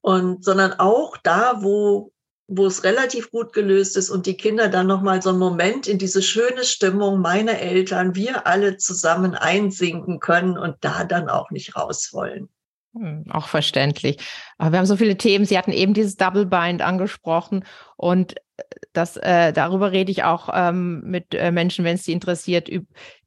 Und 0.00 0.44
sondern 0.44 0.72
auch 0.74 1.16
da, 1.16 1.62
wo 1.62 2.12
wo 2.48 2.66
es 2.66 2.84
relativ 2.84 3.30
gut 3.30 3.52
gelöst 3.52 3.96
ist 3.96 4.10
und 4.10 4.26
die 4.26 4.36
Kinder 4.36 4.68
dann 4.68 4.86
noch 4.86 5.02
mal 5.02 5.22
so 5.22 5.30
einen 5.30 5.38
Moment 5.38 5.86
in 5.86 5.98
diese 5.98 6.22
schöne 6.22 6.64
Stimmung 6.64 7.20
meine 7.20 7.60
Eltern, 7.60 8.14
wir 8.14 8.46
alle 8.46 8.76
zusammen 8.76 9.34
einsinken 9.34 10.20
können 10.20 10.58
und 10.58 10.76
da 10.80 11.04
dann 11.04 11.28
auch 11.28 11.50
nicht 11.50 11.76
raus 11.76 12.10
wollen. 12.12 12.48
Hm, 12.94 13.24
auch 13.30 13.48
verständlich. 13.48 14.18
Aber 14.58 14.72
wir 14.72 14.78
haben 14.78 14.86
so 14.86 14.96
viele 14.96 15.16
Themen. 15.16 15.46
Sie 15.46 15.56
hatten 15.56 15.72
eben 15.72 15.94
dieses 15.94 16.16
Double 16.16 16.44
Bind 16.44 16.82
angesprochen 16.82 17.64
und 17.96 18.36
äh, 18.36 18.62
das, 18.92 19.16
äh, 19.16 19.52
darüber 19.52 19.92
rede 19.92 20.10
ich 20.10 20.24
auch 20.24 20.50
ähm, 20.52 21.00
mit 21.04 21.34
äh, 21.34 21.50
Menschen, 21.50 21.84
wenn 21.84 21.94
es 21.94 22.04
sie 22.04 22.12
interessiert, 22.12 22.68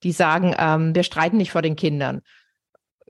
die 0.03 0.11
sagen, 0.11 0.55
ähm, 0.59 0.93
wir 0.93 1.03
streiten 1.03 1.37
nicht 1.37 1.51
vor 1.51 1.63
den 1.63 1.75
Kindern. 1.75 2.21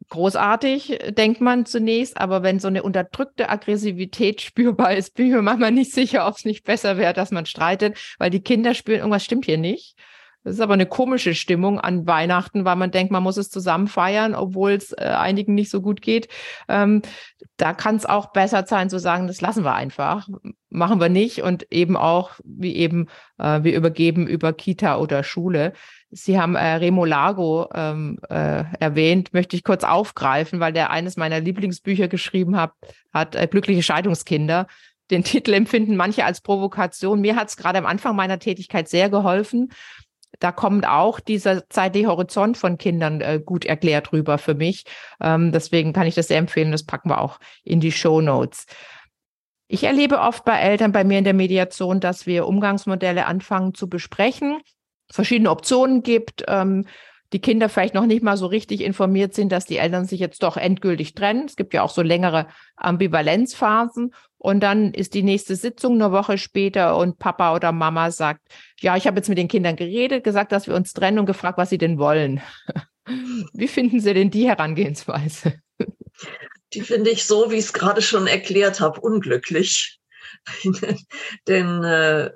Großartig, 0.09 0.99
denkt 1.09 1.41
man 1.41 1.65
zunächst, 1.65 2.17
aber 2.17 2.43
wenn 2.43 2.59
so 2.59 2.67
eine 2.67 2.83
unterdrückte 2.83 3.49
Aggressivität 3.49 4.41
spürbar 4.41 4.93
ist, 4.95 5.13
bin 5.15 5.27
ich 5.27 5.33
mir 5.33 5.41
manchmal 5.41 5.71
nicht 5.71 5.91
sicher, 5.91 6.27
ob 6.27 6.35
es 6.35 6.45
nicht 6.45 6.63
besser 6.63 6.97
wäre, 6.97 7.13
dass 7.13 7.31
man 7.31 7.45
streitet, 7.45 7.97
weil 8.19 8.29
die 8.29 8.41
Kinder 8.41 8.73
spüren, 8.73 8.99
irgendwas 8.99 9.23
stimmt 9.23 9.45
hier 9.45 9.57
nicht. 9.57 9.95
Das 10.45 10.53
ist 10.53 10.61
aber 10.61 10.75
eine 10.75 10.85
komische 10.85 11.33
Stimmung 11.33 11.79
an 11.79 12.05
Weihnachten, 12.05 12.65
weil 12.65 12.75
man 12.75 12.91
denkt, 12.91 13.11
man 13.11 13.23
muss 13.23 13.35
es 13.35 13.49
zusammen 13.49 13.87
feiern, 13.87 14.35
obwohl 14.35 14.73
es 14.73 14.91
äh, 14.91 15.03
einigen 15.03 15.55
nicht 15.55 15.71
so 15.71 15.81
gut 15.81 16.03
geht. 16.03 16.27
Ähm, 16.69 17.01
da 17.57 17.73
kann 17.73 17.95
es 17.95 18.05
auch 18.05 18.31
besser 18.31 18.63
sein 18.67 18.91
zu 18.91 18.99
sagen, 18.99 19.25
das 19.25 19.41
lassen 19.41 19.63
wir 19.63 19.73
einfach, 19.73 20.27
machen 20.69 21.01
wir 21.01 21.09
nicht 21.09 21.41
und 21.41 21.71
eben 21.71 21.97
auch, 21.97 22.33
wie 22.43 22.75
eben, 22.75 23.07
äh, 23.39 23.63
wir 23.63 23.75
übergeben 23.75 24.27
über 24.27 24.53
Kita 24.53 24.97
oder 24.99 25.23
Schule. 25.23 25.73
Sie 26.17 26.39
haben 26.39 26.55
äh, 26.55 26.75
Remo 26.75 27.03
Lago 27.03 27.67
ähm, 27.73 28.19
äh, 28.29 28.63
erwähnt, 28.79 29.33
möchte 29.33 29.55
ich 29.55 29.65
kurz 29.65 29.83
aufgreifen, 29.83 30.61
weil 30.61 30.71
der 30.71 30.89
eines 30.89 31.17
meiner 31.17 31.41
Lieblingsbücher 31.41 32.07
geschrieben 32.07 32.55
hat, 32.55 32.71
hat 33.13 33.35
äh, 33.35 33.47
Glückliche 33.47 33.83
Scheidungskinder. 33.83 34.67
Den 35.11 35.23
Titel 35.25 35.53
empfinden 35.53 35.97
manche 35.97 36.23
als 36.23 36.39
Provokation. 36.39 37.19
Mir 37.19 37.35
hat 37.35 37.49
es 37.49 37.57
gerade 37.57 37.79
am 37.79 37.85
Anfang 37.85 38.15
meiner 38.15 38.39
Tätigkeit 38.39 38.87
sehr 38.87 39.09
geholfen, 39.09 39.71
da 40.39 40.51
kommt 40.51 40.87
auch 40.87 41.19
dieser 41.19 41.69
zeitliche 41.69 42.07
Horizont 42.07 42.57
von 42.57 42.77
Kindern 42.77 43.21
äh, 43.21 43.41
gut 43.43 43.65
erklärt 43.65 44.11
rüber 44.11 44.37
für 44.37 44.53
mich. 44.53 44.83
Ähm, 45.21 45.51
deswegen 45.51 45.93
kann 45.93 46.07
ich 46.07 46.15
das 46.15 46.27
sehr 46.27 46.37
empfehlen. 46.37 46.71
Das 46.71 46.83
packen 46.83 47.09
wir 47.09 47.21
auch 47.21 47.39
in 47.63 47.79
die 47.79 47.91
Show 47.91 48.21
Notes. 48.21 48.65
Ich 49.67 49.83
erlebe 49.83 50.19
oft 50.19 50.45
bei 50.45 50.59
Eltern 50.59 50.91
bei 50.91 51.03
mir 51.03 51.17
in 51.17 51.23
der 51.23 51.33
Mediation, 51.33 51.99
dass 51.99 52.27
wir 52.27 52.47
Umgangsmodelle 52.47 53.25
anfangen 53.25 53.73
zu 53.73 53.89
besprechen, 53.89 54.59
verschiedene 55.11 55.49
Optionen 55.49 56.03
gibt, 56.03 56.43
ähm, 56.47 56.85
die 57.33 57.41
Kinder 57.41 57.69
vielleicht 57.69 57.95
noch 57.95 58.05
nicht 58.05 58.23
mal 58.23 58.37
so 58.37 58.45
richtig 58.45 58.81
informiert 58.81 59.33
sind, 59.33 59.51
dass 59.51 59.65
die 59.65 59.77
Eltern 59.77 60.05
sich 60.05 60.19
jetzt 60.19 60.43
doch 60.43 60.57
endgültig 60.57 61.15
trennen. 61.15 61.45
Es 61.45 61.55
gibt 61.55 61.73
ja 61.73 61.81
auch 61.81 61.89
so 61.89 62.01
längere 62.01 62.47
Ambivalenzphasen. 62.75 64.13
Und 64.37 64.59
dann 64.61 64.93
ist 64.93 65.15
die 65.15 65.23
nächste 65.23 65.55
Sitzung 65.55 65.95
eine 65.95 66.11
Woche 66.11 66.37
später 66.37 66.95
und 66.97 67.17
Papa 67.17 67.55
oder 67.55 67.71
Mama 67.71 68.11
sagt, 68.11 68.41
ja, 68.79 68.95
ich 68.95 69.07
habe 69.07 69.17
jetzt 69.17 69.27
mit 69.27 69.37
den 69.37 69.47
Kindern 69.47 69.75
geredet, 69.75 70.23
gesagt, 70.23 70.51
dass 70.51 70.67
wir 70.67 70.75
uns 70.75 70.93
trennen 70.93 71.19
und 71.19 71.25
gefragt, 71.25 71.57
was 71.57 71.69
sie 71.69 71.79
denn 71.79 71.97
wollen. 71.97 72.41
Wie 73.53 73.67
finden 73.67 73.99
Sie 73.99 74.13
denn 74.13 74.31
die 74.31 74.47
Herangehensweise? 74.47 75.59
Die 76.73 76.81
finde 76.81 77.09
ich 77.09 77.25
so, 77.25 77.51
wie 77.51 77.55
ich 77.55 77.65
es 77.65 77.73
gerade 77.73 78.01
schon 78.01 78.27
erklärt 78.27 78.79
habe, 78.79 78.99
unglücklich. 78.99 79.99
Denn 81.47 81.83
äh, 81.83 82.31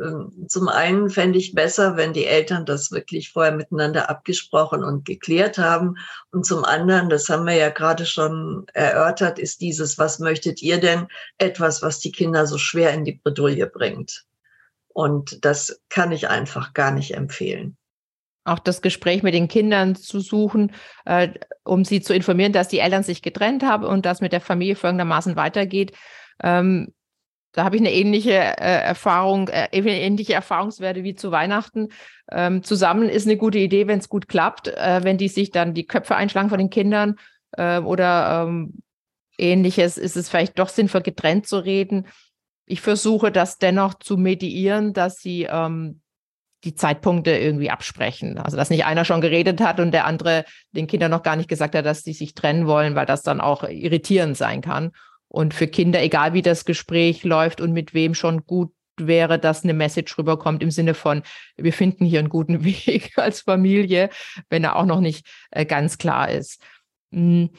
zum 0.48 0.68
einen 0.68 1.10
fände 1.10 1.38
ich 1.38 1.54
besser, 1.54 1.98
wenn 1.98 2.14
die 2.14 2.26
Eltern 2.26 2.66
das 2.66 2.92
wirklich 2.92 3.32
vorher 3.32 3.54
miteinander 3.54 4.10
abgesprochen 4.10 4.84
und 4.84 5.06
geklärt 5.06 5.58
haben. 5.58 5.96
Und 6.32 6.46
zum 6.46 6.64
anderen, 6.64 7.10
das 7.10 7.30
haben 7.30 7.46
wir 7.46 7.56
ja 7.56 7.70
gerade 7.70 8.06
schon 8.06 8.66
erörtert, 8.74 9.40
ist 9.40 9.62
dieses, 9.62 9.98
was 9.98 10.20
möchtet 10.20 10.62
ihr 10.62 10.80
denn? 10.80 11.08
Etwas, 11.38 11.82
was 11.82 12.00
die 12.00 12.12
Kinder 12.12 12.48
so 12.48 12.58
schwer 12.58 12.94
in 12.94 13.06
die 13.06 13.20
Bredouille 13.24 13.68
bringt. 13.68 14.26
Und 14.90 15.46
das 15.46 15.82
kann 15.90 16.12
ich 16.12 16.30
einfach 16.30 16.74
gar 16.74 16.92
nicht 16.92 17.14
empfehlen 17.14 17.78
auch 18.50 18.60
das 18.60 18.82
Gespräch 18.82 19.24
mit 19.24 19.34
den 19.34 19.48
Kindern 19.48 19.96
zu 19.96 20.20
suchen, 20.20 20.72
äh, 21.06 21.30
um 21.64 21.86
sie 21.86 22.02
zu 22.02 22.14
informieren, 22.14 22.52
dass 22.52 22.68
die 22.68 22.80
Eltern 22.80 23.04
sich 23.04 23.22
getrennt 23.22 23.64
haben 23.64 23.86
und 23.86 24.06
das 24.06 24.22
mit 24.22 24.34
der 24.34 24.42
Familie 24.42 24.76
folgendermaßen 24.76 25.36
weitergeht. 25.36 25.94
Ähm, 26.42 26.94
da 27.52 27.64
habe 27.64 27.76
ich 27.76 27.82
eine 27.82 27.92
ähnliche 27.92 28.34
äh, 28.34 28.82
Erfahrung, 28.84 29.48
äh, 29.48 29.68
ähnliche 29.72 30.34
Erfahrungswerte 30.34 31.04
wie 31.04 31.16
zu 31.16 31.32
Weihnachten. 31.32 31.90
Ähm, 32.32 32.64
zusammen 32.64 33.10
ist 33.10 33.26
eine 33.26 33.38
gute 33.38 33.58
Idee, 33.58 33.88
wenn 33.88 34.00
es 34.00 34.10
gut 34.10 34.28
klappt, 34.28 34.68
äh, 34.68 35.02
wenn 35.04 35.18
die 35.18 35.30
sich 35.30 35.52
dann 35.52 35.74
die 35.74 35.88
Köpfe 35.88 36.16
einschlagen 36.16 36.50
von 36.50 36.60
den 36.60 36.70
Kindern 36.70 37.16
äh, 37.54 37.80
oder 37.80 38.46
ähm, 38.48 38.82
ähnliches, 39.38 39.98
ist 39.98 40.16
es 40.16 40.30
vielleicht 40.30 40.60
doch 40.60 40.70
sinnvoll, 40.70 41.02
getrennt 41.02 41.48
zu 41.48 41.58
reden. 41.58 42.08
Ich 42.66 42.82
versuche 42.82 43.32
das 43.32 43.58
dennoch 43.58 43.96
zu 43.96 44.18
mediieren, 44.18 44.94
dass 44.94 45.18
sie 45.18 45.48
ähm, 45.50 46.02
die 46.66 46.76
Zeitpunkte 46.76 47.32
irgendwie 47.32 47.72
absprechen. 47.72 48.38
Also 48.38 48.58
dass 48.58 48.70
nicht 48.70 48.86
einer 48.86 49.06
schon 49.06 49.22
geredet 49.22 49.62
hat 49.62 49.80
und 49.80 49.92
der 49.92 50.06
andere 50.06 50.46
den 50.72 50.88
Kindern 50.88 51.10
noch 51.10 51.24
gar 51.24 51.36
nicht 51.36 51.50
gesagt 51.50 51.74
hat, 51.74 51.86
dass 51.86 52.04
sie 52.04 52.14
sich 52.14 52.36
trennen 52.36 52.68
wollen, 52.68 52.96
weil 52.96 53.06
das 53.06 53.24
dann 53.24 53.42
auch 53.42 53.64
irritierend 53.64 54.38
sein 54.38 54.62
kann. 54.62 54.92
Und 55.30 55.54
für 55.54 55.68
Kinder, 55.68 56.02
egal 56.02 56.34
wie 56.34 56.42
das 56.42 56.66
Gespräch 56.66 57.24
läuft 57.24 57.62
und 57.62 57.72
mit 57.72 57.94
wem 57.94 58.16
schon 58.16 58.46
gut 58.46 58.72
wäre, 58.98 59.40
dass 59.40 59.64
eine 59.64 59.74
Message 59.74 60.18
rüberkommt 60.18 60.62
im 60.62 60.72
Sinne 60.72 60.94
von, 60.94 61.24
wir 61.56 61.72
finden 61.72 62.04
hier 62.04 62.20
einen 62.20 62.30
guten 62.30 62.64
Weg 62.66 63.14
als 63.16 63.42
Familie, 63.42 64.10
wenn 64.50 64.64
er 64.64 64.76
auch 64.76 64.86
noch 64.86 65.00
nicht 65.00 65.26
äh, 65.52 65.66
ganz 65.66 65.98
klar 65.98 66.30
ist. 66.30 66.62
Hm. 67.14 67.50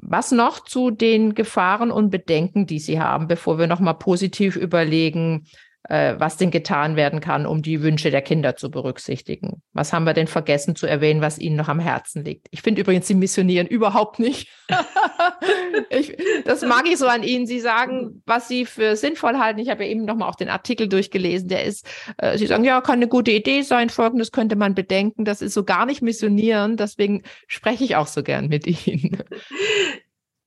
Was 0.00 0.30
noch 0.30 0.60
zu 0.60 0.92
den 0.92 1.34
Gefahren 1.34 1.90
und 1.90 2.10
Bedenken, 2.10 2.66
die 2.66 2.78
Sie 2.78 3.00
haben, 3.00 3.26
bevor 3.26 3.58
wir 3.58 3.66
nochmal 3.66 3.98
positiv 3.98 4.54
überlegen, 4.54 5.48
äh, 5.88 6.14
was 6.18 6.36
denn 6.36 6.50
getan 6.50 6.96
werden 6.96 7.20
kann, 7.20 7.46
um 7.46 7.62
die 7.62 7.82
Wünsche 7.82 8.10
der 8.10 8.22
Kinder 8.22 8.56
zu 8.56 8.70
berücksichtigen. 8.70 9.62
Was 9.72 9.92
haben 9.92 10.04
wir 10.04 10.14
denn 10.14 10.26
vergessen 10.26 10.76
zu 10.76 10.86
erwähnen, 10.86 11.20
was 11.20 11.38
Ihnen 11.38 11.56
noch 11.56 11.68
am 11.68 11.80
Herzen 11.80 12.24
liegt? 12.24 12.46
Ich 12.50 12.62
finde 12.62 12.80
übrigens, 12.80 13.06
Sie 13.08 13.14
missionieren 13.14 13.66
überhaupt 13.66 14.18
nicht. 14.18 14.50
ich, 15.90 16.07
das 16.48 16.62
mag 16.62 16.88
ich 16.88 16.96
so 16.96 17.06
an 17.06 17.22
Ihnen. 17.22 17.46
Sie 17.46 17.60
sagen, 17.60 18.22
was 18.24 18.48
Sie 18.48 18.64
für 18.64 18.96
sinnvoll 18.96 19.36
halten. 19.36 19.60
Ich 19.60 19.68
habe 19.68 19.84
ja 19.84 19.90
eben 19.90 20.06
noch 20.06 20.16
mal 20.16 20.26
auch 20.26 20.34
den 20.34 20.48
Artikel 20.48 20.88
durchgelesen. 20.88 21.48
Der 21.48 21.64
ist, 21.64 21.86
äh, 22.16 22.38
Sie 22.38 22.46
sagen, 22.46 22.64
ja, 22.64 22.80
kann 22.80 22.94
eine 22.94 23.06
gute 23.06 23.32
Idee 23.32 23.60
sein. 23.60 23.90
Folgendes 23.90 24.32
könnte 24.32 24.56
man 24.56 24.74
bedenken. 24.74 25.26
Das 25.26 25.42
ist 25.42 25.52
so 25.52 25.62
gar 25.62 25.84
nicht 25.84 26.00
missionieren. 26.00 26.78
Deswegen 26.78 27.22
spreche 27.48 27.84
ich 27.84 27.96
auch 27.96 28.06
so 28.06 28.22
gern 28.22 28.48
mit 28.48 28.66
Ihnen. 28.66 29.22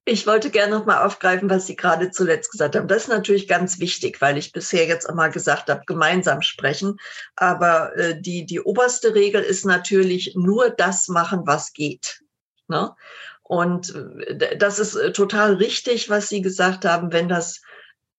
Ich 0.03 0.25
wollte 0.25 0.49
gerne 0.49 0.75
noch 0.75 0.87
mal 0.87 1.05
aufgreifen, 1.05 1.47
was 1.47 1.67
Sie 1.67 1.75
gerade 1.75 2.09
zuletzt 2.09 2.51
gesagt 2.51 2.75
haben. 2.75 2.87
Das 2.87 3.03
ist 3.03 3.09
natürlich 3.09 3.47
ganz 3.47 3.79
wichtig, 3.79 4.19
weil 4.19 4.35
ich 4.35 4.51
bisher 4.51 4.87
jetzt 4.87 5.07
immer 5.07 5.29
gesagt 5.29 5.69
habe, 5.69 5.83
gemeinsam 5.85 6.41
sprechen. 6.41 6.97
Aber 7.35 7.95
äh, 7.95 8.19
die, 8.19 8.47
die 8.47 8.59
oberste 8.59 9.13
Regel 9.13 9.43
ist 9.43 9.63
natürlich 9.63 10.33
nur 10.35 10.71
das 10.71 11.07
machen, 11.07 11.43
was 11.45 11.73
geht. 11.73 12.23
Ne? 12.67 12.95
Und 13.51 13.93
äh, 13.93 14.55
das 14.57 14.79
ist 14.79 14.95
äh, 14.95 15.11
total 15.11 15.55
richtig, 15.55 16.09
was 16.09 16.29
Sie 16.29 16.41
gesagt 16.41 16.85
haben, 16.85 17.11
wenn 17.11 17.27
das 17.27 17.61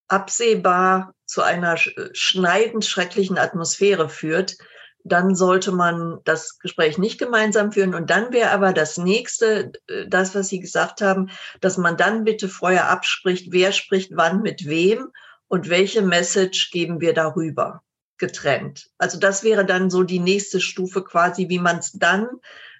absehbar 0.06 1.14
zu 1.24 1.40
einer 1.40 1.78
schneidend 1.78 2.84
schrecklichen 2.84 3.38
Atmosphäre 3.38 4.10
führt, 4.10 4.58
dann 5.04 5.34
sollte 5.34 5.72
man 5.72 6.18
das 6.24 6.58
Gespräch 6.58 6.98
nicht 6.98 7.18
gemeinsam 7.18 7.72
führen. 7.72 7.94
Und 7.94 8.10
dann 8.10 8.34
wäre 8.34 8.50
aber 8.50 8.74
das 8.74 8.98
nächste, 8.98 9.72
äh, 9.86 10.06
das, 10.06 10.34
was 10.34 10.48
Sie 10.50 10.60
gesagt 10.60 11.00
haben, 11.00 11.30
dass 11.62 11.78
man 11.78 11.96
dann 11.96 12.24
bitte 12.24 12.50
vorher 12.50 12.90
abspricht, 12.90 13.52
wer 13.52 13.72
spricht 13.72 14.10
wann 14.14 14.42
mit 14.42 14.66
wem 14.66 15.12
und 15.48 15.70
welche 15.70 16.02
Message 16.02 16.70
geben 16.72 17.00
wir 17.00 17.14
darüber 17.14 17.82
getrennt. 18.18 18.90
Also 18.98 19.18
das 19.18 19.44
wäre 19.44 19.64
dann 19.64 19.88
so 19.88 20.02
die 20.02 20.20
nächste 20.20 20.60
Stufe 20.60 21.02
quasi, 21.02 21.48
wie 21.48 21.58
man 21.58 21.78
es 21.78 21.92
dann 21.92 22.28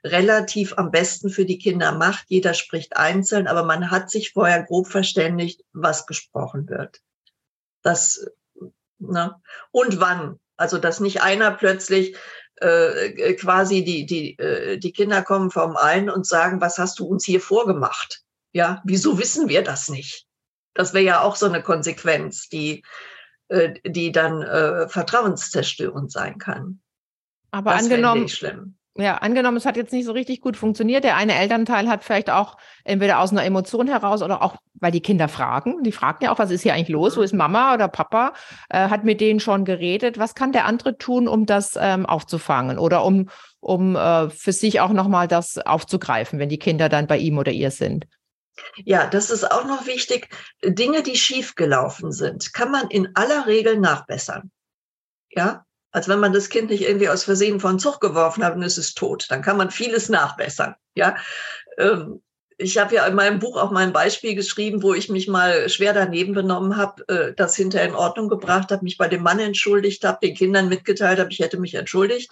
relativ 0.05 0.75
am 0.77 0.91
besten 0.91 1.31
für 1.31 1.45
die 1.45 1.59
Kinder 1.59 1.93
macht. 1.93 2.25
Jeder 2.29 2.55
spricht 2.55 2.97
einzeln, 2.97 3.47
aber 3.47 3.65
man 3.65 3.91
hat 3.91 4.11
sich 4.11 4.33
vorher 4.33 4.63
grob 4.63 4.89
verständigt, 4.89 5.65
was 5.73 6.07
gesprochen 6.07 6.69
wird. 6.69 7.01
Das, 7.83 8.27
ne? 8.99 9.37
Und 9.71 10.01
wann. 10.01 10.39
Also, 10.57 10.79
dass 10.79 11.01
nicht 11.01 11.23
einer 11.23 11.51
plötzlich 11.53 12.17
äh, 12.61 13.07
äh, 13.07 13.35
quasi 13.35 13.83
die, 13.83 14.07
die, 14.07 14.39
äh, 14.39 14.79
die 14.79 14.93
Kinder 14.93 15.23
kommen 15.23 15.51
vom 15.51 15.77
einen 15.77 16.11
und 16.11 16.27
sagen, 16.27 16.61
was 16.61 16.79
hast 16.79 16.99
du 16.99 17.07
uns 17.07 17.25
hier 17.25 17.41
vorgemacht? 17.41 18.23
Ja, 18.53 18.83
wieso 18.85 19.19
wissen 19.19 19.49
wir 19.49 19.65
das 19.65 19.89
nicht? 19.89 20.27
Das 20.75 20.95
wäre 20.95 21.05
ja 21.05 21.21
auch 21.23 21.37
so 21.37 21.47
eine 21.47 21.63
Konsequenz, 21.63 22.49
die, 22.49 22.85
äh, 23.49 23.75
die 23.85 24.13
dann 24.13 24.43
äh, 24.43 24.89
vertrauenszerstörend 24.89 26.13
sein 26.13 26.39
kann. 26.39 26.81
Aber 27.51 27.73
das 27.73 27.83
angenommen, 27.83 28.29
schlimm. 28.29 28.77
Ja, 28.97 29.17
angenommen, 29.17 29.57
es 29.57 29.65
hat 29.65 29.79
jetzt 29.79 29.93
nicht 29.93 30.05
so 30.05 30.13
richtig 30.13 30.43
gut 30.43 30.55
funktioniert. 30.55 31.03
Der 31.03 31.17
eine 31.17 31.35
Elternteil 31.35 31.89
hat 31.89 32.05
vielleicht 32.05 32.29
auch 32.29 32.59
entweder 32.85 33.21
aus 33.21 33.31
einer 33.31 33.45
Emotion 33.45 33.89
heraus 33.89 34.21
oder 34.21 34.43
auch, 34.43 34.57
weil 34.75 34.93
die 34.93 35.01
Kinder 35.01 35.29
fragen. 35.29 35.83
Die 35.83 35.93
fragen 35.93 36.25
ja 36.25 36.31
auch, 36.31 36.39
was 36.39 36.51
ist 36.51 36.61
hier 36.61 36.75
eigentlich 36.75 36.91
los? 36.91 37.17
Wo 37.17 37.21
mhm. 37.21 37.25
ist 37.25 37.33
Mama 37.33 37.73
oder 37.73 37.89
Papa? 37.89 38.35
Äh, 38.69 38.91
hat 38.91 39.05
mit 39.05 39.23
denen 39.23 39.41
schon 39.41 39.65
geredet. 39.65 40.19
Was 40.19 40.35
kann 40.35 40.53
der 40.53 40.67
andere 40.67 40.99
tun, 40.99 41.27
um 41.27 41.47
das 41.47 41.79
ähm, 41.81 42.05
aufzufangen 42.05 42.79
oder 42.79 43.03
um, 43.05 43.31
um 43.61 43.97
äh, 43.97 44.29
für 44.29 44.53
sich 44.53 44.81
auch 44.81 44.93
nochmal 44.93 45.27
das 45.27 45.57
aufzugreifen, 45.57 46.39
wenn 46.39 46.51
die 46.51 46.59
Kinder 46.59 46.91
dann 46.91 47.07
bei 47.07 47.17
ihm 47.17 47.39
oder 47.39 47.53
ihr 47.53 47.71
sind? 47.71 48.07
Ja, 48.77 49.07
das 49.07 49.31
ist 49.31 49.51
auch 49.51 49.65
noch 49.65 49.87
wichtig. 49.87 50.29
Dinge, 50.63 51.03
die 51.03 51.17
schiefgelaufen 51.17 52.13
sind, 52.13 52.53
kann 52.53 52.71
man 52.71 52.89
in 52.89 53.09
aller 53.15 53.47
Regel 53.47 53.79
nachbessern. 53.79 54.51
Ja, 55.31 55.65
als 55.93 56.09
wenn 56.09 56.21
man 56.21 56.33
das 56.33 56.49
Kind 56.49 56.71
nicht 56.71 56.83
irgendwie 56.83 57.09
aus 57.09 57.25
Versehen 57.25 57.61
von 57.61 57.79
Zug 57.79 58.01
geworfen 58.01 58.45
hat 58.45 58.57
und 58.57 58.63
es 58.63 58.79
ist 58.79 58.97
tot. 58.97 59.27
Dann 59.29 59.43
kann 59.43 59.57
man 59.57 59.71
vieles 59.71 60.09
nachbessern. 60.09 60.75
Ja, 60.95 61.17
ähm, 61.79 62.21
ich 62.59 62.79
habe 62.79 62.95
ja 62.95 63.07
in 63.07 63.15
meinem 63.15 63.39
Buch 63.39 63.57
auch 63.57 63.71
mal 63.71 63.85
ein 63.85 63.93
Beispiel 63.93 64.35
geschrieben, 64.35 64.83
wo 64.83 64.95
ich 64.95 65.09
mich 65.09 65.29
mal 65.29 65.69
schwer 65.69 65.93
daneben 65.93 66.33
benommen 66.33 66.77
habe, 66.77 67.07
äh, 67.09 67.35
das 67.35 67.57
hinterher 67.57 67.89
in 67.89 67.95
Ordnung 67.95 68.29
gebracht 68.29 68.71
habe, 68.71 68.85
mich 68.85 68.99
bei 68.99 69.09
dem 69.09 69.23
Mann 69.23 69.39
entschuldigt 69.39 70.05
habe, 70.05 70.19
den 70.23 70.35
Kindern 70.35 70.69
mitgeteilt 70.69 71.19
habe, 71.19 71.31
ich 71.31 71.41
hätte 71.41 71.59
mich 71.59 71.75
entschuldigt, 71.75 72.31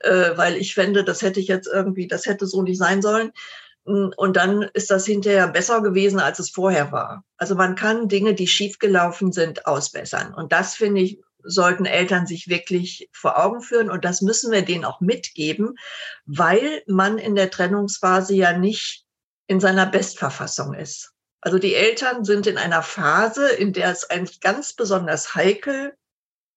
äh, 0.00 0.30
weil 0.36 0.56
ich 0.56 0.74
fände, 0.74 1.04
das 1.04 1.22
hätte 1.22 1.40
ich 1.40 1.48
jetzt 1.48 1.66
irgendwie, 1.66 2.06
das 2.06 2.26
hätte 2.26 2.46
so 2.46 2.62
nicht 2.62 2.78
sein 2.78 3.02
sollen. 3.02 3.32
Und 3.84 4.36
dann 4.36 4.62
ist 4.74 4.92
das 4.92 5.06
hinterher 5.06 5.48
besser 5.48 5.80
gewesen, 5.80 6.20
als 6.20 6.38
es 6.38 6.50
vorher 6.50 6.92
war. 6.92 7.24
Also 7.36 7.56
man 7.56 7.74
kann 7.74 8.06
Dinge, 8.06 8.32
die 8.32 8.46
schiefgelaufen 8.46 9.32
sind, 9.32 9.66
ausbessern. 9.66 10.32
Und 10.34 10.52
das 10.52 10.76
finde 10.76 11.00
ich, 11.00 11.18
sollten 11.44 11.86
Eltern 11.86 12.26
sich 12.26 12.48
wirklich 12.48 13.08
vor 13.12 13.42
Augen 13.42 13.62
führen. 13.62 13.90
Und 13.90 14.04
das 14.04 14.22
müssen 14.22 14.52
wir 14.52 14.62
denen 14.62 14.84
auch 14.84 15.00
mitgeben, 15.00 15.76
weil 16.24 16.82
man 16.86 17.18
in 17.18 17.34
der 17.34 17.50
Trennungsphase 17.50 18.34
ja 18.34 18.56
nicht 18.56 19.04
in 19.46 19.60
seiner 19.60 19.86
Bestverfassung 19.86 20.74
ist. 20.74 21.12
Also 21.40 21.58
die 21.58 21.74
Eltern 21.74 22.24
sind 22.24 22.46
in 22.46 22.56
einer 22.56 22.82
Phase, 22.82 23.48
in 23.48 23.72
der 23.72 23.90
es 23.90 24.08
eigentlich 24.08 24.40
ganz 24.40 24.74
besonders 24.74 25.34
heikel 25.34 25.92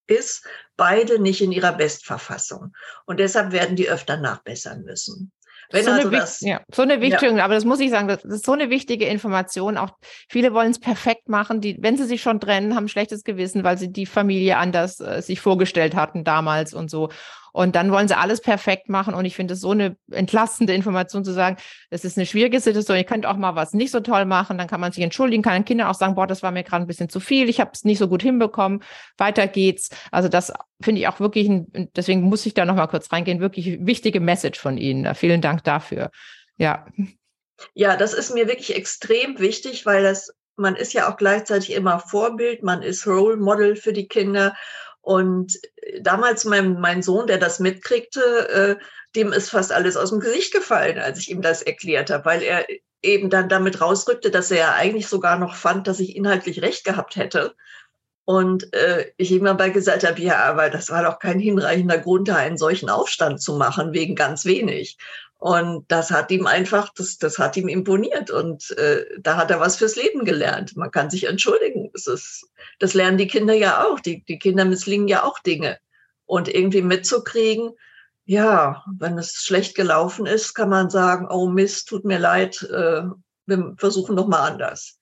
ist, 0.07 0.45
beide 0.77 1.19
nicht 1.19 1.41
in 1.41 1.51
ihrer 1.51 1.73
Bestverfassung. 1.73 2.75
Und 3.05 3.19
deshalb 3.19 3.51
werden 3.51 3.75
die 3.75 3.89
öfter 3.89 4.17
nachbessern 4.17 4.83
müssen. 4.83 5.31
Wenn 5.71 5.83
so, 5.83 5.91
also 5.91 6.07
eine, 6.07 6.17
das, 6.17 6.41
ja, 6.41 6.61
so 6.73 6.81
eine 6.81 7.01
wichtige, 7.01 7.37
ja. 7.37 7.43
aber 7.43 7.53
das 7.53 7.65
muss 7.65 7.79
ich 7.79 7.89
sagen, 7.89 8.07
das 8.07 8.23
ist 8.23 8.45
so 8.45 8.53
eine 8.53 8.69
wichtige 8.69 9.05
Information. 9.05 9.77
Auch 9.77 9.91
viele 10.29 10.53
wollen 10.53 10.71
es 10.71 10.79
perfekt 10.79 11.29
machen, 11.29 11.61
die, 11.61 11.77
wenn 11.81 11.97
sie 11.97 12.05
sich 12.05 12.21
schon 12.21 12.39
trennen, 12.39 12.75
haben 12.75 12.87
schlechtes 12.87 13.23
Gewissen, 13.23 13.63
weil 13.63 13.77
sie 13.77 13.91
die 13.91 14.05
Familie 14.05 14.57
anders 14.57 14.99
äh, 14.99 15.21
sich 15.21 15.41
vorgestellt 15.41 15.95
hatten 15.95 16.23
damals 16.23 16.73
und 16.73 16.89
so. 16.89 17.09
Und 17.55 17.77
dann 17.77 17.89
wollen 17.89 18.09
sie 18.09 18.17
alles 18.17 18.41
perfekt 18.41 18.89
machen. 18.89 19.13
Und 19.13 19.23
ich 19.23 19.33
finde 19.33 19.53
es 19.53 19.61
so 19.61 19.71
eine 19.71 19.95
entlastende 20.11 20.73
Information 20.73 21.23
zu 21.23 21.31
sagen, 21.31 21.55
es 21.89 22.03
ist 22.03 22.17
eine 22.17 22.25
schwierige 22.25 22.59
Situation. 22.59 22.97
Ihr 22.97 23.05
könnt 23.05 23.25
auch 23.25 23.37
mal 23.37 23.55
was 23.55 23.71
nicht 23.71 23.91
so 23.91 24.01
toll 24.01 24.25
machen. 24.25 24.57
Dann 24.57 24.67
kann 24.67 24.81
man 24.81 24.91
sich 24.91 25.01
entschuldigen, 25.01 25.41
kann 25.41 25.53
den 25.53 25.63
Kindern 25.63 25.87
auch 25.87 25.93
sagen, 25.93 26.15
boah, 26.15 26.27
das 26.27 26.43
war 26.43 26.51
mir 26.51 26.65
gerade 26.65 26.83
ein 26.83 26.87
bisschen 26.87 27.07
zu 27.07 27.21
viel. 27.21 27.47
Ich 27.47 27.61
habe 27.61 27.71
es 27.73 27.85
nicht 27.85 27.97
so 27.97 28.09
gut 28.09 28.21
hinbekommen. 28.21 28.83
Weiter 29.17 29.47
geht's. 29.47 29.89
Also 30.11 30.27
das 30.27 30.51
finde 30.81 30.99
ich 30.99 31.07
auch 31.07 31.21
wirklich, 31.21 31.47
ein, 31.47 31.89
deswegen 31.95 32.23
muss 32.23 32.45
ich 32.45 32.55
da 32.55 32.65
noch 32.65 32.75
mal 32.75 32.87
kurz 32.87 33.09
reingehen, 33.13 33.39
wirklich 33.39 33.77
wichtige 33.85 34.19
Message 34.19 34.59
von 34.59 34.77
Ihnen. 34.77 35.15
Vielen 35.15 35.39
Dank 35.39 35.63
dafür. 35.63 36.11
Ja. 36.57 36.85
Ja, 37.73 37.95
das 37.95 38.13
ist 38.13 38.33
mir 38.33 38.49
wirklich 38.49 38.75
extrem 38.75 39.39
wichtig, 39.39 39.85
weil 39.85 40.03
das 40.03 40.33
man 40.57 40.75
ist 40.75 40.93
ja 40.93 41.09
auch 41.09 41.17
gleichzeitig 41.17 41.73
immer 41.73 41.99
Vorbild, 41.99 42.63
man 42.63 42.81
ist 42.81 43.07
Role 43.07 43.37
Model 43.37 43.75
für 43.75 43.93
die 43.93 44.07
Kinder 44.07 44.55
und 45.05 45.59
damals 46.01 46.45
mein, 46.45 46.79
mein 46.79 47.03
Sohn, 47.03 47.27
der 47.27 47.37
das 47.37 47.59
mitkriegte, 47.59 48.79
äh, 48.79 48.83
dem 49.15 49.31
ist 49.31 49.51
fast 49.51 49.71
alles 49.71 49.97
aus 49.97 50.09
dem 50.09 50.19
Gesicht 50.19 50.51
gefallen, 50.51 50.97
als 50.97 51.19
ich 51.19 51.29
ihm 51.29 51.43
das 51.43 51.61
erklärt 51.61 52.09
habe, 52.09 52.25
weil 52.25 52.41
er 52.41 52.65
eben 53.03 53.29
dann 53.29 53.47
damit 53.47 53.81
rausrückte, 53.81 54.31
dass 54.31 54.49
er 54.49 54.73
eigentlich 54.73 55.07
sogar 55.07 55.37
noch 55.37 55.55
fand, 55.55 55.87
dass 55.87 55.99
ich 55.99 56.15
inhaltlich 56.15 56.63
recht 56.63 56.85
gehabt 56.85 57.17
hätte. 57.17 57.53
Und 58.27 58.73
äh, 58.73 59.11
ich 59.17 59.29
ihm 59.29 59.45
dabei 59.45 59.69
gesagt 59.69 60.07
habe, 60.07 60.19
ja, 60.19 60.43
aber 60.43 60.71
das 60.71 60.89
war 60.89 61.03
doch 61.03 61.19
kein 61.19 61.39
hinreichender 61.39 61.99
Grund, 61.99 62.27
da 62.27 62.37
einen 62.37 62.57
solchen 62.57 62.89
Aufstand 62.89 63.39
zu 63.39 63.57
machen, 63.57 63.93
wegen 63.93 64.15
ganz 64.15 64.43
wenig. 64.43 64.97
Und 65.45 65.85
das 65.89 66.09
hat 66.09 66.31
ihm 66.31 66.47
einfach, 66.47 66.91
das, 66.95 67.19
das 67.19 67.37
hat 67.37 67.55
ihm 67.55 67.67
imponiert 67.67 68.31
und 68.31 68.71
äh, 68.79 69.05
da 69.19 69.37
hat 69.37 69.51
er 69.51 69.59
was 69.59 69.75
fürs 69.75 69.95
Leben 69.95 70.25
gelernt. 70.25 70.75
Man 70.75 70.89
kann 70.89 71.11
sich 71.11 71.25
entschuldigen. 71.25 71.91
Das, 71.93 72.07
ist, 72.07 72.49
das 72.79 72.95
lernen 72.95 73.19
die 73.19 73.27
Kinder 73.27 73.53
ja 73.53 73.85
auch. 73.85 73.99
Die, 73.99 74.23
die 74.23 74.39
Kinder 74.39 74.65
misslingen 74.65 75.07
ja 75.07 75.23
auch 75.23 75.37
Dinge. 75.37 75.77
Und 76.25 76.47
irgendwie 76.47 76.81
mitzukriegen, 76.81 77.73
ja, 78.25 78.83
wenn 78.97 79.19
es 79.19 79.33
schlecht 79.35 79.75
gelaufen 79.75 80.25
ist, 80.25 80.55
kann 80.55 80.69
man 80.69 80.89
sagen, 80.89 81.27
oh 81.29 81.47
Mist, 81.47 81.89
tut 81.89 82.05
mir 82.05 82.17
leid, 82.17 82.63
äh, 82.63 83.03
wir 83.45 83.75
versuchen 83.77 84.15
noch 84.15 84.25
mal 84.25 84.47
anders. 84.47 84.97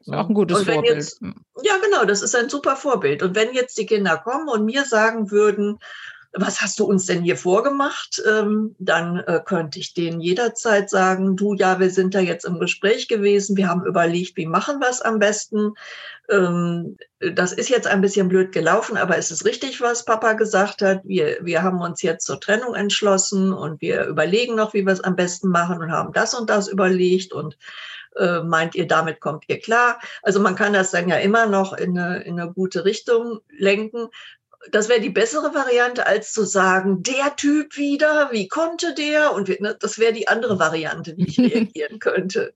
Ist 0.00 0.12
auch 0.12 0.28
ein 0.28 0.34
gutes 0.34 0.64
Vorbild. 0.64 0.96
Jetzt, 0.96 1.20
ja, 1.62 1.74
genau, 1.80 2.04
das 2.04 2.22
ist 2.22 2.34
ein 2.34 2.48
super 2.48 2.74
Vorbild. 2.74 3.22
Und 3.22 3.36
wenn 3.36 3.54
jetzt 3.54 3.78
die 3.78 3.86
Kinder 3.86 4.16
kommen 4.16 4.48
und 4.48 4.64
mir 4.64 4.84
sagen 4.84 5.30
würden, 5.30 5.78
was 6.38 6.60
hast 6.60 6.78
du 6.78 6.84
uns 6.84 7.06
denn 7.06 7.22
hier 7.22 7.36
vorgemacht? 7.36 8.22
Ähm, 8.28 8.76
dann 8.78 9.20
äh, 9.20 9.40
könnte 9.44 9.78
ich 9.78 9.94
denen 9.94 10.20
jederzeit 10.20 10.90
sagen, 10.90 11.36
du, 11.36 11.54
ja, 11.54 11.80
wir 11.80 11.90
sind 11.90 12.14
da 12.14 12.20
jetzt 12.20 12.44
im 12.44 12.60
Gespräch 12.60 13.08
gewesen, 13.08 13.56
wir 13.56 13.68
haben 13.68 13.84
überlegt, 13.86 14.36
wie 14.36 14.46
machen 14.46 14.78
wir 14.78 14.88
es 14.88 15.00
am 15.00 15.18
besten. 15.18 15.72
Ähm, 16.28 16.98
das 17.20 17.52
ist 17.52 17.70
jetzt 17.70 17.86
ein 17.86 18.02
bisschen 18.02 18.28
blöd 18.28 18.52
gelaufen, 18.52 18.98
aber 18.98 19.16
es 19.16 19.30
ist 19.30 19.46
richtig, 19.46 19.80
was 19.80 20.04
Papa 20.04 20.34
gesagt 20.34 20.82
hat. 20.82 21.00
Wir, 21.04 21.38
wir 21.40 21.62
haben 21.62 21.80
uns 21.80 22.02
jetzt 22.02 22.26
zur 22.26 22.38
Trennung 22.38 22.74
entschlossen 22.74 23.52
und 23.52 23.80
wir 23.80 24.04
überlegen 24.04 24.54
noch, 24.54 24.74
wie 24.74 24.84
wir 24.84 24.92
es 24.92 25.00
am 25.00 25.16
besten 25.16 25.48
machen 25.48 25.80
und 25.80 25.90
haben 25.90 26.12
das 26.12 26.34
und 26.34 26.50
das 26.50 26.68
überlegt 26.68 27.32
und 27.32 27.56
äh, 28.16 28.40
meint 28.42 28.74
ihr, 28.74 28.86
damit 28.86 29.20
kommt 29.20 29.44
ihr 29.48 29.58
klar? 29.58 29.98
Also 30.22 30.40
man 30.40 30.54
kann 30.54 30.72
das 30.72 30.90
dann 30.90 31.08
ja 31.08 31.16
immer 31.16 31.46
noch 31.46 31.72
in 31.72 31.98
eine, 31.98 32.22
in 32.22 32.40
eine 32.40 32.52
gute 32.52 32.84
Richtung 32.84 33.40
lenken 33.50 34.08
das 34.72 34.88
wäre 34.88 35.00
die 35.00 35.10
bessere 35.10 35.54
Variante, 35.54 36.06
als 36.06 36.32
zu 36.32 36.44
sagen, 36.44 37.02
der 37.02 37.36
Typ 37.36 37.76
wieder, 37.76 38.30
wie 38.32 38.48
konnte 38.48 38.94
der? 38.94 39.32
Und 39.32 39.48
ne, 39.60 39.76
das 39.78 39.98
wäre 39.98 40.12
die 40.12 40.28
andere 40.28 40.58
Variante, 40.58 41.16
wie 41.16 41.26
ich 41.26 41.38
reagieren 41.38 41.98
könnte. 42.00 42.54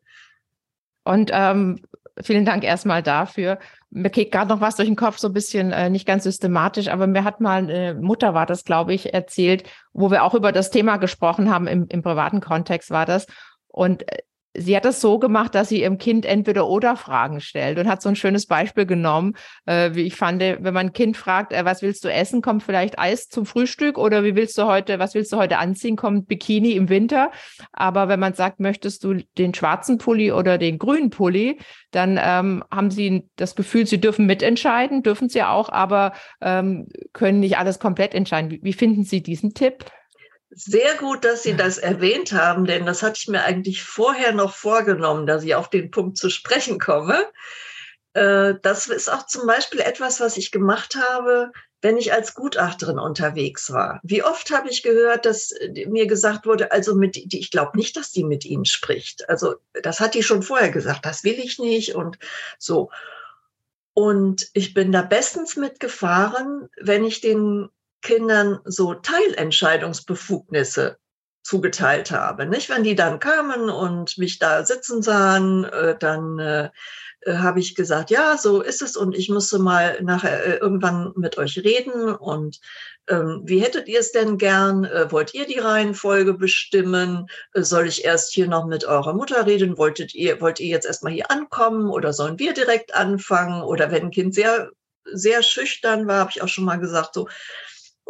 Und 1.04 1.30
ähm, 1.32 1.80
vielen 2.22 2.44
Dank 2.44 2.64
erstmal 2.64 3.02
dafür. 3.02 3.58
Mir 3.90 4.10
geht 4.10 4.30
gerade 4.30 4.48
noch 4.48 4.60
was 4.60 4.76
durch 4.76 4.88
den 4.88 4.96
Kopf, 4.96 5.18
so 5.18 5.28
ein 5.28 5.32
bisschen 5.32 5.72
äh, 5.72 5.90
nicht 5.90 6.06
ganz 6.06 6.24
systematisch, 6.24 6.88
aber 6.88 7.06
mir 7.06 7.24
hat 7.24 7.40
mal 7.40 7.58
eine 7.58 7.94
Mutter, 7.94 8.34
war 8.34 8.46
das, 8.46 8.64
glaube 8.64 8.94
ich, 8.94 9.12
erzählt, 9.12 9.64
wo 9.92 10.10
wir 10.10 10.22
auch 10.22 10.34
über 10.34 10.52
das 10.52 10.70
Thema 10.70 10.98
gesprochen 10.98 11.50
haben, 11.50 11.66
im, 11.66 11.86
im 11.88 12.02
privaten 12.02 12.40
Kontext 12.40 12.90
war 12.90 13.06
das. 13.06 13.26
Und 13.66 14.10
äh, 14.10 14.18
sie 14.54 14.76
hat 14.76 14.84
das 14.84 15.00
so 15.00 15.18
gemacht, 15.18 15.54
dass 15.54 15.68
sie 15.68 15.82
ihrem 15.82 15.98
Kind 15.98 16.26
entweder 16.26 16.66
oder 16.66 16.96
Fragen 16.96 17.40
stellt 17.40 17.78
und 17.78 17.88
hat 17.88 18.02
so 18.02 18.08
ein 18.08 18.16
schönes 18.16 18.46
Beispiel 18.46 18.86
genommen, 18.86 19.34
äh, 19.66 19.90
wie 19.94 20.02
ich 20.02 20.16
fand, 20.16 20.40
wenn 20.40 20.62
man 20.62 20.86
ein 20.88 20.92
Kind 20.92 21.16
fragt, 21.16 21.52
äh, 21.52 21.64
was 21.64 21.82
willst 21.82 22.04
du 22.04 22.08
essen, 22.08 22.42
kommt 22.42 22.62
vielleicht 22.62 22.98
Eis 22.98 23.28
zum 23.28 23.46
Frühstück 23.46 23.98
oder 23.98 24.24
wie 24.24 24.34
willst 24.34 24.56
du 24.58 24.64
heute, 24.64 24.98
was 24.98 25.14
willst 25.14 25.32
du 25.32 25.36
heute 25.36 25.58
anziehen, 25.58 25.96
kommt 25.96 26.28
Bikini 26.28 26.72
im 26.72 26.88
Winter. 26.88 27.30
Aber 27.72 28.08
wenn 28.08 28.20
man 28.20 28.34
sagt, 28.34 28.60
möchtest 28.60 29.04
du 29.04 29.14
den 29.38 29.54
schwarzen 29.54 29.98
Pulli 29.98 30.32
oder 30.32 30.58
den 30.58 30.78
grünen 30.78 31.10
Pulli, 31.10 31.58
dann 31.90 32.18
ähm, 32.22 32.64
haben 32.70 32.90
sie 32.90 33.28
das 33.36 33.54
Gefühl, 33.54 33.86
sie 33.86 34.00
dürfen 34.00 34.26
mitentscheiden, 34.26 35.02
dürfen 35.02 35.28
sie 35.28 35.42
auch, 35.42 35.68
aber 35.68 36.12
ähm, 36.40 36.88
können 37.12 37.40
nicht 37.40 37.58
alles 37.58 37.78
komplett 37.78 38.14
entscheiden. 38.14 38.50
Wie, 38.50 38.60
wie 38.62 38.72
finden 38.72 39.04
Sie 39.04 39.22
diesen 39.22 39.54
Tipp? 39.54 39.84
Sehr 40.50 40.96
gut, 40.96 41.24
dass 41.24 41.44
Sie 41.44 41.56
das 41.56 41.78
erwähnt 41.78 42.32
haben, 42.32 42.64
denn 42.64 42.84
das 42.84 43.02
hatte 43.02 43.18
ich 43.18 43.28
mir 43.28 43.44
eigentlich 43.44 43.84
vorher 43.84 44.32
noch 44.32 44.54
vorgenommen, 44.54 45.26
dass 45.26 45.44
ich 45.44 45.54
auf 45.54 45.70
den 45.70 45.92
Punkt 45.92 46.16
zu 46.18 46.28
sprechen 46.28 46.80
komme. 46.80 47.24
Äh, 48.14 48.54
das 48.62 48.88
ist 48.88 49.08
auch 49.12 49.26
zum 49.26 49.46
Beispiel 49.46 49.80
etwas, 49.80 50.18
was 50.18 50.36
ich 50.36 50.50
gemacht 50.50 50.96
habe, 50.96 51.52
wenn 51.82 51.96
ich 51.96 52.12
als 52.12 52.34
Gutachterin 52.34 52.98
unterwegs 52.98 53.70
war. 53.70 54.00
Wie 54.02 54.24
oft 54.24 54.50
habe 54.50 54.68
ich 54.68 54.82
gehört, 54.82 55.24
dass 55.24 55.54
mir 55.86 56.06
gesagt 56.06 56.46
wurde, 56.46 56.72
also 56.72 56.96
mit, 56.96 57.16
ich 57.16 57.50
glaube 57.50 57.78
nicht, 57.78 57.96
dass 57.96 58.10
die 58.10 58.24
mit 58.24 58.44
Ihnen 58.44 58.64
spricht. 58.64 59.28
Also 59.28 59.54
das 59.82 60.00
hat 60.00 60.14
die 60.14 60.24
schon 60.24 60.42
vorher 60.42 60.70
gesagt, 60.70 61.06
das 61.06 61.22
will 61.22 61.38
ich 61.38 61.60
nicht 61.60 61.94
und 61.94 62.18
so. 62.58 62.90
Und 63.94 64.48
ich 64.52 64.74
bin 64.74 64.92
da 64.92 65.02
bestens 65.02 65.56
mitgefahren, 65.56 66.68
wenn 66.80 67.04
ich 67.04 67.20
den 67.20 67.70
Kindern 68.02 68.60
so 68.64 68.94
Teilentscheidungsbefugnisse 68.94 70.98
zugeteilt 71.42 72.10
habe. 72.10 72.46
Nicht, 72.46 72.68
wenn 72.68 72.84
die 72.84 72.94
dann 72.94 73.18
kamen 73.18 73.70
und 73.70 74.18
mich 74.18 74.38
da 74.38 74.64
sitzen 74.64 75.02
sahen, 75.02 75.64
äh, 75.64 75.96
dann 75.98 76.38
äh, 76.38 76.70
habe 77.26 77.60
ich 77.60 77.74
gesagt, 77.74 78.10
ja, 78.10 78.36
so 78.36 78.60
ist 78.60 78.82
es 78.82 78.96
und 78.96 79.16
ich 79.16 79.28
musste 79.28 79.58
mal 79.58 80.00
nachher 80.02 80.44
äh, 80.44 80.56
irgendwann 80.56 81.12
mit 81.16 81.38
euch 81.38 81.58
reden 81.58 82.14
und 82.14 82.60
ähm, 83.08 83.42
wie 83.44 83.60
hättet 83.60 83.88
ihr 83.88 84.00
es 84.00 84.12
denn 84.12 84.38
gern? 84.38 84.88
Wollt 85.08 85.34
ihr 85.34 85.46
die 85.46 85.58
Reihenfolge 85.58 86.34
bestimmen? 86.34 87.26
Soll 87.54 87.88
ich 87.88 88.04
erst 88.04 88.32
hier 88.32 88.46
noch 88.46 88.66
mit 88.66 88.84
eurer 88.84 89.14
Mutter 89.14 89.46
reden? 89.46 89.78
Wolltet 89.78 90.14
ihr, 90.14 90.40
wollt 90.40 90.60
ihr 90.60 90.68
jetzt 90.68 90.86
erstmal 90.86 91.12
hier 91.12 91.30
ankommen 91.30 91.90
oder 91.90 92.12
sollen 92.12 92.38
wir 92.38 92.52
direkt 92.52 92.94
anfangen? 92.94 93.62
Oder 93.62 93.90
wenn 93.90 94.04
ein 94.04 94.10
Kind 94.10 94.34
sehr, 94.34 94.70
sehr 95.04 95.42
schüchtern 95.42 96.06
war, 96.06 96.20
habe 96.20 96.30
ich 96.30 96.42
auch 96.42 96.48
schon 96.48 96.64
mal 96.64 96.78
gesagt, 96.78 97.14
so, 97.14 97.26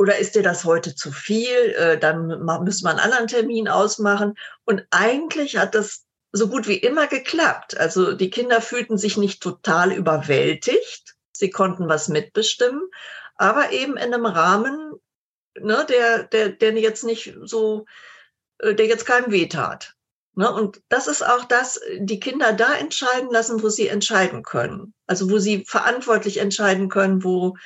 oder 0.01 0.17
ist 0.17 0.35
dir 0.35 0.43
das 0.43 0.65
heute 0.65 0.95
zu 0.95 1.13
viel? 1.13 1.75
Äh, 1.77 1.99
dann 1.99 2.27
müssen 2.65 2.85
wir 2.85 2.91
einen 2.91 3.01
anderen 3.01 3.27
Termin 3.27 3.69
ausmachen. 3.69 4.35
Und 4.65 4.83
eigentlich 4.91 5.59
hat 5.59 5.75
das 5.75 6.07
so 6.33 6.49
gut 6.49 6.67
wie 6.67 6.79
immer 6.79 7.07
geklappt. 7.07 7.77
Also 7.77 8.15
die 8.15 8.31
Kinder 8.31 8.63
fühlten 8.63 8.97
sich 8.97 9.19
nicht 9.19 9.43
total 9.43 9.93
überwältigt. 9.93 11.17
Sie 11.37 11.51
konnten 11.51 11.87
was 11.91 12.09
mitbestimmen, 12.09 12.81
aber 13.37 13.73
eben 13.73 13.99
in 13.99 14.15
einem 14.15 14.25
Rahmen, 14.25 14.95
ne, 15.61 15.85
der, 15.87 16.23
der, 16.23 16.49
der 16.49 16.73
jetzt 16.79 17.05
nicht 17.05 17.37
so, 17.43 17.85
äh, 18.61 18.75
der 18.75 18.87
jetzt 18.87 19.05
keinem 19.05 19.31
wehtat. 19.31 19.97
Ne? 20.35 20.51
Und 20.51 20.81
das 20.89 21.09
ist 21.09 21.23
auch 21.23 21.45
das, 21.45 21.79
die 21.99 22.21
Kinder 22.21 22.55
da 22.55 22.73
entscheiden 22.75 23.31
lassen, 23.31 23.63
wo 23.63 23.69
sie 23.69 23.89
entscheiden 23.89 24.45
können. 24.45 24.95
Also 25.07 25.31
wo 25.31 25.39
sie 25.39 25.67
verantwortlich 25.67 26.39
entscheiden 26.39 26.89
können, 26.89 27.23
wo, 27.23 27.59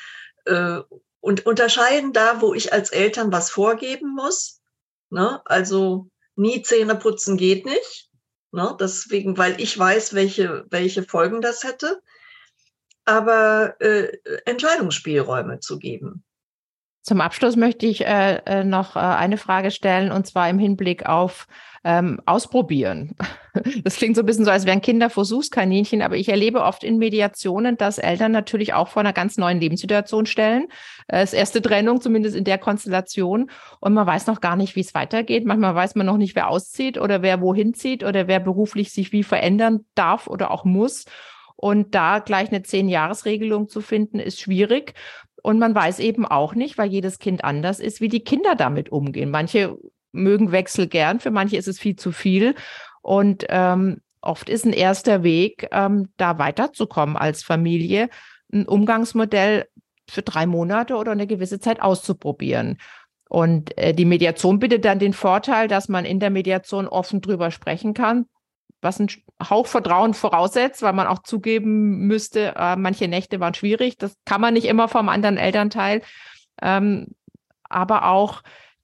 äh, 0.46 0.80
und 1.24 1.46
unterscheiden 1.46 2.12
da, 2.12 2.42
wo 2.42 2.52
ich 2.52 2.74
als 2.74 2.90
Eltern 2.90 3.32
was 3.32 3.48
vorgeben 3.50 4.14
muss. 4.14 4.60
Ne? 5.08 5.40
Also 5.46 6.10
nie 6.36 6.60
Zähne 6.60 6.96
putzen 6.96 7.38
geht 7.38 7.64
nicht. 7.64 8.10
Ne? 8.52 8.76
Deswegen, 8.78 9.38
weil 9.38 9.58
ich 9.58 9.78
weiß, 9.78 10.12
welche, 10.12 10.66
welche 10.68 11.02
Folgen 11.02 11.40
das 11.40 11.64
hätte. 11.64 12.02
Aber 13.06 13.80
äh, 13.80 14.18
Entscheidungsspielräume 14.44 15.60
zu 15.60 15.78
geben. 15.78 16.24
Zum 17.04 17.20
Abschluss 17.20 17.54
möchte 17.56 17.84
ich 17.84 18.06
äh, 18.06 18.36
äh, 18.46 18.64
noch 18.64 18.96
äh, 18.96 19.00
eine 19.00 19.36
Frage 19.36 19.70
stellen, 19.70 20.10
und 20.10 20.26
zwar 20.26 20.48
im 20.48 20.58
Hinblick 20.58 21.04
auf 21.04 21.46
ähm, 21.84 22.20
Ausprobieren. 22.26 23.14
Das 23.84 23.94
klingt 23.94 24.16
so 24.16 24.22
ein 24.22 24.26
bisschen 24.26 24.44
so, 24.44 24.50
als 24.50 24.66
wären 24.66 24.80
Kinder 24.80 25.08
Versuchskaninchen, 25.10 26.02
aber 26.02 26.16
ich 26.16 26.28
erlebe 26.28 26.62
oft 26.62 26.82
in 26.82 26.98
Mediationen, 26.98 27.76
dass 27.76 27.98
Eltern 27.98 28.32
natürlich 28.32 28.74
auch 28.74 28.88
vor 28.88 28.98
einer 28.98 29.12
ganz 29.12 29.36
neuen 29.36 29.60
Lebenssituation 29.60 30.26
stellen. 30.26 30.64
Äh, 31.06 31.20
das 31.20 31.34
erste 31.34 31.62
Trennung, 31.62 32.00
zumindest 32.00 32.34
in 32.34 32.42
der 32.42 32.58
Konstellation. 32.58 33.50
Und 33.78 33.94
man 33.94 34.08
weiß 34.08 34.26
noch 34.26 34.40
gar 34.40 34.56
nicht, 34.56 34.74
wie 34.74 34.80
es 34.80 34.92
weitergeht. 34.92 35.44
Manchmal 35.44 35.76
weiß 35.76 35.94
man 35.94 36.06
noch 36.06 36.16
nicht, 36.16 36.34
wer 36.34 36.48
auszieht 36.48 36.98
oder 36.98 37.22
wer 37.22 37.40
wohin 37.40 37.74
zieht 37.74 38.02
oder 38.02 38.26
wer 38.26 38.40
beruflich 38.40 38.92
sich 38.92 39.12
wie 39.12 39.22
verändern 39.22 39.84
darf 39.94 40.26
oder 40.26 40.50
auch 40.50 40.64
muss. 40.64 41.04
Und 41.56 41.94
da 41.94 42.18
gleich 42.18 42.48
eine 42.48 42.62
Zehn-Jahres-Regelung 42.62 43.68
zu 43.68 43.80
finden, 43.80 44.18
ist 44.18 44.40
schwierig. 44.40 44.94
Und 45.44 45.58
man 45.58 45.74
weiß 45.74 45.98
eben 45.98 46.24
auch 46.24 46.54
nicht, 46.54 46.78
weil 46.78 46.88
jedes 46.90 47.18
Kind 47.18 47.44
anders 47.44 47.78
ist, 47.78 48.00
wie 48.00 48.08
die 48.08 48.24
Kinder 48.24 48.54
damit 48.54 48.90
umgehen. 48.90 49.30
Manche 49.30 49.76
mögen 50.10 50.52
Wechsel 50.52 50.86
gern, 50.86 51.20
für 51.20 51.30
manche 51.30 51.58
ist 51.58 51.68
es 51.68 51.78
viel 51.78 51.96
zu 51.96 52.12
viel. 52.12 52.54
Und 53.02 53.44
ähm, 53.50 54.00
oft 54.22 54.48
ist 54.48 54.64
ein 54.64 54.72
erster 54.72 55.22
Weg, 55.22 55.68
ähm, 55.70 56.08
da 56.16 56.38
weiterzukommen 56.38 57.18
als 57.18 57.42
Familie, 57.42 58.08
ein 58.54 58.66
Umgangsmodell 58.66 59.66
für 60.08 60.22
drei 60.22 60.46
Monate 60.46 60.96
oder 60.96 61.12
eine 61.12 61.26
gewisse 61.26 61.60
Zeit 61.60 61.82
auszuprobieren. 61.82 62.78
Und 63.28 63.76
äh, 63.76 63.92
die 63.92 64.06
Mediation 64.06 64.60
bietet 64.60 64.86
dann 64.86 64.98
den 64.98 65.12
Vorteil, 65.12 65.68
dass 65.68 65.90
man 65.90 66.06
in 66.06 66.20
der 66.20 66.30
Mediation 66.30 66.88
offen 66.88 67.20
drüber 67.20 67.50
sprechen 67.50 67.92
kann, 67.92 68.24
was 68.84 69.00
ein 69.00 69.08
Hauch 69.42 69.66
Vertrauen 69.66 70.14
voraussetzt, 70.14 70.82
weil 70.82 70.92
man 70.92 71.06
auch 71.06 71.20
zugeben 71.22 72.06
müsste, 72.06 72.54
äh, 72.56 72.76
manche 72.76 73.08
Nächte 73.08 73.40
waren 73.40 73.54
schwierig. 73.54 73.98
Das 73.98 74.14
kann 74.24 74.40
man 74.40 74.54
nicht 74.54 74.66
immer 74.66 74.88
vom 74.88 75.08
anderen 75.08 75.36
Elternteil. 75.36 76.02
Ähm, 76.62 77.08
aber 77.68 78.06
auch 78.06 78.42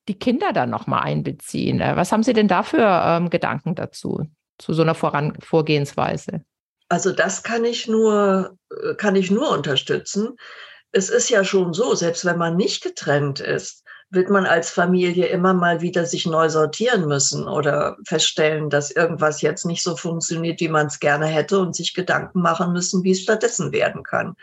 die 0.09 0.19
Kinder 0.19 0.53
dann 0.53 0.71
nochmal 0.71 1.03
einbeziehen. 1.03 1.81
Äh, 1.81 1.95
was 1.97 2.11
haben 2.11 2.23
Sie 2.23 2.33
denn 2.33 2.49
da 2.49 2.63
für 2.63 2.83
ähm, 2.83 3.31
Gedanken 3.31 3.75
dazu, 3.75 4.27
zu 4.59 4.73
so 4.73 4.83
einer 4.83 4.95
Voran 4.95 5.37
Vorgehensweise? 5.41 6.43
Also 6.89 7.13
das 7.13 7.45
kann 7.45 7.65
ich 7.65 7.87
nur, 7.87 8.57
äh, 8.71 8.95
kann 8.95 9.15
ich 9.15 9.31
nur 9.31 9.51
unterstützen. 9.51 10.37
Es 10.91 11.09
ist 11.09 11.29
ja 11.29 11.45
schon 11.45 11.73
so, 11.73 11.95
selbst 11.95 12.25
wenn 12.25 12.39
man 12.39 12.57
nicht 12.57 12.83
getrennt 12.83 13.39
ist, 13.39 13.85
wird 14.11 14.29
man 14.29 14.45
als 14.45 14.71
Familie 14.71 15.27
immer 15.27 15.55
mal 15.55 15.81
wieder 15.81 16.05
sich 16.05 16.27
neu 16.27 16.49
sortieren 16.49 17.07
müssen 17.07 17.47
oder 17.47 17.97
feststellen, 18.05 18.69
dass 18.69 18.91
irgendwas 18.91 19.41
jetzt 19.41 19.65
nicht 19.65 19.83
so 19.83 19.97
funktioniert, 19.97 20.61
wie 20.61 20.69
man 20.69 20.89
es 20.89 20.99
gerne 20.99 21.27
hätte 21.27 21.61
und 21.61 21.77
sich 21.77 21.95
Gedanken 21.95 22.43
machen 22.43 22.73
müssen, 22.73 23.05
wie 23.05 23.13
es 23.13 23.23
stattdessen 23.23 23.71
werden 23.73 24.03
kann. 24.03 24.35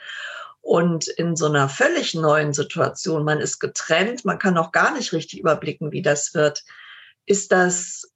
Und 0.62 1.08
in 1.08 1.36
so 1.36 1.48
einer 1.48 1.68
völlig 1.68 2.16
neuen 2.16 2.54
Situation, 2.54 3.26
man 3.26 3.40
ist 3.40 3.60
getrennt, 3.60 4.24
man 4.24 4.40
kann 4.40 4.58
auch 4.58 4.72
gar 4.72 4.94
nicht 4.94 5.12
richtig 5.12 5.40
überblicken, 5.40 5.92
wie 5.92 6.02
das 6.02 6.34
wird, 6.34 6.64
ist 7.26 7.52
das, 7.52 8.10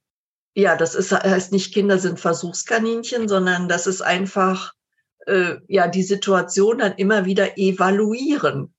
ja, 0.53 0.77
das 0.77 0.95
ist, 0.95 1.11
heißt 1.11 1.51
nicht, 1.51 1.73
Kinder 1.73 1.97
sind 1.97 2.19
Versuchskaninchen, 2.19 3.27
sondern 3.27 3.67
das 3.67 3.87
ist 3.87 4.01
einfach, 4.01 4.73
äh, 5.27 5.57
ja, 5.67 5.87
die 5.87 6.03
Situation 6.03 6.79
dann 6.79 6.93
immer 6.93 7.25
wieder 7.25 7.57
evaluieren 7.57 8.73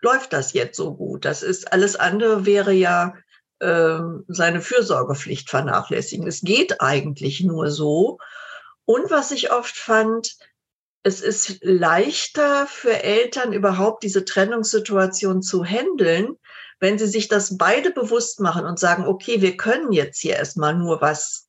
läuft 0.00 0.32
das 0.32 0.52
jetzt 0.52 0.76
so 0.76 0.94
gut? 0.94 1.24
Das 1.24 1.42
ist 1.42 1.72
alles 1.72 1.96
andere 1.96 2.46
wäre 2.46 2.72
ja 2.72 3.14
äh, 3.60 3.98
seine 4.28 4.60
Fürsorgepflicht 4.60 5.50
vernachlässigen. 5.50 6.26
Es 6.26 6.40
geht 6.40 6.80
eigentlich 6.80 7.42
nur 7.42 7.70
so. 7.70 8.18
Und 8.84 9.10
was 9.10 9.32
ich 9.32 9.52
oft 9.52 9.76
fand, 9.76 10.36
es 11.02 11.20
ist 11.20 11.58
leichter 11.62 12.66
für 12.66 13.02
Eltern 13.02 13.52
überhaupt 13.52 14.02
diese 14.02 14.24
Trennungssituation 14.24 15.42
zu 15.42 15.64
handeln, 15.64 16.36
wenn 16.80 16.98
sie 16.98 17.06
sich 17.06 17.28
das 17.28 17.56
beide 17.56 17.90
bewusst 17.90 18.40
machen 18.40 18.64
und 18.64 18.78
sagen, 18.78 19.06
okay, 19.06 19.40
wir 19.40 19.56
können 19.56 19.92
jetzt 19.92 20.20
hier 20.20 20.36
erstmal 20.36 20.74
nur 20.74 21.00
was 21.00 21.47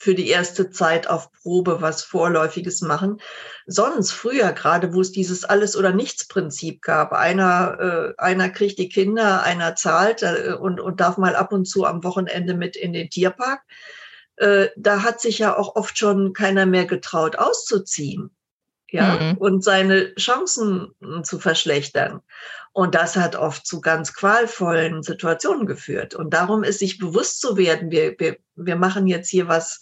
für 0.00 0.14
die 0.14 0.28
erste 0.28 0.70
Zeit 0.70 1.08
auf 1.08 1.30
Probe 1.30 1.82
was 1.82 2.02
Vorläufiges 2.02 2.80
machen. 2.80 3.20
Sonst 3.66 4.12
früher, 4.12 4.52
gerade 4.52 4.94
wo 4.94 5.02
es 5.02 5.12
dieses 5.12 5.44
Alles- 5.44 5.76
oder 5.76 5.92
Nichts-Prinzip 5.92 6.80
gab, 6.80 7.12
einer, 7.12 8.14
äh, 8.16 8.20
einer 8.20 8.48
kriegt 8.48 8.78
die 8.78 8.88
Kinder, 8.88 9.42
einer 9.42 9.76
zahlt 9.76 10.22
äh, 10.22 10.56
und, 10.58 10.80
und 10.80 11.00
darf 11.00 11.18
mal 11.18 11.36
ab 11.36 11.52
und 11.52 11.66
zu 11.66 11.84
am 11.84 12.02
Wochenende 12.02 12.54
mit 12.54 12.76
in 12.76 12.94
den 12.94 13.10
Tierpark, 13.10 13.60
äh, 14.36 14.68
da 14.74 15.02
hat 15.02 15.20
sich 15.20 15.38
ja 15.38 15.54
auch 15.54 15.76
oft 15.76 15.98
schon 15.98 16.32
keiner 16.32 16.64
mehr 16.64 16.86
getraut 16.86 17.36
auszuziehen 17.36 18.30
ja, 18.90 19.18
mhm. 19.18 19.36
und 19.38 19.64
seine 19.64 20.14
Chancen 20.16 20.88
hm, 21.00 21.24
zu 21.24 21.38
verschlechtern. 21.38 22.20
Und 22.72 22.94
das 22.94 23.16
hat 23.16 23.34
oft 23.34 23.66
zu 23.66 23.80
ganz 23.80 24.12
qualvollen 24.14 25.02
Situationen 25.02 25.66
geführt. 25.66 26.14
Und 26.14 26.32
darum 26.32 26.62
ist 26.62 26.78
sich 26.78 26.98
bewusst 26.98 27.40
zu 27.40 27.56
werden, 27.56 27.90
wir, 27.90 28.14
wir, 28.18 28.36
wir 28.54 28.76
machen 28.76 29.06
jetzt 29.06 29.28
hier 29.28 29.48
was 29.48 29.80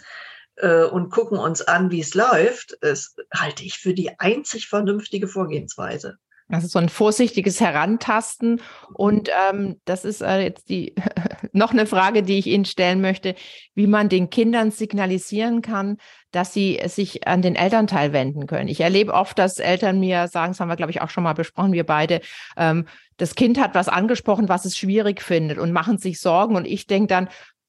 äh, 0.56 0.84
und 0.84 1.10
gucken 1.10 1.38
uns 1.38 1.60
an, 1.62 1.90
wie 1.90 2.00
es 2.00 2.14
läuft, 2.14 2.78
das 2.80 3.14
halte 3.34 3.64
ich 3.64 3.78
für 3.78 3.94
die 3.94 4.18
einzig 4.18 4.68
vernünftige 4.68 5.28
Vorgehensweise. 5.28 6.16
Also 6.50 6.66
so 6.66 6.78
ein 6.78 6.88
vorsichtiges 6.88 7.60
Herantasten. 7.60 8.62
Und 8.94 9.28
ähm, 9.50 9.80
das 9.84 10.06
ist 10.06 10.22
äh, 10.22 10.40
jetzt 10.40 10.70
die 10.70 10.94
noch 11.52 11.72
eine 11.72 11.84
Frage, 11.86 12.22
die 12.22 12.38
ich 12.38 12.46
Ihnen 12.46 12.64
stellen 12.64 13.02
möchte, 13.02 13.34
wie 13.74 13.86
man 13.86 14.08
den 14.08 14.30
Kindern 14.30 14.70
signalisieren 14.70 15.60
kann, 15.60 15.98
dass 16.30 16.52
sie 16.52 16.80
sich 16.86 17.26
an 17.26 17.42
den 17.42 17.56
Elternteil 17.56 18.12
wenden 18.12 18.46
können. 18.46 18.68
Ich 18.68 18.80
erlebe 18.80 19.14
oft, 19.14 19.38
dass 19.38 19.58
Eltern 19.58 20.00
mir 20.00 20.28
sagen, 20.28 20.52
das 20.52 20.60
haben 20.60 20.68
wir, 20.68 20.76
glaube 20.76 20.90
ich, 20.90 21.00
auch 21.00 21.10
schon 21.10 21.24
mal 21.24 21.32
besprochen, 21.32 21.72
wir 21.72 21.84
beide, 21.84 22.20
ähm, 22.56 22.86
das 23.16 23.34
Kind 23.34 23.58
hat 23.58 23.74
was 23.74 23.88
angesprochen, 23.88 24.48
was 24.48 24.64
es 24.64 24.76
schwierig 24.76 25.22
findet 25.22 25.58
und 25.58 25.72
machen 25.72 25.98
sich 25.98 26.20
Sorgen. 26.20 26.54
Und 26.54 26.66
ich 26.66 26.86
denke 26.86 27.08
dann, 27.08 27.28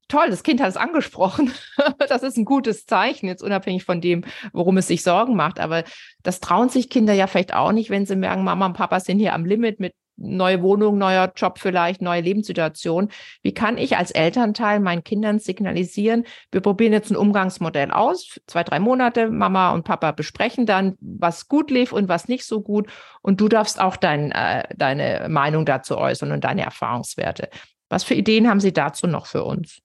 toll, 0.10 0.30
das 0.30 0.44
Kind 0.44 0.62
hat 0.62 0.70
es 0.70 0.78
angesprochen. 0.78 1.52
das 2.10 2.24
ist 2.24 2.38
ein 2.38 2.46
gutes 2.46 2.86
Zeichen, 2.86 3.28
jetzt 3.28 3.44
unabhängig 3.44 3.86
von 3.86 4.02
dem, 4.02 4.26
worum 4.52 4.78
es 4.78 4.88
sich 4.88 5.04
Sorgen 5.04 5.36
macht. 5.36 5.60
Aber 5.60 5.84
das 6.22 6.42
trauen 6.42 6.70
sich 6.70 6.90
Kinder 6.90 7.14
ja 7.14 7.28
vielleicht 7.28 7.54
auch 7.54 7.72
nicht, 7.72 7.90
wenn 7.90 8.06
sie 8.06 8.16
merken, 8.16 8.44
Mama 8.44 8.66
und 8.66 8.74
Papa 8.74 9.00
sind 9.00 9.20
hier 9.20 9.34
am 9.34 9.46
Limit 9.46 9.80
mit 9.80 9.94
neue 10.20 10.62
Wohnung, 10.62 10.98
neuer 10.98 11.32
Job 11.36 11.60
vielleicht, 11.60 12.02
neue 12.02 12.22
Lebenssituation. 12.22 13.10
Wie 13.42 13.54
kann 13.54 13.78
ich 13.78 13.98
als 13.98 14.12
Elternteil 14.12 14.80
meinen 14.80 15.04
Kindern 15.04 15.40
signalisieren, 15.40 16.26
wir 16.52 16.62
probieren 16.62 16.94
jetzt 16.94 17.12
ein 17.12 17.18
Umgangsmodell 17.18 17.92
aus, 17.92 18.40
zwei, 18.48 18.64
drei 18.64 18.80
Monate, 18.80 19.30
Mama 19.30 19.72
und 19.72 19.84
Papa 19.84 20.12
besprechen 20.12 20.66
dann, 20.66 20.96
was 21.00 21.48
gut 21.48 21.72
lief 21.72 21.92
und 21.92 22.10
was 22.10 22.28
nicht 22.28 22.46
so 22.46 22.62
gut. 22.62 22.90
Und 23.22 23.42
du 23.42 23.48
darfst 23.48 23.80
auch 23.80 23.96
dein, 23.96 24.32
äh, 24.32 24.64
deine 24.76 25.28
Meinung 25.30 25.66
dazu 25.66 25.98
äußern 25.98 26.32
und 26.32 26.44
deine 26.44 26.64
Erfahrungswerte. 26.64 27.50
Was 27.90 28.04
für 28.04 28.14
Ideen 28.14 28.48
haben 28.48 28.60
Sie 28.60 28.74
dazu 28.74 29.08
noch 29.08 29.26
für 29.26 29.44
uns? 29.44 29.82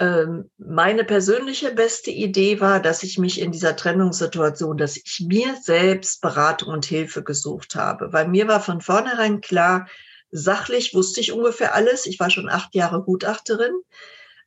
Ähm, 0.00 0.50
meine 0.56 1.04
persönliche 1.04 1.72
beste 1.72 2.10
Idee 2.10 2.58
war, 2.58 2.80
dass 2.80 3.02
ich 3.02 3.18
mich 3.18 3.38
in 3.38 3.52
dieser 3.52 3.76
Trennungssituation, 3.76 4.78
dass 4.78 4.96
ich 4.96 5.26
mir 5.28 5.54
selbst 5.60 6.22
Beratung 6.22 6.72
und 6.72 6.86
Hilfe 6.86 7.22
gesucht 7.22 7.74
habe, 7.74 8.10
weil 8.10 8.26
mir 8.26 8.48
war 8.48 8.60
von 8.60 8.80
vornherein 8.80 9.42
klar, 9.42 9.86
sachlich 10.30 10.94
wusste 10.94 11.20
ich 11.20 11.32
ungefähr 11.32 11.74
alles. 11.74 12.06
Ich 12.06 12.18
war 12.18 12.30
schon 12.30 12.48
acht 12.48 12.74
Jahre 12.74 13.02
Gutachterin, 13.02 13.74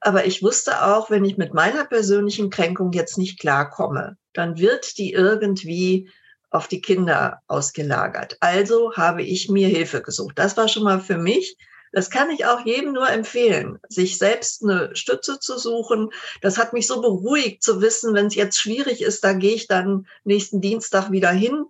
aber 0.01 0.26
ich 0.26 0.41
wusste 0.41 0.86
auch, 0.86 1.12
wenn 1.12 1.24
ich 1.24 1.38
mit 1.38 1.54
meiner 1.54 1.86
persönlichen 1.86 2.49
Kränkung 2.49 2.91
jetzt 2.91 3.20
nicht 3.20 3.39
klarkomme, 3.39 4.18
dann 4.34 4.58
wird 4.58 4.97
die 4.97 5.14
irgendwie 5.14 6.10
auf 6.49 6.68
die 6.68 6.82
Kinder 6.82 7.41
ausgelagert. 7.47 8.38
Also 8.39 8.95
habe 8.95 9.22
ich 9.22 9.49
mir 9.49 9.68
Hilfe 9.68 10.01
gesucht. 10.01 10.39
Das 10.39 10.58
war 10.58 10.68
schon 10.68 10.84
mal 10.84 10.99
für 10.99 11.20
mich 11.20 11.58
das 11.94 12.10
kann 12.10 12.32
ich 12.32 12.46
auch 12.46 12.66
jedem 12.66 12.91
nur 12.91 13.08
empfehlen, 13.08 13.80
sich 13.88 14.18
selbst 14.18 14.64
eine 14.64 14.94
Stütze 14.96 15.39
zu 15.39 15.60
suchen. 15.60 16.10
Das 16.41 16.58
hat 16.58 16.74
mich 16.74 16.88
so 16.88 17.02
beruhigt 17.02 17.62
zu 17.62 17.82
wissen, 17.82 18.16
wenn 18.16 18.26
es 18.26 18.36
jetzt 18.36 18.60
schwierig 18.60 19.02
ist, 19.04 19.24
da 19.24 19.34
gehe 19.34 19.54
ich 19.54 19.68
dann 19.68 20.08
nächsten 20.24 20.60
Dienstag 20.60 21.12
wieder 21.12 21.30
hin 21.30 21.66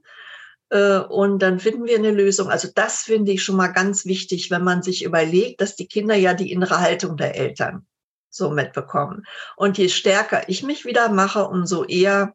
äh, 0.69 0.99
und 0.99 1.39
dann 1.39 1.59
finden 1.59 1.85
wir 1.85 1.97
eine 1.97 2.11
Lösung. 2.11 2.49
Also 2.49 2.69
das 2.73 3.01
finde 3.03 3.33
ich 3.33 3.43
schon 3.43 3.57
mal 3.57 3.67
ganz 3.67 4.05
wichtig, 4.05 4.49
wenn 4.49 4.63
man 4.63 4.81
sich 4.81 5.03
überlegt, 5.03 5.59
dass 5.59 5.75
die 5.75 5.87
Kinder 5.87 6.15
ja 6.15 6.33
die 6.33 6.53
innere 6.53 6.79
Haltung 6.79 7.17
der 7.17 7.35
Eltern 7.35 7.85
so 8.29 8.49
mitbekommen. 8.49 9.25
Und 9.57 9.77
je 9.77 9.89
stärker 9.89 10.47
ich 10.47 10.63
mich 10.63 10.85
wieder 10.85 11.09
mache, 11.09 11.43
umso 11.45 11.83
eher 11.83 12.33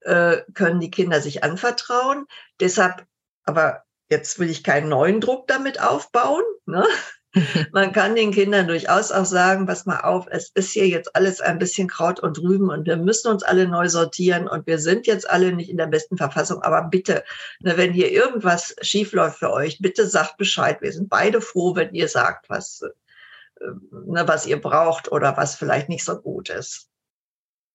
äh, 0.00 0.38
können 0.54 0.80
die 0.80 0.90
Kinder 0.90 1.20
sich 1.20 1.44
anvertrauen. 1.44 2.26
Deshalb, 2.58 3.06
aber 3.44 3.84
Jetzt 4.12 4.38
will 4.38 4.50
ich 4.50 4.62
keinen 4.62 4.90
neuen 4.90 5.22
Druck 5.22 5.46
damit 5.46 5.80
aufbauen. 5.80 6.42
Ne? 6.66 6.84
Man 7.72 7.92
kann 7.92 8.14
den 8.14 8.30
Kindern 8.30 8.68
durchaus 8.68 9.10
auch 9.10 9.24
sagen, 9.24 9.64
pass 9.64 9.86
mal 9.86 10.00
auf, 10.00 10.26
es 10.30 10.50
ist 10.50 10.72
hier 10.72 10.86
jetzt 10.86 11.16
alles 11.16 11.40
ein 11.40 11.58
bisschen 11.58 11.88
Kraut 11.88 12.20
und 12.20 12.38
Rüben 12.38 12.68
und 12.68 12.86
wir 12.86 12.98
müssen 12.98 13.28
uns 13.28 13.42
alle 13.42 13.66
neu 13.66 13.88
sortieren 13.88 14.48
und 14.48 14.66
wir 14.66 14.78
sind 14.78 15.06
jetzt 15.06 15.30
alle 15.30 15.54
nicht 15.54 15.70
in 15.70 15.78
der 15.78 15.86
besten 15.86 16.18
Verfassung, 16.18 16.60
aber 16.60 16.82
bitte, 16.90 17.24
ne, 17.60 17.78
wenn 17.78 17.94
hier 17.94 18.12
irgendwas 18.12 18.76
schiefläuft 18.82 19.38
für 19.38 19.50
euch, 19.50 19.78
bitte 19.80 20.06
sagt 20.06 20.36
Bescheid. 20.36 20.82
Wir 20.82 20.92
sind 20.92 21.08
beide 21.08 21.40
froh, 21.40 21.74
wenn 21.74 21.94
ihr 21.94 22.08
sagt, 22.08 22.50
was, 22.50 22.82
äh, 22.82 23.64
ne, 23.92 24.28
was 24.28 24.44
ihr 24.44 24.60
braucht 24.60 25.10
oder 25.10 25.38
was 25.38 25.54
vielleicht 25.54 25.88
nicht 25.88 26.04
so 26.04 26.20
gut 26.20 26.50
ist. 26.50 26.90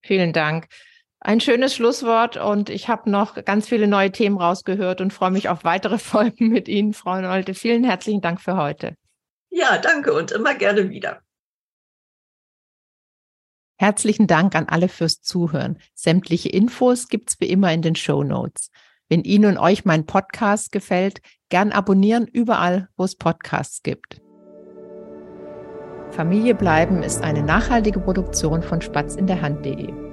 Vielen 0.04 0.34
Dank. 0.34 0.68
Ein 1.20 1.40
schönes 1.40 1.76
Schlusswort 1.76 2.38
und 2.38 2.70
ich 2.70 2.90
habe 2.90 3.10
noch 3.10 3.44
ganz 3.44 3.68
viele 3.68 3.88
neue 3.88 4.12
Themen 4.12 4.38
rausgehört 4.38 5.02
und 5.02 5.12
freue 5.12 5.32
mich 5.32 5.50
auf 5.50 5.64
weitere 5.64 5.98
Folgen 5.98 6.50
mit 6.50 6.68
Ihnen, 6.68 6.94
Frau 6.94 7.20
Nolte. 7.20 7.54
Vielen 7.54 7.84
herzlichen 7.84 8.22
Dank 8.22 8.40
für 8.40 8.56
heute. 8.56 8.96
Ja, 9.50 9.78
danke 9.78 10.14
und 10.14 10.32
immer 10.32 10.54
gerne 10.56 10.90
wieder. 10.90 11.22
Herzlichen 13.80 14.28
Dank 14.28 14.56
an 14.56 14.68
alle 14.70 14.90
fürs 14.90 15.22
Zuhören. 15.22 15.80
Sämtliche 15.94 16.50
Infos 16.50 17.08
gibt's 17.10 17.40
wie 17.40 17.50
immer 17.50 17.72
in 17.72 17.82
den 17.82 17.96
Show 17.96 18.24
Notes. 18.24 18.72
Wenn 19.10 19.24
Ihnen 19.24 19.46
und 19.46 19.58
euch 19.58 19.86
mein 19.86 20.06
Podcast 20.06 20.72
gefällt, 20.72 21.22
gern 21.50 21.72
abonnieren 21.72 22.28
überall, 22.28 22.90
wo 22.98 23.04
es 23.04 23.16
Podcasts 23.16 23.84
gibt. 23.84 24.20
Familie 26.12 26.56
bleiben 26.56 27.04
ist 27.04 27.22
eine 27.24 27.44
nachhaltige 27.44 28.00
Produktion 28.00 28.64
von 28.64 28.82
Spatz 28.82 29.16
in 29.16 29.28
der 29.28 29.42
Hand.de. 29.42 30.07